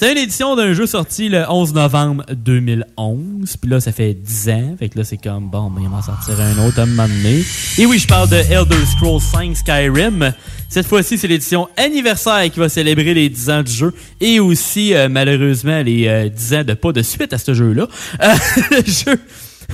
c'était 0.00 0.12
une 0.12 0.18
édition 0.18 0.56
d'un 0.56 0.72
jeu 0.72 0.86
sorti 0.86 1.28
le 1.28 1.44
11 1.46 1.74
novembre 1.74 2.24
2011. 2.32 3.58
Puis 3.58 3.70
là, 3.70 3.80
ça 3.80 3.92
fait 3.92 4.14
10 4.14 4.48
ans. 4.48 4.76
Fait 4.78 4.88
que 4.88 4.96
là, 4.96 5.04
c'est 5.04 5.18
comme, 5.18 5.50
bon, 5.50 5.68
mais 5.68 5.82
il 5.82 5.90
va 5.90 5.98
en 5.98 6.02
sortir 6.02 6.40
un 6.40 6.56
autre 6.66 6.80
un 6.80 6.86
moment 6.86 7.06
donné. 7.06 7.44
Et 7.76 7.84
oui, 7.84 7.98
je 7.98 8.06
parle 8.06 8.30
de 8.30 8.36
Elder 8.36 8.86
Scrolls 8.96 9.20
5 9.20 9.54
Skyrim. 9.58 10.32
Cette 10.70 10.86
fois-ci, 10.86 11.18
c'est 11.18 11.28
l'édition 11.28 11.68
anniversaire 11.76 12.50
qui 12.50 12.58
va 12.58 12.70
célébrer 12.70 13.12
les 13.12 13.28
10 13.28 13.50
ans 13.50 13.62
du 13.62 13.72
jeu. 13.72 13.92
Et 14.22 14.40
aussi, 14.40 14.94
euh, 14.94 15.10
malheureusement, 15.10 15.82
les 15.82 16.08
euh, 16.08 16.30
10 16.30 16.54
ans 16.54 16.64
de 16.64 16.72
pas 16.72 16.92
de 16.92 17.02
suite 17.02 17.34
à 17.34 17.38
ce 17.38 17.52
jeu-là. 17.52 17.86
Euh, 18.22 18.34
le 18.70 18.90
jeu 18.90 19.20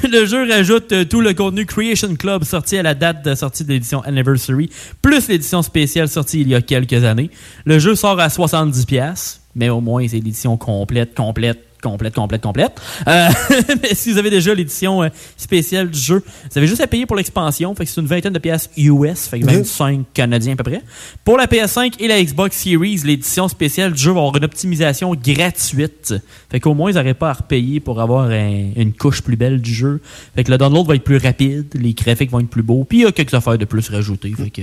Le 0.02 0.26
jeu 0.26 0.48
rajoute 0.48 0.92
euh, 0.92 1.04
tout 1.04 1.20
le 1.20 1.32
contenu 1.34 1.66
Creation 1.66 2.14
Club 2.16 2.44
sorti 2.44 2.76
à 2.76 2.82
la 2.82 2.94
date 2.94 3.24
de 3.24 3.34
sortie 3.34 3.64
de 3.64 3.70
l'édition 3.72 4.02
Anniversary, 4.02 4.70
plus 5.00 5.28
l'édition 5.28 5.62
spéciale 5.62 6.08
sortie 6.08 6.40
il 6.40 6.48
y 6.48 6.54
a 6.54 6.60
quelques 6.60 7.04
années. 7.04 7.30
Le 7.64 7.78
jeu 7.78 7.94
sort 7.94 8.20
à 8.20 8.28
70$, 8.28 9.38
mais 9.56 9.68
au 9.70 9.80
moins 9.80 10.06
c'est 10.06 10.16
l'édition 10.16 10.56
complète, 10.56 11.14
complète, 11.16 11.58
complète, 11.82 12.14
complète, 12.14 12.42
complète. 12.42 12.80
Euh, 13.06 13.28
mais 13.82 13.94
si 13.94 14.10
vous 14.12 14.18
avez 14.18 14.30
déjà 14.30 14.54
l'édition 14.54 15.02
euh, 15.04 15.08
spéciale 15.36 15.90
du 15.90 15.98
jeu, 15.98 16.22
vous 16.50 16.58
avez 16.58 16.66
juste 16.66 16.80
à 16.80 16.86
payer 16.86 17.06
pour 17.06 17.16
l'expansion, 17.16 17.74
fait 17.74 17.84
que 17.84 17.90
c'est 17.90 18.00
une 18.00 18.06
vingtaine 18.06 18.32
de 18.32 18.38
pièces 18.38 18.70
US, 18.76 19.26
fait 19.28 19.40
que 19.40 19.44
Ok. 19.46 19.52
25 19.52 20.04
canadiens 20.12 20.54
à 20.54 20.56
peu 20.56 20.64
près. 20.64 20.82
Pour 21.24 21.36
la 21.36 21.46
PS5 21.46 21.94
et 22.00 22.08
la 22.08 22.22
Xbox 22.22 22.56
Series, 22.56 23.02
l'édition 23.04 23.46
spéciale 23.48 23.92
du 23.92 23.98
jeu 24.02 24.10
va 24.12 24.18
avoir 24.20 24.36
une 24.36 24.44
optimisation 24.44 25.14
gratuite. 25.14 26.14
Fait 26.50 26.60
qu'au 26.60 26.74
moins, 26.74 26.90
ils 26.90 26.94
n'auraient 26.94 27.14
pas 27.14 27.30
à 27.30 27.34
repayer 27.34 27.78
pour 27.80 28.00
avoir 28.00 28.30
un- 28.30 28.70
une 28.76 28.92
couche 28.92 29.22
plus 29.22 29.36
belle 29.36 29.60
du 29.60 29.72
jeu. 29.72 30.00
Fait 30.34 30.44
que 30.44 30.50
le 30.50 30.58
download 30.58 30.86
va 30.88 30.94
être 30.96 31.04
plus 31.04 31.18
rapide, 31.18 31.66
les 31.74 31.94
graphiques 31.94 32.30
vont 32.30 32.40
être 32.40 32.48
plus 32.48 32.62
beaux, 32.62 32.84
puis 32.84 32.98
il 32.98 33.02
y 33.02 33.06
a 33.06 33.12
quelques 33.12 33.34
affaires 33.34 33.58
de 33.58 33.64
plus 33.64 33.88
rajoutées. 33.90 34.32
Fait 34.36 34.50
que 34.50 34.62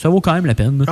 ça 0.00 0.08
vaut 0.08 0.20
quand 0.20 0.32
même 0.32 0.46
la 0.46 0.54
peine. 0.54 0.84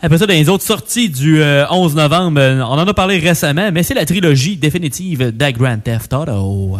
Après 0.00 0.18
ça, 0.18 0.26
dans 0.26 0.32
les 0.34 0.48
autres 0.48 0.62
sorties 0.62 1.08
du 1.10 1.42
euh, 1.42 1.64
11 1.68 1.96
novembre, 1.96 2.40
euh, 2.40 2.60
on 2.60 2.78
en 2.78 2.86
a 2.86 2.94
parlé 2.94 3.18
récemment, 3.18 3.70
mais 3.72 3.82
c'est 3.82 3.94
la 3.94 4.06
trilogie 4.06 4.56
définitive 4.56 5.36
de 5.36 5.50
Grand 5.50 5.78
Theft 5.82 6.12
Auto. 6.12 6.78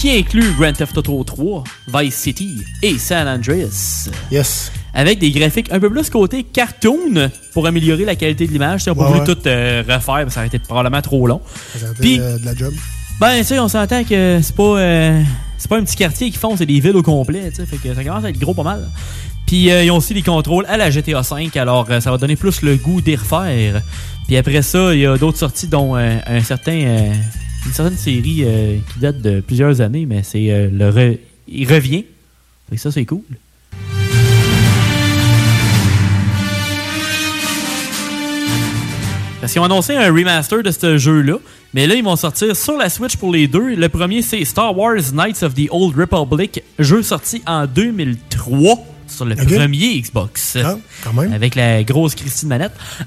Qui 0.00 0.10
inclut 0.16 0.52
Grand 0.58 0.72
Theft 0.72 0.96
Auto 0.96 1.22
3, 1.22 1.64
Vice 1.94 2.14
City 2.16 2.62
et 2.82 2.96
San 2.98 3.28
Andreas? 3.28 4.08
Yes. 4.32 4.72
Avec 4.94 5.18
des 5.18 5.30
graphiques 5.30 5.70
un 5.70 5.78
peu 5.78 5.90
plus 5.90 6.08
côté 6.08 6.42
cartoon 6.42 7.30
pour 7.52 7.66
améliorer 7.66 8.04
la 8.06 8.16
qualité 8.16 8.46
de 8.46 8.52
l'image. 8.52 8.82
On 8.86 8.90
n'a 8.90 8.94
pas 8.96 9.02
Ouais, 9.02 9.18
voulu 9.18 9.20
ouais. 9.30 9.34
tout 9.36 9.46
euh, 9.46 9.82
refaire, 9.86 10.32
ça 10.32 10.40
aurait 10.40 10.46
été 10.46 10.58
probablement 10.58 11.02
trop 11.02 11.26
long. 11.26 11.40
Ça 11.78 11.86
Puis- 12.00 12.18
euh, 12.18 12.38
de 12.38 12.44
la 12.46 12.54
job. 12.56 12.72
Ben, 13.20 13.44
tu 13.44 13.58
on 13.58 13.68
s'entend 13.68 14.02
que 14.02 14.40
c'est 14.42 14.56
pas, 14.56 14.62
euh, 14.80 15.22
pas 15.68 15.76
un 15.76 15.84
petit 15.84 15.96
quartier 15.96 16.30
qu'ils 16.30 16.38
font, 16.40 16.56
c'est 16.56 16.64
des 16.66 16.80
villes 16.80 16.96
au 16.96 17.02
complet, 17.02 17.52
tu. 17.54 17.64
Fait 17.66 17.76
que 17.76 17.94
ça 17.94 18.02
commence 18.02 18.24
à 18.24 18.30
être 18.30 18.38
gros 18.38 18.54
pas 18.54 18.62
mal. 18.62 18.88
Puis 19.46 19.70
euh, 19.70 19.84
ils 19.84 19.90
ont 19.90 19.96
aussi 19.98 20.14
des 20.14 20.22
contrôles 20.22 20.64
à 20.68 20.76
la 20.78 20.90
GTA 20.90 21.20
V, 21.20 21.50
alors 21.58 21.86
euh, 21.90 22.00
ça 22.00 22.10
va 22.10 22.16
donner 22.16 22.36
plus 22.36 22.62
le 22.62 22.76
goût 22.76 23.00
d'y 23.02 23.16
refaire. 23.16 23.82
Puis 24.26 24.36
après 24.38 24.62
ça, 24.62 24.94
il 24.94 25.00
y 25.00 25.06
a 25.06 25.18
d'autres 25.18 25.38
sorties, 25.38 25.66
dont 25.66 25.96
un 25.96 26.40
certain, 26.42 26.72
une 27.66 27.72
certaine 27.72 27.96
série 27.96 28.44
qui 28.92 28.98
date 29.00 29.20
de 29.20 29.40
plusieurs 29.40 29.80
années, 29.80 30.06
mais 30.06 30.22
c'est 30.22 30.68
le 30.70 30.90
re- 30.90 31.18
il 31.48 31.68
revient. 31.70 32.04
Fait 32.70 32.76
que 32.76 32.80
ça, 32.80 32.92
c'est 32.92 33.04
cool. 33.04 33.22
Parce 39.40 39.52
qu'ils 39.52 39.60
ont 39.60 39.64
annoncé 39.64 39.96
un 39.96 40.12
remaster 40.12 40.62
de 40.62 40.70
ce 40.70 40.98
jeu-là, 40.98 41.38
mais 41.72 41.86
là, 41.86 41.94
ils 41.94 42.04
vont 42.04 42.16
sortir 42.16 42.56
sur 42.56 42.76
la 42.76 42.88
Switch 42.90 43.16
pour 43.16 43.32
les 43.32 43.46
deux. 43.46 43.74
Le 43.74 43.88
premier, 43.88 44.22
c'est 44.22 44.44
Star 44.44 44.76
Wars 44.76 45.12
Knights 45.12 45.42
of 45.42 45.54
the 45.54 45.68
Old 45.70 45.96
Republic, 45.96 46.62
jeu 46.78 47.02
sorti 47.02 47.42
en 47.46 47.66
2003 47.66 48.76
sur 49.06 49.24
le 49.24 49.36
premier 49.36 50.00
Xbox. 50.00 50.56
Ah, 50.62 50.76
quand 51.04 51.12
même. 51.12 51.32
Avec 51.32 51.54
la 51.54 51.82
grosse 51.84 52.14
Christine 52.14 52.48
Manette. 52.48 52.72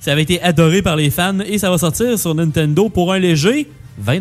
ça 0.00 0.12
avait 0.12 0.22
été 0.22 0.40
adoré 0.42 0.82
par 0.82 0.96
les 0.96 1.10
fans 1.10 1.38
et 1.40 1.58
ça 1.58 1.70
va 1.70 1.78
sortir 1.78 2.18
sur 2.18 2.34
Nintendo 2.34 2.88
pour 2.88 3.12
un 3.12 3.18
léger 3.18 3.68
20 3.98 4.20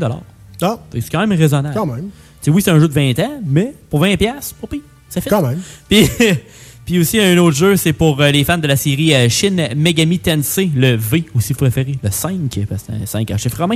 Ah. 0.62 0.80
C'est 0.92 1.10
quand 1.10 1.26
même 1.26 1.38
raisonnable. 1.38 1.76
Quand 1.76 1.86
même. 1.86 2.10
Tu 2.42 2.46
sais, 2.46 2.52
oui, 2.52 2.62
c'est 2.62 2.72
un 2.72 2.80
jeu 2.80 2.88
de 2.88 2.94
20 2.94 3.20
ans, 3.20 3.42
mais 3.46 3.74
pour 3.90 4.04
20$, 4.04 4.18
pas 4.18 4.68
pire. 4.70 4.82
Ça 5.10 5.22
fait. 5.22 5.30
Quand 5.30 5.42
même. 5.42 5.60
Puis, 5.90 6.08
puis 6.90 7.00
aussi, 7.00 7.20
un 7.22 7.38
autre 7.38 7.56
jeu, 7.56 7.76
c'est 7.78 7.94
pour 7.94 8.20
euh, 8.20 8.32
les 8.32 8.44
fans 8.44 8.58
de 8.58 8.66
la 8.66 8.76
série 8.76 9.14
euh, 9.14 9.30
Shin 9.30 9.56
Megami 9.76 10.18
Tensei, 10.18 10.72
le 10.76 10.96
V, 10.96 11.24
aussi 11.36 11.54
préféré, 11.54 12.00
le 12.02 12.10
5, 12.10 12.40
parce 12.68 12.82
que 12.82 12.88
c'est 12.98 13.04
un 13.04 13.06
5 13.06 13.30
en 13.32 13.38
chiffre 13.38 13.58
romain. 13.62 13.76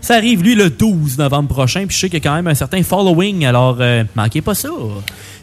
Ça 0.00 0.14
arrive, 0.14 0.42
lui, 0.42 0.54
le 0.54 0.70
12 0.70 1.18
novembre 1.18 1.50
prochain, 1.50 1.84
puis 1.86 1.94
je 1.94 2.00
sais 2.00 2.08
qu'il 2.08 2.18
y 2.18 2.26
a 2.26 2.30
quand 2.30 2.34
même 2.34 2.46
un 2.46 2.54
certain 2.54 2.82
following, 2.82 3.44
alors 3.44 3.76
euh, 3.80 4.04
manquez 4.14 4.40
pas 4.40 4.54
ça. 4.54 4.70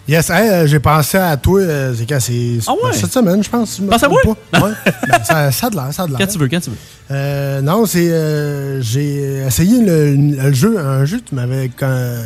Yes, 0.08 0.28
hey, 0.32 0.50
euh, 0.50 0.66
j'ai 0.68 0.80
pensé 0.80 1.20
à 1.20 1.38
toi, 1.38 1.62
euh, 1.62 1.94
c'est 1.96 2.10
quand 2.10 2.20
c'est 2.20 2.58
Ah 2.66 2.72
ouais? 2.84 2.92
cette 2.94 3.14
semaine, 3.14 3.44
je 3.44 3.50
pense. 3.50 3.78
je 3.80 3.88
Pense 3.88 4.02
à 4.04 4.08
trompe 4.08 4.24
moi? 4.26 4.38
pas. 4.52 4.62
Ouais. 4.66 4.74
Ben, 5.08 5.24
ça, 5.24 5.52
ça 5.52 5.68
a 5.68 5.70
de 5.70 5.76
l'air, 5.76 5.94
ça 5.94 6.04
a 6.04 6.08
de 6.08 6.12
l'air. 6.14 6.20
Quand 6.20 6.28
tu 6.34 6.40
veux, 6.40 6.48
quand 6.48 6.60
tu 6.62 6.72
veux. 6.72 6.76
Euh, 7.12 7.62
non, 7.62 7.86
c'est. 7.86 8.10
euh, 8.10 8.82
j'ai 8.82 9.44
essayé 9.46 9.80
le, 9.86 10.16
le 10.16 10.52
jeu, 10.54 10.80
un 10.80 11.06
jeu 11.06 11.22
tu 11.24 11.36
m'avais 11.36 11.70
quand- 11.78 12.24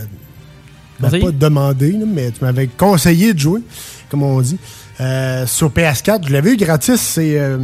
ben, 1.02 1.10
pas 1.12 1.32
demandé, 1.32 1.96
mais 2.08 2.32
tu 2.32 2.42
m'avais 2.44 2.68
conseillé 2.68 3.34
de 3.34 3.40
jouer, 3.40 3.62
comme 4.10 4.24
on 4.24 4.40
dit. 4.42 4.58
Euh, 5.00 5.46
sur 5.46 5.70
PS4, 5.70 6.28
je 6.28 6.34
l'avais 6.34 6.54
eu 6.54 6.58
gratis. 6.58 7.00
C'est. 7.00 7.40
euh, 7.40 7.60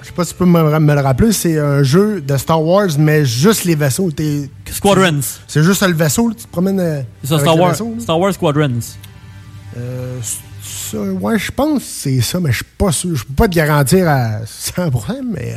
je 0.00 0.06
sais 0.06 0.12
pas 0.12 0.24
si 0.24 0.32
tu 0.32 0.38
peux 0.38 0.46
me, 0.46 0.78
me 0.78 0.94
le 0.94 1.00
rappeler, 1.00 1.30
c'est 1.32 1.58
un 1.58 1.82
jeu 1.82 2.20
de 2.22 2.36
Star 2.38 2.62
Wars, 2.62 2.88
mais 2.98 3.24
juste 3.26 3.64
les 3.64 3.74
vaisseaux. 3.74 4.10
T'es- 4.10 4.48
Squadrons. 4.72 5.20
C'est 5.46 5.62
juste 5.62 5.82
le 5.86 5.92
vaisseau, 5.92 6.30
tu 6.30 6.44
te 6.44 6.48
promènes. 6.50 6.80
euh, 6.80 7.02
C'est 7.22 7.28
ça, 7.30 7.38
Star 7.40 7.54
le 7.56 7.60
Wars, 7.60 7.70
vaisseau, 7.72 7.94
là. 7.96 8.00
Star 8.00 8.18
Wars 8.18 8.32
Squadrons. 8.32 8.78
Euh, 9.76 10.18
ça, 10.62 10.98
ouais, 10.98 11.38
je 11.38 11.50
pense 11.50 11.82
que 11.82 11.88
c'est 11.88 12.20
ça, 12.22 12.40
mais 12.40 12.50
je 12.50 12.56
suis 12.56 12.64
pas 12.78 12.92
sûr. 12.92 13.14
Je 13.14 13.24
peux 13.24 13.34
pas 13.34 13.48
te 13.48 13.54
garantir 13.54 14.08
à 14.08 14.40
100%, 14.46 15.14
mais. 15.32 15.54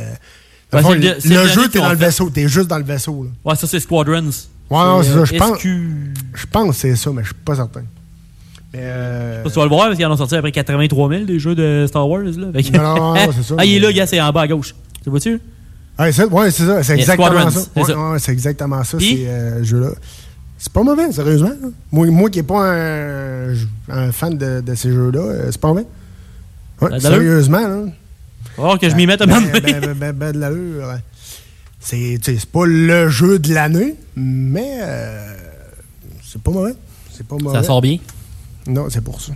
Ben, 0.70 0.78
le 0.78 0.82
fond, 0.82 0.90
c'est 1.20 1.28
le- 1.28 1.48
jeu, 1.48 1.68
t'es 1.68 1.78
dans 1.78 1.90
le 1.90 1.96
vaisseau. 1.96 2.30
T'es 2.30 2.48
juste 2.48 2.68
dans 2.68 2.78
le 2.78 2.84
vaisseau. 2.84 3.24
Là. 3.24 3.30
Ouais, 3.50 3.56
ça, 3.56 3.66
c'est 3.66 3.80
Squadrons. 3.80 4.14
Ouais, 4.70 4.78
non, 4.78 5.02
c'est 5.02 5.12
ça. 5.12 5.24
Je 5.24 5.36
pense, 5.38 5.58
je 6.34 6.46
pense 6.50 6.68
que 6.68 6.74
c'est 6.74 6.96
ça, 6.96 7.10
mais 7.12 7.22
je 7.22 7.28
suis 7.28 7.34
pas 7.44 7.54
certain. 7.54 7.82
Euh, 8.76 9.42
Tu 9.44 9.50
vas 9.50 9.62
le 9.62 9.68
voir 9.68 9.84
parce 9.86 9.96
qu'ils 9.96 10.06
en 10.06 10.12
ont 10.12 10.16
sorti 10.16 10.34
après 10.36 10.52
83 10.52 11.08
000 11.10 11.24
des 11.24 11.38
jeux 11.38 11.54
de 11.54 11.84
Star 11.88 12.08
Wars. 12.08 12.22
Là. 12.22 12.46
Fait 12.52 12.62
que- 12.62 12.76
Non, 12.76 12.82
non, 12.96 13.14
non, 13.14 13.32
c'est 13.36 13.42
ça. 13.48 13.54
ah, 13.58 13.64
il 13.64 13.74
est 13.76 13.80
là, 13.80 13.92
gars, 13.92 14.06
c'est 14.06 14.20
en 14.20 14.30
bas 14.32 14.42
à 14.42 14.48
gauche. 14.48 14.74
Tu 15.02 15.10
vois-tu? 15.10 15.40
Ouais, 15.98 16.10
c'est 16.12 16.24
ouais, 16.24 16.50
ça. 16.50 16.82
C'est 16.82 16.94
exactement 16.94 17.28
Squadrons, 17.28 17.50
ça. 17.50 17.60
c'est 17.74 17.80
Ouais, 17.80 17.86
ça. 17.86 18.10
ouais, 18.10 18.18
c'est 18.18 18.32
exactement 18.32 18.82
ça, 18.84 18.98
ces 18.98 19.26
euh, 19.28 19.62
jeux-là. 19.62 19.90
C'est 20.58 20.72
pas 20.72 20.82
mauvais, 20.82 21.12
sérieusement. 21.12 21.50
Moi, 21.92 22.06
moi 22.08 22.30
qui 22.30 22.38
n'ai 22.38 22.42
pas 22.42 22.72
un, 22.72 23.54
un 23.90 24.12
fan 24.12 24.36
de, 24.38 24.60
de 24.60 24.74
ces 24.74 24.90
jeux-là, 24.90 25.20
euh, 25.20 25.48
c'est 25.50 25.60
pas 25.60 25.68
mauvais. 25.68 25.84
Ouais, 26.80 26.98
sérieusement, 27.00 27.58
là. 27.68 27.82
Oh, 28.56 28.76
que 28.80 28.88
je 28.88 28.94
m'y 28.94 29.06
mette 29.06 29.20
à 29.20 29.26
ben, 29.26 29.40
ben, 29.52 29.60
ben, 29.62 29.94
ben, 29.94 30.12
ben 30.12 30.32
de 30.32 30.38
l'allure. 30.38 30.94
C'est 31.80 32.18
pas 32.50 32.64
le 32.66 33.08
jeu 33.08 33.38
de 33.38 33.52
l'année, 33.52 33.94
mais 34.16 34.78
euh, 34.80 35.34
c'est 36.24 36.40
pas 36.40 36.50
mauvais. 36.50 36.74
C'est 37.12 37.26
pas 37.26 37.36
mauvais. 37.36 37.56
Ça 37.58 37.62
sort 37.62 37.82
bien. 37.82 37.98
Non, 38.66 38.86
c'est 38.90 39.02
pour 39.02 39.20
ça. 39.20 39.32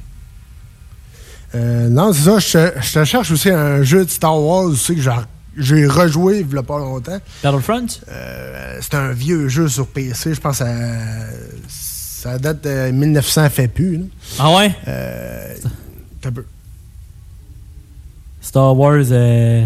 Euh, 1.55 1.89
non, 1.89 2.13
c'est 2.13 2.23
ça. 2.23 2.39
Je, 2.39 2.53
te- 2.53 2.81
je 2.83 2.93
te 2.93 3.05
cherche 3.05 3.31
aussi 3.31 3.51
un 3.51 3.83
jeu 3.83 4.05
de 4.05 4.11
Star 4.11 4.39
Wars 4.41 4.65
aussi 4.65 4.95
que 4.97 5.01
j'ai- 5.01 5.87
rejoué 5.87 6.41
il 6.49 6.55
y 6.55 6.59
a 6.59 6.63
pas 6.63 6.79
longtemps. 6.79 7.19
Battlefront? 7.43 7.87
Euh, 8.09 8.79
c'est 8.81 8.95
un 8.95 9.13
vieux 9.13 9.49
jeu 9.49 9.69
sur 9.69 9.87
PC. 9.89 10.35
Je 10.35 10.41
pense 10.41 10.59
que 10.59 10.65
ça, 11.69 12.39
date 12.39 12.63
de 12.65 12.91
1900 12.91 13.49
fait 13.51 13.69
plus. 13.69 13.97
là. 13.99 14.05
Ah 14.39 14.55
ouais? 14.57 14.75
Euh, 14.87 15.55
t'as 16.21 16.31
peu. 16.31 16.45
Star 18.41 18.77
Wars, 18.77 19.05
euh, 19.11 19.65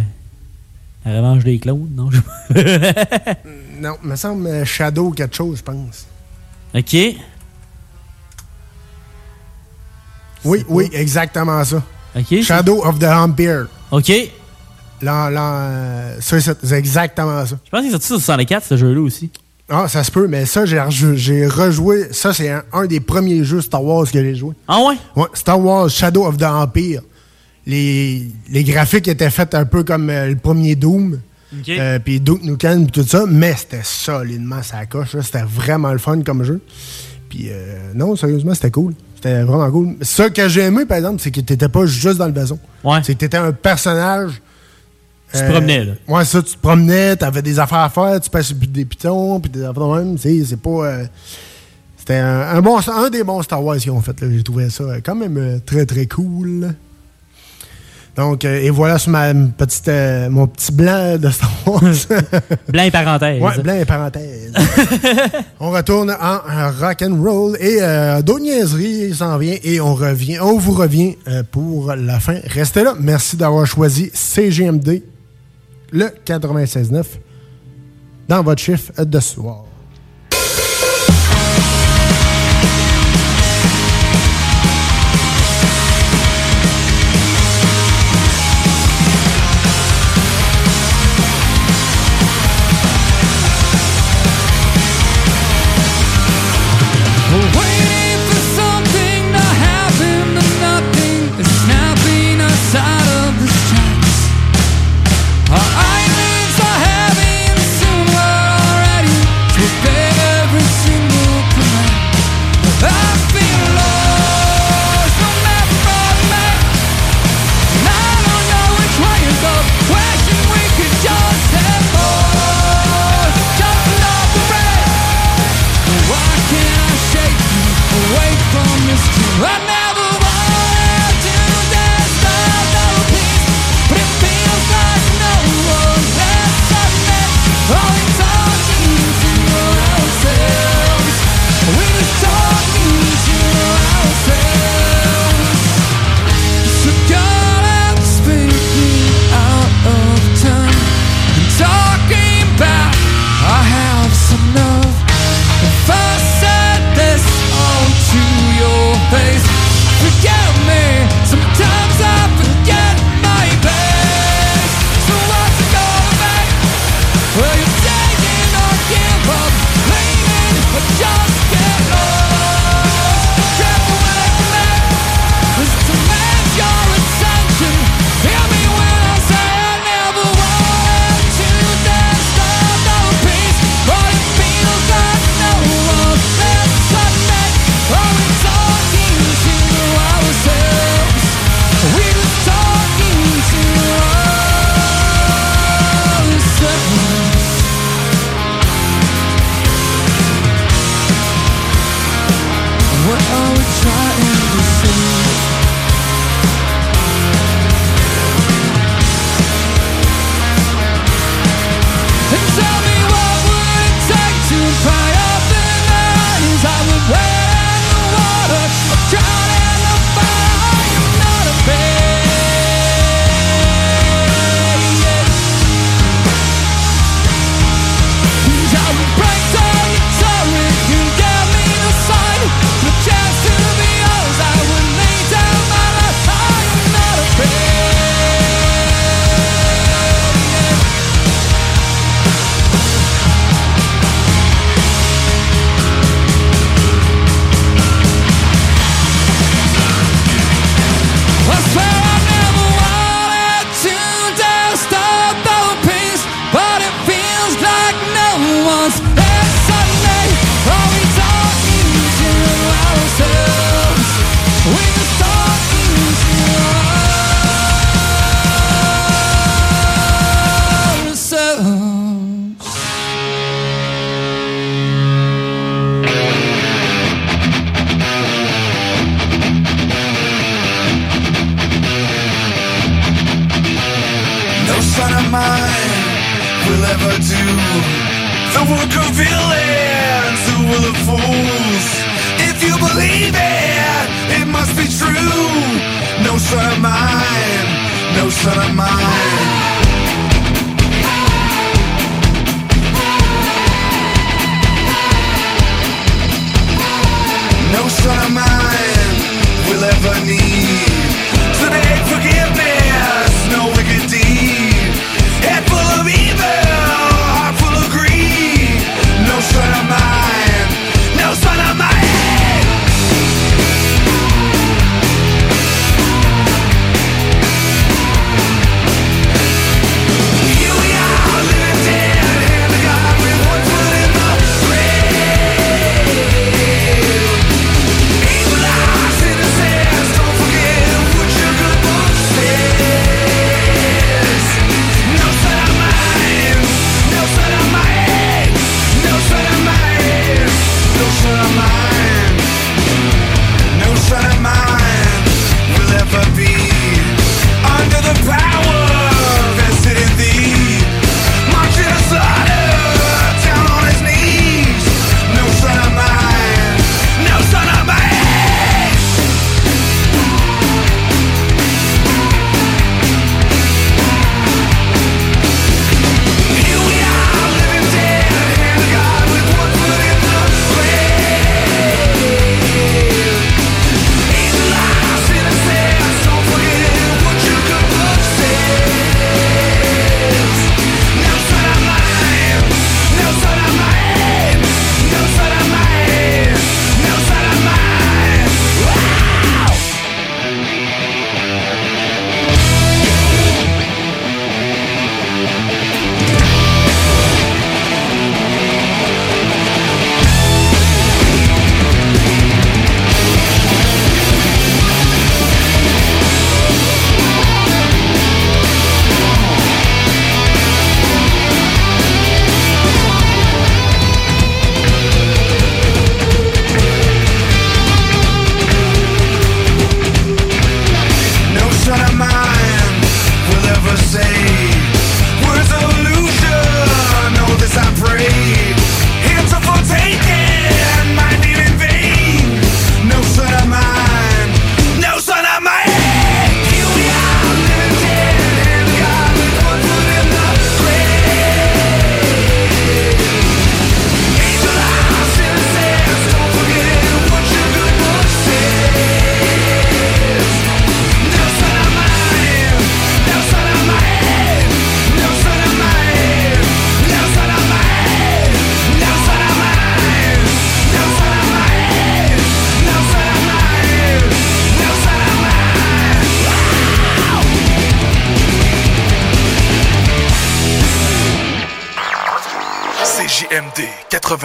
la 1.05 1.17
revanche 1.17 1.45
des 1.45 1.59
clones, 1.59 1.89
non? 1.95 2.11
Non, 3.81 3.97
il 4.05 4.09
me 4.11 4.17
semble 4.17 4.65
Shadow 4.65 5.11
quelque 5.11 5.35
chose, 5.35 5.59
je 5.59 5.63
pense. 5.65 6.07
ok. 6.75 7.17
Oui, 10.45 10.65
oui, 10.69 10.89
exactement 10.93 11.63
ça. 11.65 11.83
Shadow 12.43 12.85
of 12.85 12.99
the 12.99 13.05
Empire. 13.05 13.67
Ok. 13.91 14.11
Euh, 15.05 16.17
ça, 16.21 16.41
c'est 16.41 16.73
exactement 16.79 17.45
ça. 17.47 17.57
Je 17.65 17.71
pense 17.71 17.81
qu'il 17.81 17.89
est 17.89 17.93
sorti 17.93 18.07
sur 18.07 18.17
64, 18.21 18.65
ce 18.67 18.77
jeu-là 18.77 19.01
aussi. 19.01 19.31
Ah, 19.69 19.89
ça 19.89 20.05
se 20.05 20.11
peut, 20.11 20.27
mais 20.29 20.45
ça, 20.45 20.65
j'ai 20.67 20.79
rejou- 20.79 21.15
j'ai 21.17 21.47
rejoué. 21.47 22.09
Ça, 22.13 22.33
c'est 22.35 22.51
un, 22.51 22.63
un 22.73 22.87
des 22.87 23.01
premiers 23.01 23.43
jeux 23.45 23.61
Star 23.61 23.83
Wars 23.83 24.05
que 24.11 24.23
j'ai 24.23 24.35
joué. 24.35 24.53
Ah 24.69 24.79
ouais? 24.81 24.97
Ouais, 25.17 25.29
Star 25.35 25.59
Wars 25.61 25.89
Shadow 25.89 26.27
of 26.27 26.37
the 26.37 26.43
Empire. 26.45 27.01
Les, 27.67 28.29
les 28.51 28.65
graphiques 28.65 29.09
étaient 29.09 29.31
faits 29.31 29.55
un 29.55 29.65
peu 29.65 29.85
comme 29.85 30.11
euh, 30.11 30.29
le 30.29 30.37
premier 30.37 30.75
Doom. 30.75 31.21
Ok. 31.59 31.69
Euh, 31.69 31.99
puis 31.99 32.19
Duke 32.21 32.43
Nukem, 32.43 32.87
puis 32.91 33.03
tout 33.03 33.09
ça, 33.09 33.25
mais 33.29 33.55
c'était 33.57 33.83
solidement 33.85 34.63
ça 34.63 34.85
coche. 34.87 35.17
C'était 35.23 35.43
vraiment 35.47 35.93
le 35.93 35.99
fun 35.99 36.21
comme 36.23 36.43
jeu. 36.45 36.61
Puis 37.29 37.47
euh, 37.51 37.93
non, 37.95 38.17
sérieusement, 38.17 38.55
c'était 38.55 38.71
cool. 38.71 38.95
C'était 39.23 39.43
vraiment 39.43 39.71
cool. 39.71 39.95
Ce 40.03 40.25
que 40.25 40.49
j'ai 40.49 40.63
aimé, 40.63 40.85
par 40.85 40.97
exemple, 40.99 41.21
c'est 41.23 41.31
que 41.31 41.41
t'étais 41.41 41.69
pas 41.69 41.87
juste 41.87 42.19
dans 42.19 42.27
le 42.27 42.33
vaisseau. 42.33 42.59
Ouais. 42.83 42.99
C'est 43.05 43.15
que 43.15 43.21
t'étais 43.21 43.37
un 43.37 43.53
personnage. 43.53 44.43
Tu 45.33 45.39
te 45.39 45.49
promenais, 45.51 45.85
là. 45.85 45.93
Ouais, 46.09 46.25
ça, 46.25 46.43
tu 46.43 46.55
te 46.55 46.59
promenais, 46.61 47.15
t'avais 47.17 47.41
des 47.41 47.59
affaires 47.59 47.79
à 47.79 47.89
faire, 47.89 48.21
tu 48.21 48.29
passes 48.29 48.53
des 48.53 48.85
pitons, 48.85 49.39
puis 49.41 49.49
des 49.51 49.63
affaires 49.63 49.87
de 49.89 49.95
même. 49.95 50.19
C'est 50.19 50.45
c'est 50.45 50.61
pas. 50.61 50.71
euh, 50.71 51.05
c'était 51.97 52.17
un, 52.17 52.41
un 52.57 52.61
bon, 52.61 52.77
un 52.79 53.11
des 53.11 53.23
bons 53.23 53.41
Star 53.43 53.63
Wars 53.65 53.77
qu'ils 53.77 53.93
ont 53.93 54.01
fait. 54.01 54.21
là. 54.21 54.27
J'ai 54.31 54.43
trouvé 54.43 54.69
ça 54.71 54.83
euh, 54.83 55.01
quand 55.05 55.15
même 55.15 55.37
euh, 55.39 55.59
très, 55.65 55.87
très 55.87 56.07
cool. 56.07 56.75
Donc, 58.15 58.45
euh, 58.45 58.61
et 58.61 58.69
voilà 58.69 58.99
sur 58.99 59.11
ma 59.11 59.33
petite, 59.33 59.89
euh, 59.89 60.29
mon 60.29 60.47
petit 60.47 60.71
blanc 60.71 61.17
de 61.19 61.31
Star 61.31 61.51
Wars. 61.67 61.83
Blanc 62.69 62.83
et 62.83 62.91
parenthèse. 62.91 63.41
Ouais, 63.41 63.63
blanc 63.63 63.75
et 63.75 63.85
parenthèse. 63.87 64.53
on 65.61 65.71
retourne 65.71 66.11
en 66.11 66.39
rock 66.79 67.03
and 67.03 67.23
roll 67.23 67.57
et 67.59 67.79
euh, 67.81 68.21
d'autres 68.21 68.43
niaiseries 68.43 69.15
s'en 69.15 69.39
vient 69.39 69.57
et 69.63 69.81
on 69.81 69.95
revient, 69.95 70.39
on 70.41 70.59
vous 70.59 70.73
revient 70.73 71.17
euh, 71.27 71.43
pour 71.51 71.95
la 71.95 72.21
fin. 72.21 72.39
Restez 72.45 72.85
là. 72.85 72.95
Merci 73.01 73.39
d'avoir 73.39 73.67
choisi 73.67 74.11
CGMD, 74.13 75.03
le 75.91 76.07
96.9. 76.27 77.05
dans 78.29 78.43
votre 78.43 78.61
chiffre 78.61 78.93
de 79.03 79.21
soir. 79.21 79.65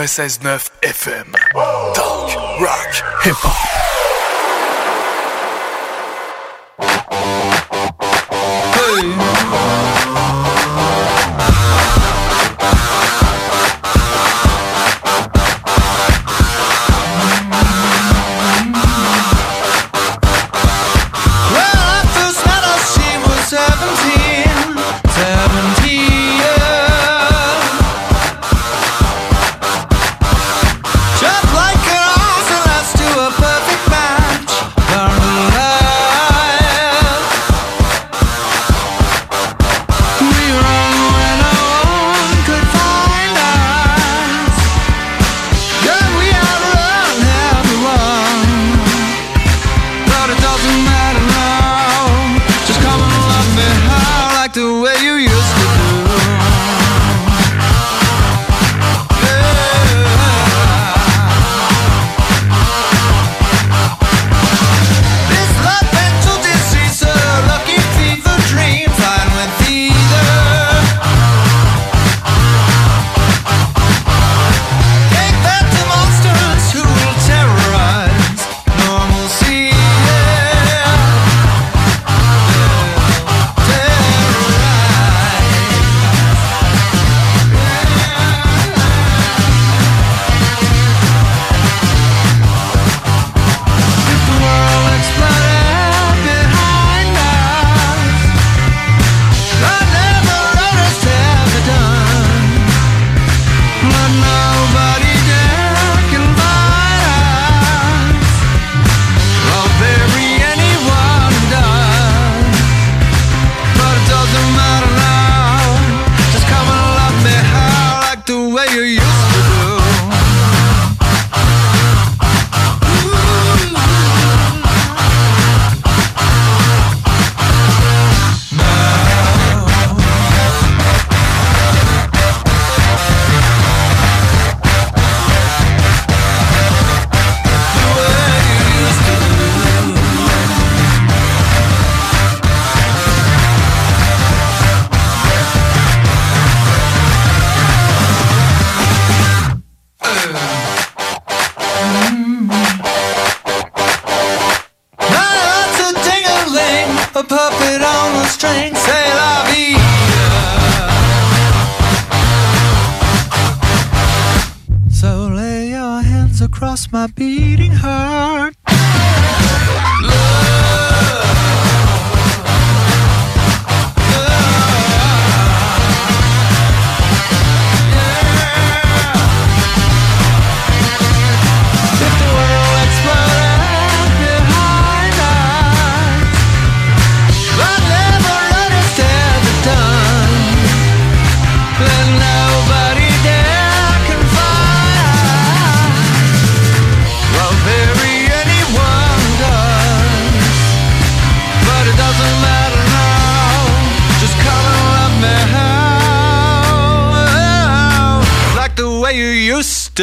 96.9 0.07 0.71
FM. 0.83 1.33
Talk, 1.93 2.61
rock, 2.61 2.93
hip-hop. 3.23 3.86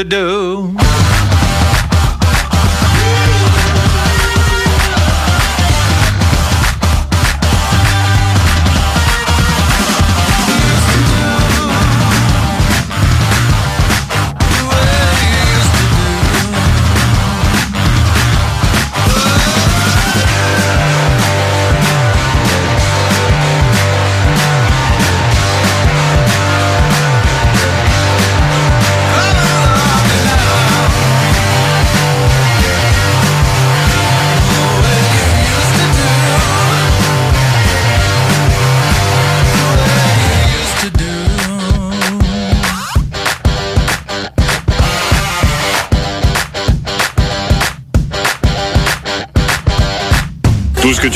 Do. 0.09 0.34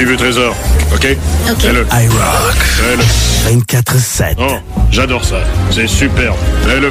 Veux, 0.08 0.16
Trésor. 0.16 0.56
OK? 0.94 1.06
OK. 1.50 1.60
Fais-le. 1.60 1.86
iRock. 1.92 2.56
Fais-le. 2.56 3.54
24-7. 3.58 4.36
Oh, 4.38 4.56
j'adore 4.90 5.22
ça. 5.22 5.36
C'est 5.70 5.86
superbe. 5.86 6.34
Fais-le. 6.64 6.90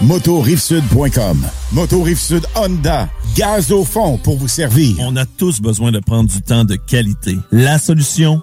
motorivesud.com. 0.00 1.44
Moto 1.72 2.02
Rive-Sud 2.02 2.46
Honda, 2.54 3.08
gaz 3.36 3.72
au 3.72 3.84
fond 3.84 4.18
pour 4.18 4.36
vous 4.36 4.48
servir. 4.48 4.96
On 5.00 5.16
a 5.16 5.26
tous 5.26 5.60
besoin 5.60 5.90
de 5.92 5.98
prendre 5.98 6.30
du 6.30 6.40
temps 6.40 6.64
de 6.64 6.76
qualité. 6.76 7.36
La 7.50 7.78
solution, 7.78 8.42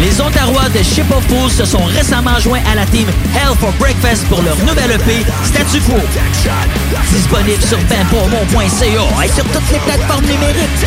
Les 0.00 0.20
Ontarois 0.20 0.68
de 0.70 0.82
Ship 0.82 1.04
of 1.16 1.24
Fools 1.28 1.50
se 1.50 1.64
sont 1.64 1.84
récemment 1.84 2.38
joints 2.40 2.62
à 2.70 2.74
la 2.74 2.84
team 2.86 3.08
Hell 3.34 3.56
for 3.58 3.72
Breakfast 3.78 4.26
pour 4.26 4.42
leur 4.42 4.56
nouvelle 4.58 4.90
EP 4.90 5.24
Statu 5.44 5.80
Quo. 5.82 5.94
Disponible 7.12 7.62
sur 7.62 7.78
benpourmont.ca 7.78 9.24
et 9.24 9.28
sur 9.28 9.44
toutes 9.44 9.70
les 9.72 9.78
plateformes 9.78 10.24
numériques. 10.24 10.84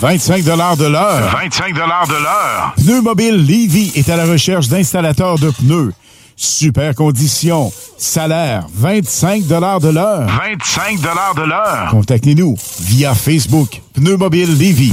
25 0.00 0.44
de 0.44 0.86
l'heure. 0.86 1.36
25 1.42 1.74
de 1.74 1.78
l'heure. 1.78 2.74
Pneu 2.76 3.02
Mobile 3.02 3.36
Levy 3.36 3.92
est 3.94 4.08
à 4.08 4.16
la 4.16 4.24
recherche 4.24 4.68
d'installateurs 4.68 5.38
de 5.38 5.50
pneus. 5.50 5.92
Super 6.36 6.94
conditions. 6.94 7.72
Salaire 7.98 8.66
25 8.74 9.46
de 9.46 9.54
l'heure. 9.54 9.80
25 9.80 11.00
de 11.00 11.42
l'heure. 11.46 11.88
Contactez-nous 11.90 12.56
via 12.80 13.14
Facebook. 13.14 13.82
Pneu 13.94 14.16
Mobile 14.16 14.58
Levy. 14.58 14.92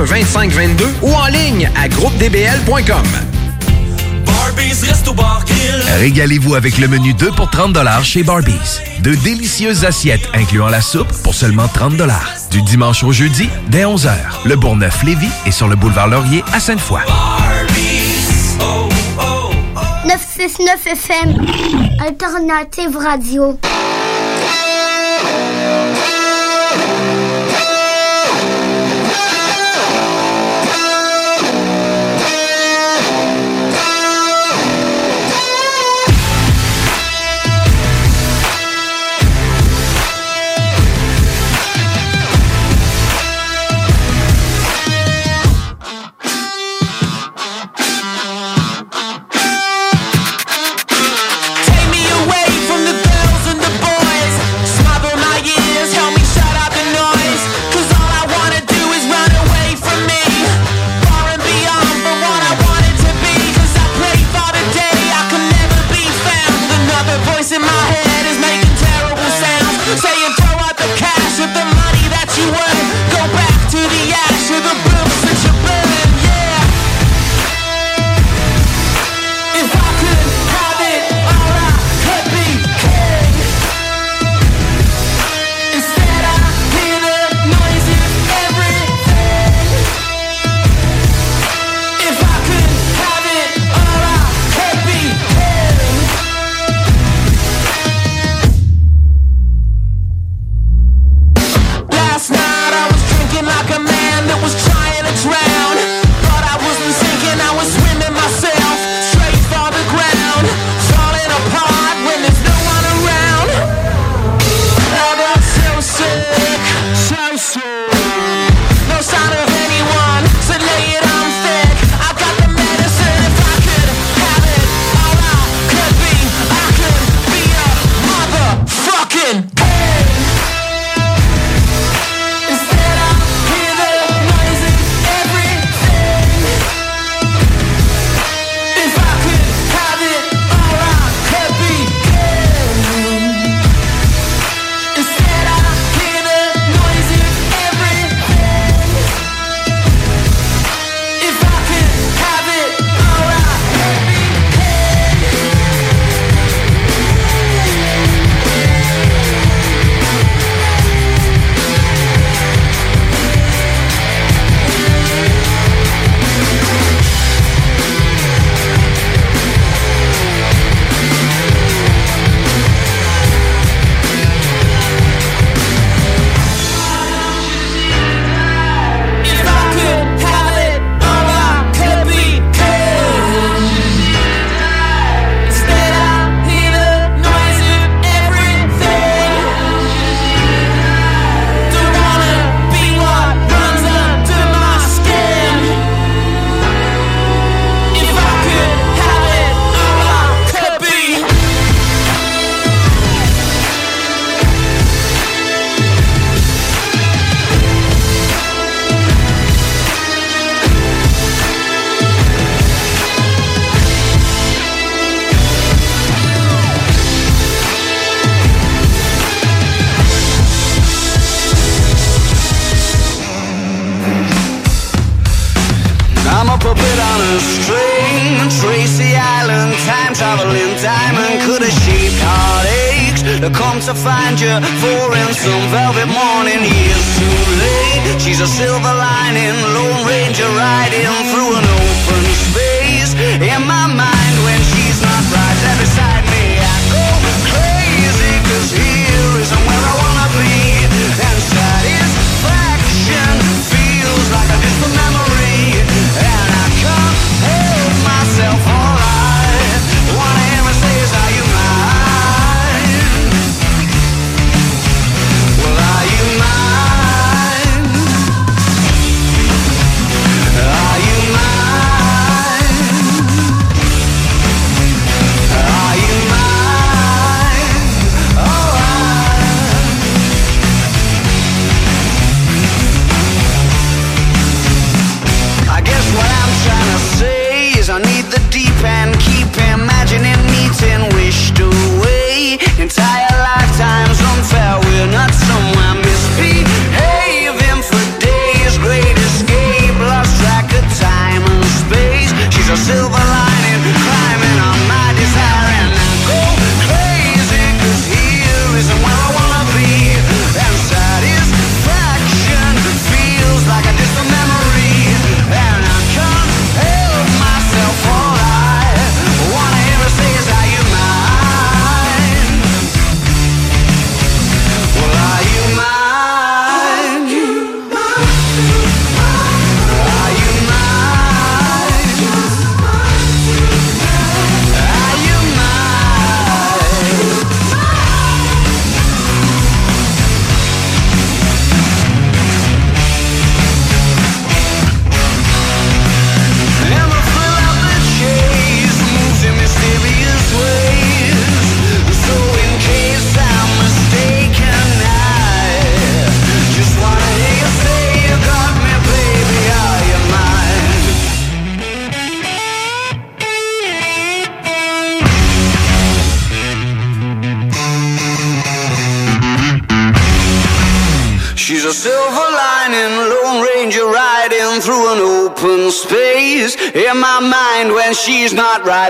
2522 0.05 0.85
ou 1.01 1.13
en 1.13 1.27
ligne 1.27 1.69
à 1.75 1.87
groupedbl.com. 1.87 3.05
Régalez-vous 5.99 6.55
avec 6.55 6.77
le 6.77 6.87
menu 6.87 7.13
2 7.13 7.31
pour 7.31 7.49
30 7.49 7.77
chez 8.03 8.23
Barbies. 8.23 8.81
De 9.01 9.13
délicieuses 9.15 9.85
assiettes 9.85 10.27
incluant 10.33 10.69
la 10.69 10.81
soupe 10.81 11.11
pour 11.23 11.35
seulement 11.35 11.67
30 11.67 11.93
Du 12.49 12.61
dimanche 12.63 13.03
au 13.03 13.11
jeudi, 13.11 13.49
dès 13.69 13.83
11h. 13.83 14.11
Le 14.45 14.55
Bourgneuf-Lévis 14.55 15.31
est 15.45 15.51
sur 15.51 15.67
le 15.67 15.75
boulevard 15.75 16.07
Laurier 16.07 16.43
à 16.53 16.59
Sainte-Foy. 16.59 17.01
969 20.05 20.87
FM, 20.87 21.45
Alternative 22.05 22.97
Radio. 22.97 23.59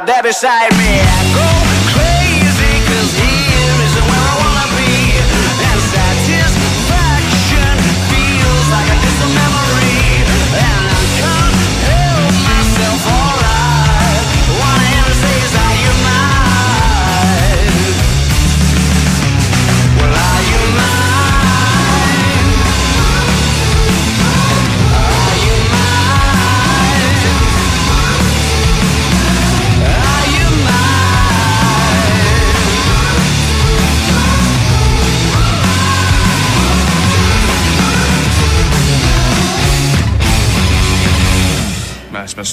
Not 0.01 0.07
right 0.07 0.15
there 0.15 0.23
beside 0.23 0.71
me, 0.77 1.00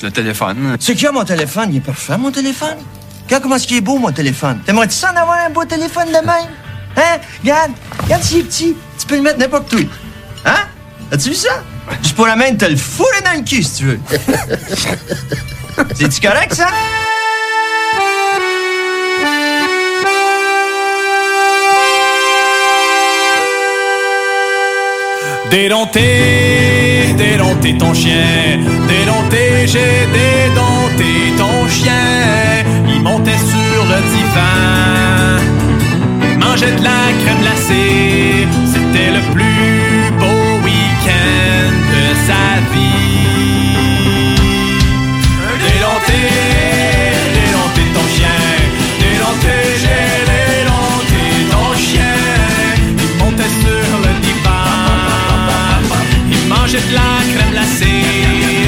le 0.08 0.12
téléphone. 0.12 0.76
C'est 0.80 0.94
qui 0.94 1.06
a 1.06 1.12
mon 1.12 1.24
téléphone? 1.24 1.68
Il 1.70 1.76
est 1.76 1.80
parfait, 1.80 2.16
mon 2.16 2.30
téléphone. 2.30 2.76
Regarde 3.26 3.42
comment 3.42 3.56
est-ce 3.56 3.66
qu'il 3.66 3.76
est 3.76 3.82
beau, 3.82 3.98
mon 3.98 4.10
téléphone. 4.10 4.60
T'aimerais-tu 4.64 4.94
ça 4.94 5.12
en 5.12 5.16
avoir 5.16 5.38
un 5.46 5.50
beau 5.50 5.64
téléphone 5.64 6.08
de 6.08 6.12
même? 6.12 6.48
Hein? 6.96 7.18
Regarde, 7.42 7.72
regarde 8.04 8.22
s'il 8.22 8.38
est 8.38 8.42
petit. 8.44 8.76
Tu 8.98 9.06
peux 9.06 9.16
le 9.16 9.22
mettre 9.22 9.38
n'importe 9.38 9.72
où. 9.74 9.80
Hein? 10.46 10.64
As-tu 11.12 11.30
vu 11.30 11.34
ça? 11.34 11.62
Juste 12.02 12.16
pour 12.16 12.26
la 12.26 12.36
main, 12.36 12.54
t'as 12.56 12.68
le 12.68 12.76
fourré 12.76 13.20
dans 13.24 13.38
le 13.38 13.44
cul, 13.44 13.62
si 13.62 13.76
tu 13.76 13.84
veux. 13.84 14.00
C'est-tu 15.94 16.20
correct, 16.20 16.54
ça? 16.54 16.68
Dédompté, 25.50 27.14
dédompté 27.16 27.78
ton 27.78 27.94
chien. 27.94 28.58
Dédompté, 28.86 29.66
j'ai 29.66 30.06
dédompté 30.12 31.32
ton 31.38 31.66
chien. 31.68 32.64
Il 32.86 33.00
montait 33.02 33.38
sur 33.38 33.84
le 33.92 33.98
divan. 34.12 35.38
Mangeait 36.38 36.72
de 36.72 36.82
la 36.84 37.00
crème 37.22 37.40
glacée. 37.40 38.46
C'était 38.66 39.10
le 39.10 39.20
plus 39.32 39.57
de 56.86 56.94
la 56.94 57.18
crème 57.34 57.50
glacée. 57.52 58.04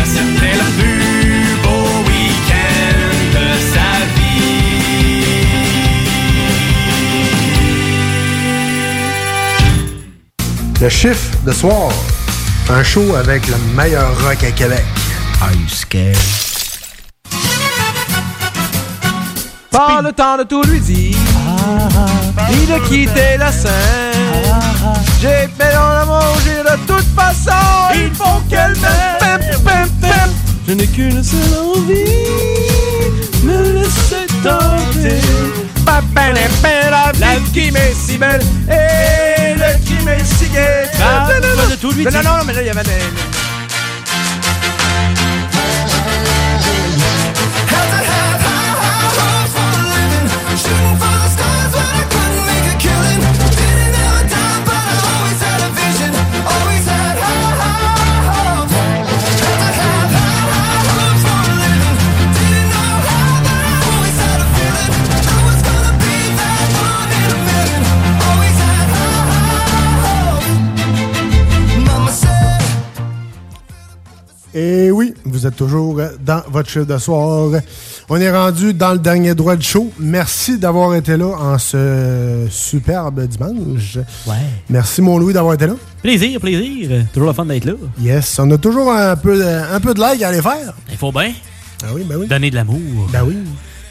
C'était 0.05 0.57
le 0.63 0.69
plus 0.79 1.57
beau 1.63 1.85
week-end 2.09 3.01
de 3.35 3.47
sa 3.73 3.91
Le 10.81 10.89
chiffre 10.89 11.31
de 11.45 11.53
soir. 11.53 11.93
Un 12.71 12.83
show 12.83 13.15
avec 13.15 13.47
le 13.49 13.57
meilleur 13.77 14.11
rock 14.23 14.43
à 14.45 14.51
Québec. 14.51 14.85
Are 15.43 15.53
you 15.53 15.69
scared? 15.69 16.17
Pas 19.71 20.03
le 20.03 20.13
temps 20.13 20.37
de 20.37 20.45
tout 20.45 20.63
lui 20.63 20.81
dire, 20.81 21.17
ni 22.51 22.67
de 22.67 22.89
quitter 22.89 23.37
la 23.39 23.53
scène. 23.53 25.10
J'ai 25.21 25.49
fait 25.59 25.75
dans 25.75 25.93
la 25.93 26.05
manger 26.07 26.63
de 26.65 26.77
toute 26.87 27.07
façon, 27.15 27.61
il 27.95 28.11
faut 28.15 28.41
qu'elle 28.49 28.75
m'aime. 28.81 30.33
Je 30.67 30.73
n'ai 30.73 30.87
qu'une 30.87 31.23
seule 31.23 31.59
envie, 31.59 32.05
me 33.43 33.73
laisser 33.73 34.27
tenter. 34.43 35.21
La, 37.21 37.37
qui 37.53 37.71
m'est 37.71 37.93
si 37.95 38.17
belle 38.17 38.41
et 38.69 39.55
le 39.55 39.85
qui 39.85 40.03
m'est 40.05 40.25
si 40.25 40.49
gai. 40.49 40.87
Ah, 41.03 41.29
pas 41.29 41.67
de 41.71 41.77
tout 41.77 41.91
lui 41.93 42.05
Non, 42.05 42.11
dire. 42.11 42.23
non, 42.23 42.39
non, 42.39 42.45
mais 42.47 42.53
là, 42.55 42.63
il 42.63 42.67
y 42.67 42.71
avait 42.71 42.83
des... 42.83 42.91
toujours 75.61 76.01
dans 76.25 76.43
votre 76.49 76.71
chiffre 76.71 76.87
de 76.87 76.97
soir. 76.97 77.51
On 78.09 78.17
est 78.17 78.31
rendu 78.31 78.73
dans 78.73 78.93
le 78.93 78.99
dernier 78.99 79.35
droit 79.35 79.57
du 79.57 79.67
show. 79.67 79.93
Merci 79.99 80.59
d'avoir 80.59 80.95
été 80.95 81.19
là 81.19 81.37
en 81.39 81.59
ce 81.59 82.47
superbe 82.51 83.27
dimanche. 83.27 83.99
Ouais. 84.27 84.37
Merci, 84.71 85.03
mon 85.03 85.19
Louis, 85.19 85.35
d'avoir 85.35 85.53
été 85.53 85.67
là. 85.67 85.75
Plaisir, 86.03 86.41
plaisir. 86.41 87.05
Toujours 87.13 87.29
le 87.29 87.35
fun 87.35 87.45
d'être 87.45 87.67
là. 87.67 87.75
Yes, 88.01 88.39
on 88.39 88.51
a 88.53 88.57
toujours 88.57 88.91
un 88.91 89.15
peu 89.17 89.37
de, 89.37 89.75
un 89.75 89.81
peu 89.81 89.93
de 89.93 90.01
like 90.01 90.23
à 90.23 90.29
aller 90.29 90.41
faire. 90.41 90.73
Il 90.91 90.97
faut 90.97 91.13
bien. 91.13 91.33
Ah 91.85 91.89
oui, 91.95 92.05
ben 92.09 92.17
oui. 92.17 92.27
Donner 92.27 92.51
de 92.51 92.55
l'amour. 92.55 92.81
Ben 93.13 93.23
oui. 93.23 93.37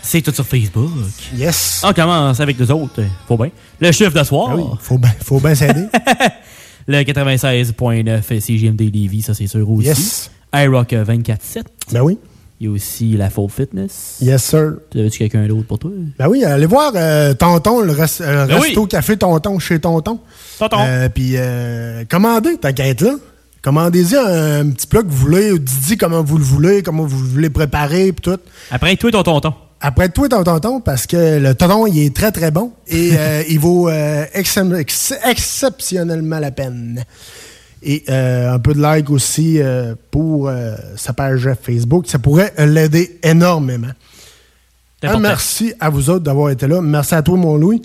C'est 0.02 0.24
tout 0.24 0.34
sur 0.34 0.48
Facebook. 0.48 0.90
Yes. 1.38 1.84
On 1.86 1.94
commence 1.94 2.40
avec 2.40 2.60
nous 2.60 2.72
autres. 2.72 3.04
Faut 3.28 3.38
bien. 3.38 3.52
Le 3.80 3.92
chiffre 3.92 4.18
de 4.20 4.24
soir. 4.24 4.58
Ben 4.58 4.64
oui, 4.64 4.78
faut 4.82 4.98
bien 4.98 5.12
faut 5.24 5.40
bien 5.40 5.54
s'aider. 5.54 5.86
Le 6.88 7.04
96.9 7.04 8.40
CGMD 8.40 8.82
Lévis, 8.92 9.22
ça 9.22 9.36
c'est 9.36 9.46
sûr 9.46 9.70
aussi. 9.70 9.88
Yes. 9.88 10.32
iRock 10.54 10.94
euh, 10.94 11.04
24.7. 11.06 11.64
Ben 11.92 12.02
oui. 12.02 12.18
Il 12.62 12.66
y 12.66 12.70
a 12.70 12.72
aussi 12.74 13.16
la 13.16 13.30
Full 13.30 13.50
Fitness. 13.50 14.18
Yes, 14.22 14.44
sir. 14.44 14.74
Tu 14.92 15.00
avais-tu 15.00 15.20
quelqu'un 15.20 15.48
d'autre 15.48 15.66
pour 15.66 15.80
toi? 15.80 15.92
Ben 16.18 16.28
oui, 16.28 16.44
allez 16.44 16.66
voir 16.66 16.92
euh, 16.96 17.34
Tonton, 17.34 17.80
le, 17.80 17.94
res- 17.94 18.22
euh, 18.22 18.48
Ben 18.48 18.60
resto 18.60 18.82
oui. 18.82 18.88
café 18.90 19.16
Tonton 19.16 19.60
chez 19.60 19.80
Tonton. 19.80 20.20
Tonton. 20.60 20.78
Euh, 20.82 21.08
Puis 21.08 21.34
euh, 21.36 22.04
commandez, 22.10 22.58
t'inquiète 22.58 23.00
là. 23.02 23.16
Commandez-y 23.62 24.16
un, 24.16 24.70
petit 24.72 24.88
plat 24.88 25.02
que 25.04 25.08
vous 25.08 25.16
voulez, 25.18 25.52
ou 25.52 25.60
dites 25.60 26.00
comment 26.00 26.22
vous 26.24 26.38
le 26.38 26.44
voulez, 26.44 26.82
comment 26.82 27.04
vous 27.06 27.18
voulez 27.18 27.50
préparer, 27.50 28.12
puis 28.14 28.22
tout. 28.34 28.40
Après 28.72 28.96
toi, 28.98 29.12
ton 29.12 29.24
tonton. 29.24 29.54
Après 29.82 30.10
toi, 30.10 30.28
ton 30.28 30.44
tonton, 30.44 30.82
parce 30.82 31.08
que 31.08 31.40
le 31.40 31.56
tonton, 31.56 31.88
il 31.88 32.00
est 32.06 32.14
très, 32.16 32.32
très 32.34 32.52
bon 32.52 32.72
et 32.88 33.12
euh, 33.14 33.44
il 33.50 33.60
vaut 33.60 33.88
euh, 33.90 34.26
ex- 34.34 35.14
exceptionnellement 35.26 36.40
la 36.40 36.52
peine. 36.52 37.04
Et 37.82 38.04
euh, 38.10 38.54
un 38.54 38.60
peu 38.60 38.74
de 38.74 38.82
like 38.82 39.10
aussi 39.10 39.62
euh, 39.62 39.96
pour 40.12 40.50
euh, 40.50 40.76
sa 40.98 41.14
page 41.14 41.50
Facebook. 41.62 42.08
Ça 42.08 42.20
pourrait 42.20 42.54
l'aider 42.58 43.20
énormément. 43.24 43.92
Un 45.02 45.18
merci 45.20 45.74
à 45.80 45.90
vous 45.90 46.10
autres 46.10 46.26
d'avoir 46.26 46.50
été 46.50 46.68
là. 46.68 46.82
Merci 46.82 47.16
à 47.16 47.22
toi, 47.22 47.38
mon 47.38 47.56
Louis. 47.56 47.82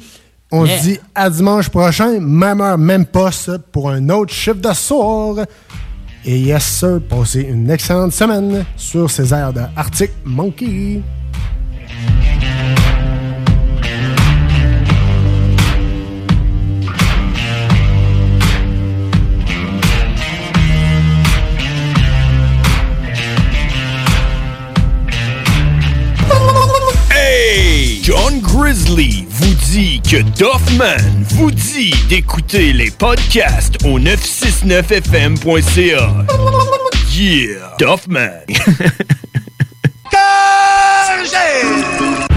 On 0.51 0.65
Yeah. 0.67 0.79
se 0.79 0.83
dit 0.85 0.99
à 1.15 1.31
dimanche 1.31 1.69
prochain, 1.69 2.19
même 2.21 2.61
heure, 2.61 2.77
même 2.79 3.07
poste, 3.07 3.57
pour 3.73 3.91
un 3.91 4.09
autre 4.09 4.33
chiffre 4.33 4.57
de 4.61 4.73
soir. 4.73 5.37
Et 6.25 6.39
yes, 6.41 6.65
sir, 6.65 7.01
passez 7.09 7.43
une 7.43 7.71
excellente 7.71 8.13
semaine 8.13 8.65
sur 8.77 9.11
ces 9.11 9.33
airs 9.33 9.53
de 9.53 9.61
Arctic 9.77 10.11
Monkey. 10.25 11.03
Grizzly 28.65 29.27
vous 29.29 29.55
dit 29.73 30.01
que 30.01 30.23
Doffman 30.39 30.97
vous 31.35 31.51
dit 31.51 31.93
d'écouter 32.09 32.73
les 32.73 32.91
podcasts 32.91 33.77
au 33.85 34.01
969fm.ca. 34.01 36.25
Yeah! 37.13 37.77
Doffman! 37.79 38.41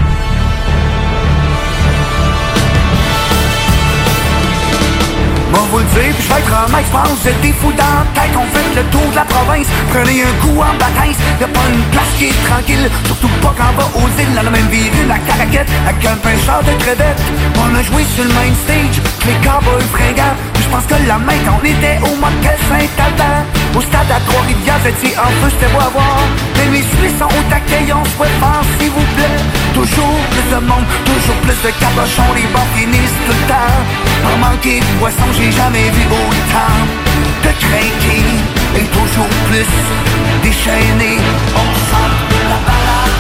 vous 5.72 5.80
le 5.80 5.84
dire, 5.84 6.16
je 6.20 6.28
vais 6.28 6.40
être 6.40 6.54
un 6.54 6.68
mec, 6.72 6.86
pense 6.92 7.10
vous 7.10 7.28
êtes 7.28 7.42
des 7.42 7.52
fous 7.54 7.74
dans 7.76 8.04
tête, 8.16 8.32
on 8.36 8.48
fait 8.56 8.76
le 8.76 8.84
tour 8.92 9.04
de 9.12 9.16
la 9.16 9.26
province, 9.26 9.68
prenez 9.92 10.24
un 10.24 10.36
coup 10.40 10.56
en 10.60 10.74
bataille, 10.80 11.16
y'a 11.40 11.48
pas 11.48 11.68
une 11.68 11.84
place 11.92 12.12
qui 12.18 12.26
est 12.32 12.40
tranquille, 12.48 12.88
surtout 13.06 13.28
pas 13.42 13.54
quand 13.58 13.74
va 13.76 13.86
aux 14.00 14.12
îles, 14.16 14.34
dans 14.36 14.44
la 14.44 14.52
même 14.52 14.68
ville, 14.68 14.92
la 15.08 15.20
caraquette, 15.20 15.68
avec 15.88 16.06
un 16.06 16.18
pincheur 16.24 16.64
de 16.64 16.74
crevettes, 16.84 17.22
on 17.60 17.76
a 17.76 17.82
joué 17.84 18.04
sur 18.16 18.24
le 18.24 18.32
main 18.32 18.52
stage, 18.64 18.98
les 19.28 19.38
cowboys 19.44 19.90
fringants, 19.92 20.38
je 20.56 20.68
pense 20.72 20.86
que 20.88 20.98
la 21.08 21.18
main 21.18 21.42
on 21.52 21.64
était 21.66 22.00
au 22.04 22.16
Motel 22.16 22.58
Saint-Albert, 22.70 23.44
au 23.76 23.82
stade 23.82 24.12
à 24.12 24.20
Trois-Rivières, 24.24 24.82
j'étais 24.84 25.20
en 25.20 25.32
feu, 25.44 25.52
c'était 25.52 25.72
beau 25.74 25.84
à 25.84 25.92
voir, 25.92 26.22
mais 26.56 26.80
mes 26.80 26.86
Suisses 26.96 27.18
sont 27.20 27.28
au 27.28 27.44
taquet, 27.52 27.84
on 27.92 28.06
se 28.06 28.16
prépare 28.16 28.64
s'il 28.80 28.92
vous 28.92 29.08
plaît, 29.20 29.42
toujours 29.74 30.20
plus 30.32 30.48
de 30.48 30.60
monde, 30.64 30.88
toujours 31.04 31.40
plus 31.44 31.60
de 31.60 31.72
cabochons, 31.76 32.32
les 32.40 32.48
bars 32.56 32.72
finissent 32.76 33.20
tout 33.28 33.36
le 33.36 33.46
temps, 33.52 33.76
par 34.24 34.38
manquer 34.38 34.80
de 34.80 35.00
poisson, 35.00 35.28
j'ai 35.38 35.52
jamais 35.52 35.90
vu 35.90 36.04
autant 36.12 36.78
de 37.44 37.52
craquer 37.64 38.24
et 38.80 38.86
toujours 38.98 39.32
plus 39.48 39.70
déchaîné. 40.44 41.18
On 41.56 41.70
sent 41.90 42.12
la 42.52 42.60
balade, 42.68 43.18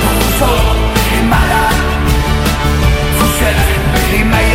pour 0.00 0.14
vous 0.20 0.36
autres, 0.52 0.76
les 1.14 1.24
malades, 1.28 1.82
vous 3.18 3.34
êtes 3.50 4.12
les 4.12 4.24
meilleurs. 4.24 4.51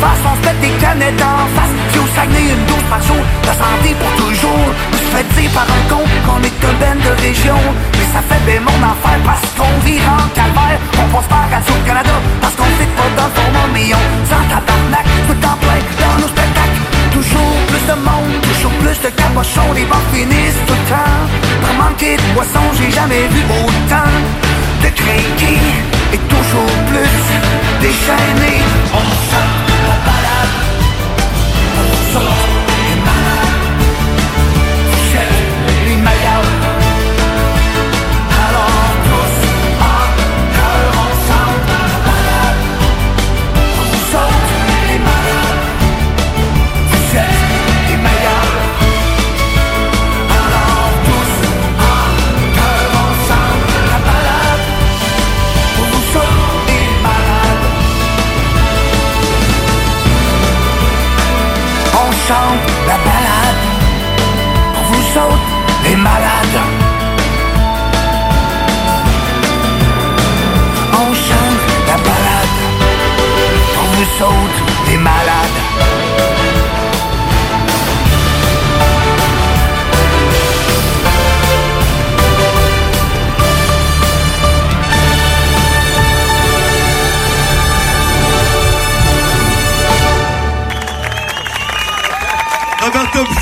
Face, 0.00 0.18
on 0.26 0.34
se 0.34 0.42
met 0.48 0.58
des 0.60 0.74
canettes 0.82 1.22
en 1.22 1.46
face. 1.54 1.74
Puis 1.92 2.00
au 2.00 2.06
Saguenay, 2.14 2.50
une 2.50 2.66
dose 2.66 2.86
par 2.90 3.02
jour. 3.02 3.22
La 3.46 3.54
santé 3.54 3.94
pour 3.94 4.10
toujours. 4.18 4.66
Je 4.90 4.98
me 4.98 5.10
fais 5.14 5.26
dire 5.38 5.50
par 5.52 5.62
un 5.62 5.82
con 5.88 6.02
qu'on 6.26 6.42
est 6.42 6.60
un 6.66 6.74
ben 6.80 6.98
de 6.98 7.12
région. 7.22 7.60
Mais 7.94 8.08
ça 8.10 8.20
fait 8.26 8.42
bien 8.46 8.60
mon 8.60 8.80
affaire 8.82 9.20
parce 9.24 9.46
qu'on 9.54 9.74
vit 9.86 10.02
en 10.02 10.26
calvaire. 10.34 10.78
On 10.98 11.06
pense 11.14 11.26
pas 11.30 11.46
à 11.46 11.54
Radio-Canada 11.54 12.16
parce 12.40 12.54
qu'on 12.54 12.70
fait 12.78 12.92
pas 12.98 13.10
dans 13.14 13.28
le 13.30 13.34
format 13.38 13.68
Mais 13.72 13.94
on 13.94 14.06
s'en 14.26 14.42
tabarnak. 14.50 15.06
Tout 15.28 15.40
en 15.46 15.56
plein 15.62 15.80
dans 16.02 16.16
nos 16.18 16.30
spectacles. 16.34 16.82
Toujours 17.14 17.54
plus 17.70 17.84
de 17.86 17.96
monde, 18.02 18.34
toujours 18.50 18.74
plus 18.82 18.98
de 19.06 19.10
cabochons. 19.14 19.70
Les 19.76 19.86
bars 19.86 20.08
finissent 20.12 20.62
tout 20.66 20.74
le 20.74 20.86
temps. 20.90 21.20
Par 21.62 21.74
manquer 21.78 22.16
de 22.16 22.26
boissons, 22.34 22.70
j'ai 22.74 22.90
jamais 22.90 23.28
vu 23.30 23.42
autant 23.62 24.10
De 24.82 24.88
craquer 24.88 25.99
et 26.12 26.18
toujours 26.18 26.76
plus. 26.90 27.20
Déchaîné 27.80 28.62
On 28.92 29.06
chante 29.28 29.70
la 29.88 29.96
balade 30.06 30.56
On 32.16 32.49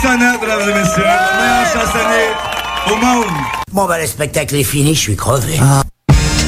Roberto 0.08 0.40
mesdames 0.40 0.70
et 0.70 0.72
messieurs, 0.72 1.04
le 1.04 1.36
meilleur 1.36 1.66
chansonnier 1.66 2.32
au 2.90 2.96
monde. 2.96 3.26
Bon, 3.72 3.84
bah, 3.84 3.98
le 3.98 4.06
spectacle 4.06 4.54
est 4.54 4.64
fini, 4.64 4.94
je 4.94 5.00
suis 5.00 5.16
crevé. 5.16 5.58
Ah. 5.60 5.82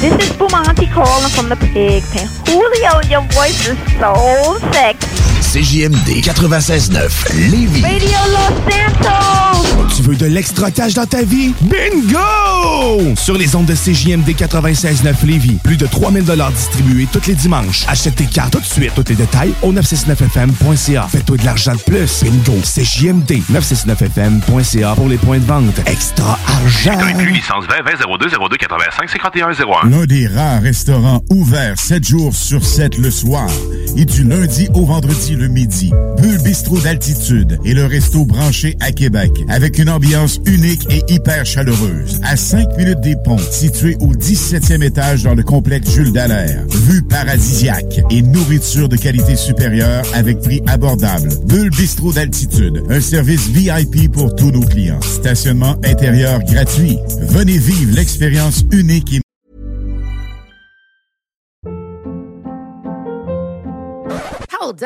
This 0.01 0.13
is 0.13 0.31
Bumanti 0.33 0.91
calling 0.91 1.29
from 1.29 1.47
the 1.47 1.55
pig 1.71 2.03
pen. 2.11 2.27
Julio, 2.47 3.01
your 3.07 3.21
voice 3.33 3.67
is 3.67 3.77
so 3.99 4.57
sexy. 4.71 5.20
CJMD 5.41 6.21
96.9 6.23 7.09
Lévis. 7.49 7.81
Radio 7.81 8.07
Los 8.29 8.71
Santos! 8.71 9.95
Tu 9.95 10.03
veux 10.03 10.15
de 10.15 10.27
l'extra 10.27 10.71
cash 10.71 10.93
dans 10.93 11.05
ta 11.05 11.23
vie? 11.23 11.53
Bingo! 11.61 13.15
Sur 13.17 13.37
les 13.37 13.55
ondes 13.55 13.65
de 13.65 13.73
CJMD 13.73 14.29
96.9 14.29 15.25
Lévis, 15.25 15.57
plus 15.63 15.75
de 15.75 15.85
3000 15.87 16.23
distribués 16.55 17.07
tous 17.11 17.27
les 17.27 17.33
dimanches. 17.33 17.85
Achète 17.89 18.15
tes 18.15 18.25
cartes 18.25 18.53
tout 18.53 18.59
de 18.59 18.65
suite. 18.65 18.91
Tous 18.95 19.03
les 19.09 19.15
détails 19.15 19.53
au 19.63 19.73
969fm.ca. 19.73 21.07
Fais-toi 21.11 21.37
de 21.37 21.45
l'argent 21.45 21.73
de 21.73 21.79
plus. 21.81 22.23
Bingo! 22.23 22.57
CJMD 22.63 23.41
969fm.ca 23.51 24.95
pour 24.95 25.09
les 25.09 25.17
points 25.17 25.39
de 25.39 25.45
vente. 25.45 25.81
Extra 25.87 26.39
argent! 26.47 26.97
Inclus 26.99 27.31
licence 27.31 27.65
20 27.67 27.83
20 27.83 28.17
02 28.19 28.29
02 28.49 28.57
85 28.57 29.09
51 29.09 29.49
01. 29.49 29.89
L'un 29.89 30.05
des 30.05 30.27
rares 30.27 30.61
restaurants 30.61 31.21
ouverts 31.29 31.77
7 31.77 32.07
jours 32.07 32.33
sur 32.33 32.63
7 32.63 32.97
le 32.99 33.11
soir 33.11 33.47
et 33.97 34.05
du 34.05 34.23
lundi 34.23 34.69
au 34.73 34.85
vendredi 34.85 35.30
le 35.35 35.47
midi. 35.47 35.91
Bulle 36.17 36.37
d'altitude 36.83 37.59
et 37.65 37.73
le 37.73 37.85
resto 37.85 38.25
branché 38.25 38.75
à 38.79 38.91
Québec 38.91 39.31
avec 39.49 39.77
une 39.79 39.89
ambiance 39.89 40.39
unique 40.45 40.87
et 40.89 41.01
hyper 41.13 41.45
chaleureuse. 41.45 42.19
À 42.23 42.37
5 42.37 42.77
minutes 42.77 43.01
des 43.01 43.15
ponts, 43.15 43.37
situé 43.37 43.95
au 43.99 44.13
17e 44.13 44.83
étage 44.83 45.23
dans 45.23 45.35
le 45.35 45.43
complexe 45.43 45.89
Jules 45.91 46.11
Dallaire. 46.11 46.65
Vue 46.69 47.01
paradisiaque 47.03 48.01
et 48.09 48.21
nourriture 48.21 48.89
de 48.89 48.95
qualité 48.95 49.35
supérieure 49.35 50.03
avec 50.13 50.39
prix 50.39 50.61
abordable. 50.67 51.29
Bulle 51.45 51.69
Bistrot 51.71 52.13
d'altitude, 52.13 52.83
un 52.89 53.01
service 53.01 53.47
VIP 53.47 54.11
pour 54.11 54.35
tous 54.35 54.51
nos 54.51 54.65
clients. 54.65 55.01
Stationnement 55.01 55.75
intérieur 55.83 56.39
gratuit. 56.43 56.97
Venez 57.21 57.57
vivre 57.57 57.95
l'expérience 57.95 58.63
unique 58.71 59.13
et 59.13 59.21
Hold. 64.61 64.85